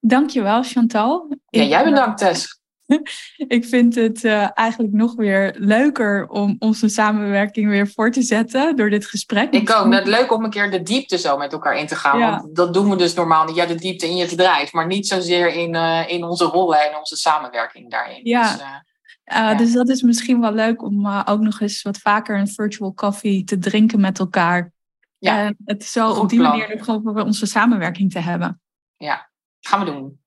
Dankjewel, 0.00 0.62
Chantal. 0.62 1.36
Ja, 1.48 1.62
jij 1.62 1.84
bedankt, 1.84 2.18
Tess. 2.18 2.57
ik 3.56 3.64
vind 3.64 3.94
het 3.94 4.24
uh, 4.24 4.48
eigenlijk 4.54 4.92
nog 4.92 5.14
weer 5.14 5.54
leuker 5.58 6.28
om 6.28 6.56
onze 6.58 6.88
samenwerking 6.88 7.68
weer 7.68 7.88
voor 7.88 8.10
te 8.10 8.22
zetten 8.22 8.76
door 8.76 8.90
dit 8.90 9.06
gesprek. 9.06 9.52
Ik 9.52 9.70
ook. 9.70 9.86
Net 9.86 10.06
leuk 10.06 10.32
om 10.32 10.44
een 10.44 10.50
keer 10.50 10.70
de 10.70 10.82
diepte 10.82 11.18
zo 11.18 11.36
met 11.36 11.52
elkaar 11.52 11.78
in 11.78 11.86
te 11.86 11.96
gaan. 11.96 12.18
Ja. 12.18 12.40
Want 12.40 12.56
dat 12.56 12.74
doen 12.74 12.90
we 12.90 12.96
dus 12.96 13.14
normaal 13.14 13.44
niet. 13.44 13.56
Ja, 13.56 13.66
de 13.66 13.74
diepte 13.74 14.06
in 14.06 14.16
je 14.16 14.26
bedrijf, 14.26 14.72
maar 14.72 14.86
niet 14.86 15.06
zozeer 15.06 15.54
in, 15.54 15.74
uh, 15.74 16.08
in 16.08 16.24
onze 16.24 16.44
rollen 16.44 16.90
en 16.90 16.98
onze 16.98 17.16
samenwerking 17.16 17.90
daarin. 17.90 18.20
Ja. 18.22 18.42
Dus, 18.42 18.60
uh, 18.60 18.76
ja. 19.24 19.54
dus 19.54 19.72
dat 19.72 19.88
is 19.88 20.02
misschien 20.02 20.40
wel 20.40 20.52
leuk 20.52 20.82
om 20.82 21.06
ook 21.06 21.40
nog 21.40 21.60
eens 21.60 21.82
wat 21.82 21.98
vaker 21.98 22.38
een 22.38 22.48
virtual 22.48 22.94
coffee 22.94 23.44
te 23.44 23.58
drinken 23.58 24.00
met 24.00 24.18
elkaar. 24.18 24.72
Ja. 25.18 25.38
En 25.38 25.56
het 25.64 25.84
zo 25.84 26.10
op 26.10 26.28
die 26.28 26.38
plan. 26.38 26.58
manier 26.58 26.74
ook 26.74 26.84
gewoon 26.84 27.22
onze 27.22 27.46
samenwerking 27.46 28.12
te 28.12 28.18
hebben. 28.18 28.60
Ja, 28.96 29.30
gaan 29.60 29.84
we 29.84 29.84
doen. 29.84 30.20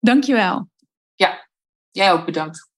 Dankjewel. 0.00 0.68
Ja, 1.14 1.48
Jij 1.92 2.12
ook 2.12 2.24
bedankt. 2.24 2.70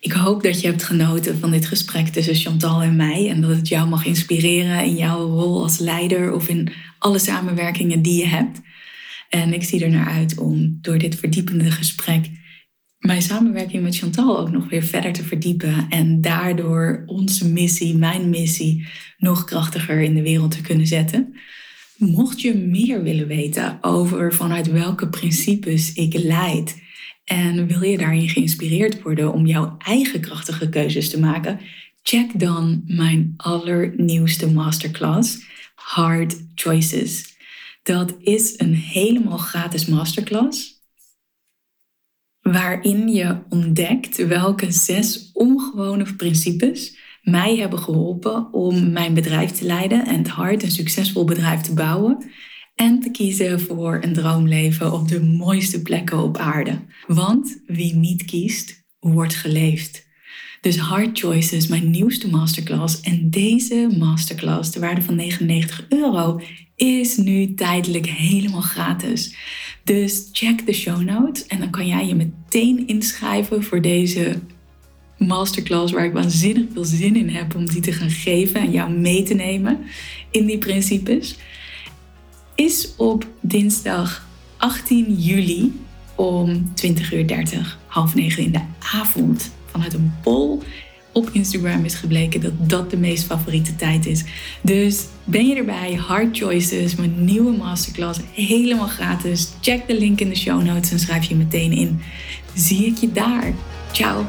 Ik 0.00 0.12
hoop 0.12 0.42
dat 0.42 0.60
je 0.60 0.66
hebt 0.66 0.82
genoten 0.82 1.38
van 1.38 1.50
dit 1.50 1.66
gesprek 1.66 2.08
tussen 2.08 2.34
Chantal 2.34 2.82
en 2.82 2.96
mij 2.96 3.28
en 3.28 3.40
dat 3.40 3.50
het 3.50 3.68
jou 3.68 3.88
mag 3.88 4.04
inspireren 4.04 4.84
in 4.84 4.96
jouw 4.96 5.26
rol 5.26 5.62
als 5.62 5.78
leider 5.78 6.32
of 6.32 6.48
in 6.48 6.72
alle 6.98 7.18
samenwerkingen 7.18 8.02
die 8.02 8.16
je 8.16 8.26
hebt. 8.26 8.60
En 9.28 9.52
ik 9.52 9.64
zie 9.64 9.84
er 9.84 9.90
naar 9.90 10.08
uit 10.08 10.38
om 10.38 10.78
door 10.80 10.98
dit 10.98 11.14
verdiepende 11.14 11.70
gesprek 11.70 12.30
mijn 13.00 13.22
samenwerking 13.22 13.82
met 13.82 13.96
Chantal 13.96 14.38
ook 14.38 14.50
nog 14.50 14.68
weer 14.68 14.82
verder 14.82 15.12
te 15.12 15.24
verdiepen 15.24 15.86
en 15.88 16.20
daardoor 16.20 17.02
onze 17.06 17.48
missie, 17.48 17.96
mijn 17.96 18.30
missie, 18.30 18.86
nog 19.18 19.44
krachtiger 19.44 20.00
in 20.00 20.14
de 20.14 20.22
wereld 20.22 20.50
te 20.50 20.60
kunnen 20.60 20.86
zetten. 20.86 21.34
Mocht 21.96 22.40
je 22.40 22.54
meer 22.54 23.02
willen 23.02 23.26
weten 23.26 23.78
over 23.80 24.34
vanuit 24.34 24.70
welke 24.70 25.08
principes 25.08 25.92
ik 25.92 26.14
leid 26.14 26.82
en 27.30 27.66
wil 27.66 27.82
je 27.82 27.98
daarin 27.98 28.28
geïnspireerd 28.28 29.02
worden 29.02 29.32
om 29.32 29.46
jouw 29.46 29.74
eigen 29.78 30.20
krachtige 30.20 30.68
keuzes 30.68 31.10
te 31.10 31.20
maken? 31.20 31.60
Check 32.02 32.40
dan 32.40 32.82
mijn 32.86 33.34
allernieuwste 33.36 34.50
masterclass, 34.50 35.44
Hard 35.74 36.44
Choices. 36.54 37.36
Dat 37.82 38.16
is 38.20 38.54
een 38.58 38.74
helemaal 38.74 39.38
gratis 39.38 39.86
masterclass 39.86 40.82
waarin 42.40 43.08
je 43.08 43.38
ontdekt 43.48 44.26
welke 44.26 44.72
zes 44.72 45.30
ongewone 45.32 46.14
principes 46.14 46.98
mij 47.22 47.56
hebben 47.56 47.78
geholpen 47.78 48.52
om 48.52 48.92
mijn 48.92 49.14
bedrijf 49.14 49.50
te 49.50 49.64
leiden 49.64 50.06
en 50.06 50.18
het 50.18 50.28
hard 50.28 50.62
en 50.62 50.70
succesvol 50.70 51.24
bedrijf 51.24 51.60
te 51.60 51.74
bouwen 51.74 52.30
en 52.80 53.00
te 53.00 53.10
kiezen 53.10 53.60
voor 53.60 53.98
een 54.02 54.12
droomleven 54.12 54.92
op 54.92 55.08
de 55.08 55.22
mooiste 55.22 55.82
plekken 55.82 56.18
op 56.18 56.36
aarde. 56.36 56.78
Want 57.06 57.60
wie 57.66 57.94
niet 57.94 58.24
kiest, 58.24 58.84
wordt 59.00 59.34
geleefd. 59.34 60.06
Dus 60.60 60.78
Hard 60.78 61.18
Choices, 61.18 61.66
mijn 61.66 61.90
nieuwste 61.90 62.28
masterclass. 62.28 63.00
En 63.00 63.30
deze 63.30 63.94
masterclass, 63.98 64.70
de 64.70 64.80
waarde 64.80 65.02
van 65.02 65.14
99 65.14 65.86
euro, 65.88 66.40
is 66.76 67.16
nu 67.16 67.54
tijdelijk 67.54 68.06
helemaal 68.06 68.60
gratis. 68.60 69.36
Dus 69.84 70.28
check 70.32 70.66
de 70.66 70.72
show 70.72 71.00
notes 71.00 71.46
en 71.46 71.58
dan 71.58 71.70
kan 71.70 71.86
jij 71.86 72.06
je 72.06 72.14
meteen 72.14 72.86
inschrijven 72.86 73.62
voor 73.62 73.80
deze 73.80 74.40
masterclass 75.18 75.92
waar 75.92 76.04
ik 76.04 76.12
waanzinnig 76.12 76.64
veel 76.72 76.84
zin 76.84 77.16
in 77.16 77.28
heb 77.28 77.54
om 77.54 77.66
die 77.66 77.80
te 77.80 77.92
gaan 77.92 78.10
geven 78.10 78.60
en 78.60 78.70
jou 78.70 78.90
mee 78.90 79.22
te 79.22 79.34
nemen 79.34 79.78
in 80.30 80.46
die 80.46 80.58
principes 80.58 81.36
is 82.60 82.92
op 82.96 83.26
dinsdag 83.40 84.26
18 84.56 85.14
juli 85.14 85.80
om 86.14 86.74
20 86.74 87.12
uur 87.12 87.26
30, 87.26 87.78
half 87.86 88.14
negen 88.14 88.42
in 88.42 88.52
de 88.52 88.60
avond. 88.92 89.50
Vanuit 89.66 89.94
een 89.94 90.12
poll 90.22 90.58
op 91.12 91.28
Instagram 91.32 91.84
is 91.84 91.94
gebleken 91.94 92.40
dat 92.40 92.52
dat 92.68 92.90
de 92.90 92.96
meest 92.96 93.24
favoriete 93.24 93.76
tijd 93.76 94.06
is. 94.06 94.24
Dus 94.62 95.06
ben 95.24 95.46
je 95.46 95.54
erbij? 95.54 95.94
Hard 95.94 96.36
Choices, 96.36 96.94
mijn 96.94 97.24
nieuwe 97.24 97.56
masterclass, 97.56 98.20
helemaal 98.32 98.88
gratis. 98.88 99.48
Check 99.60 99.86
de 99.86 99.98
link 99.98 100.20
in 100.20 100.28
de 100.28 100.36
show 100.36 100.62
notes 100.62 100.90
en 100.90 100.98
schrijf 100.98 101.24
je 101.24 101.34
meteen 101.34 101.72
in. 101.72 102.00
Zie 102.54 102.86
ik 102.86 102.96
je 102.96 103.12
daar. 103.12 103.54
Ciao. 103.92 104.24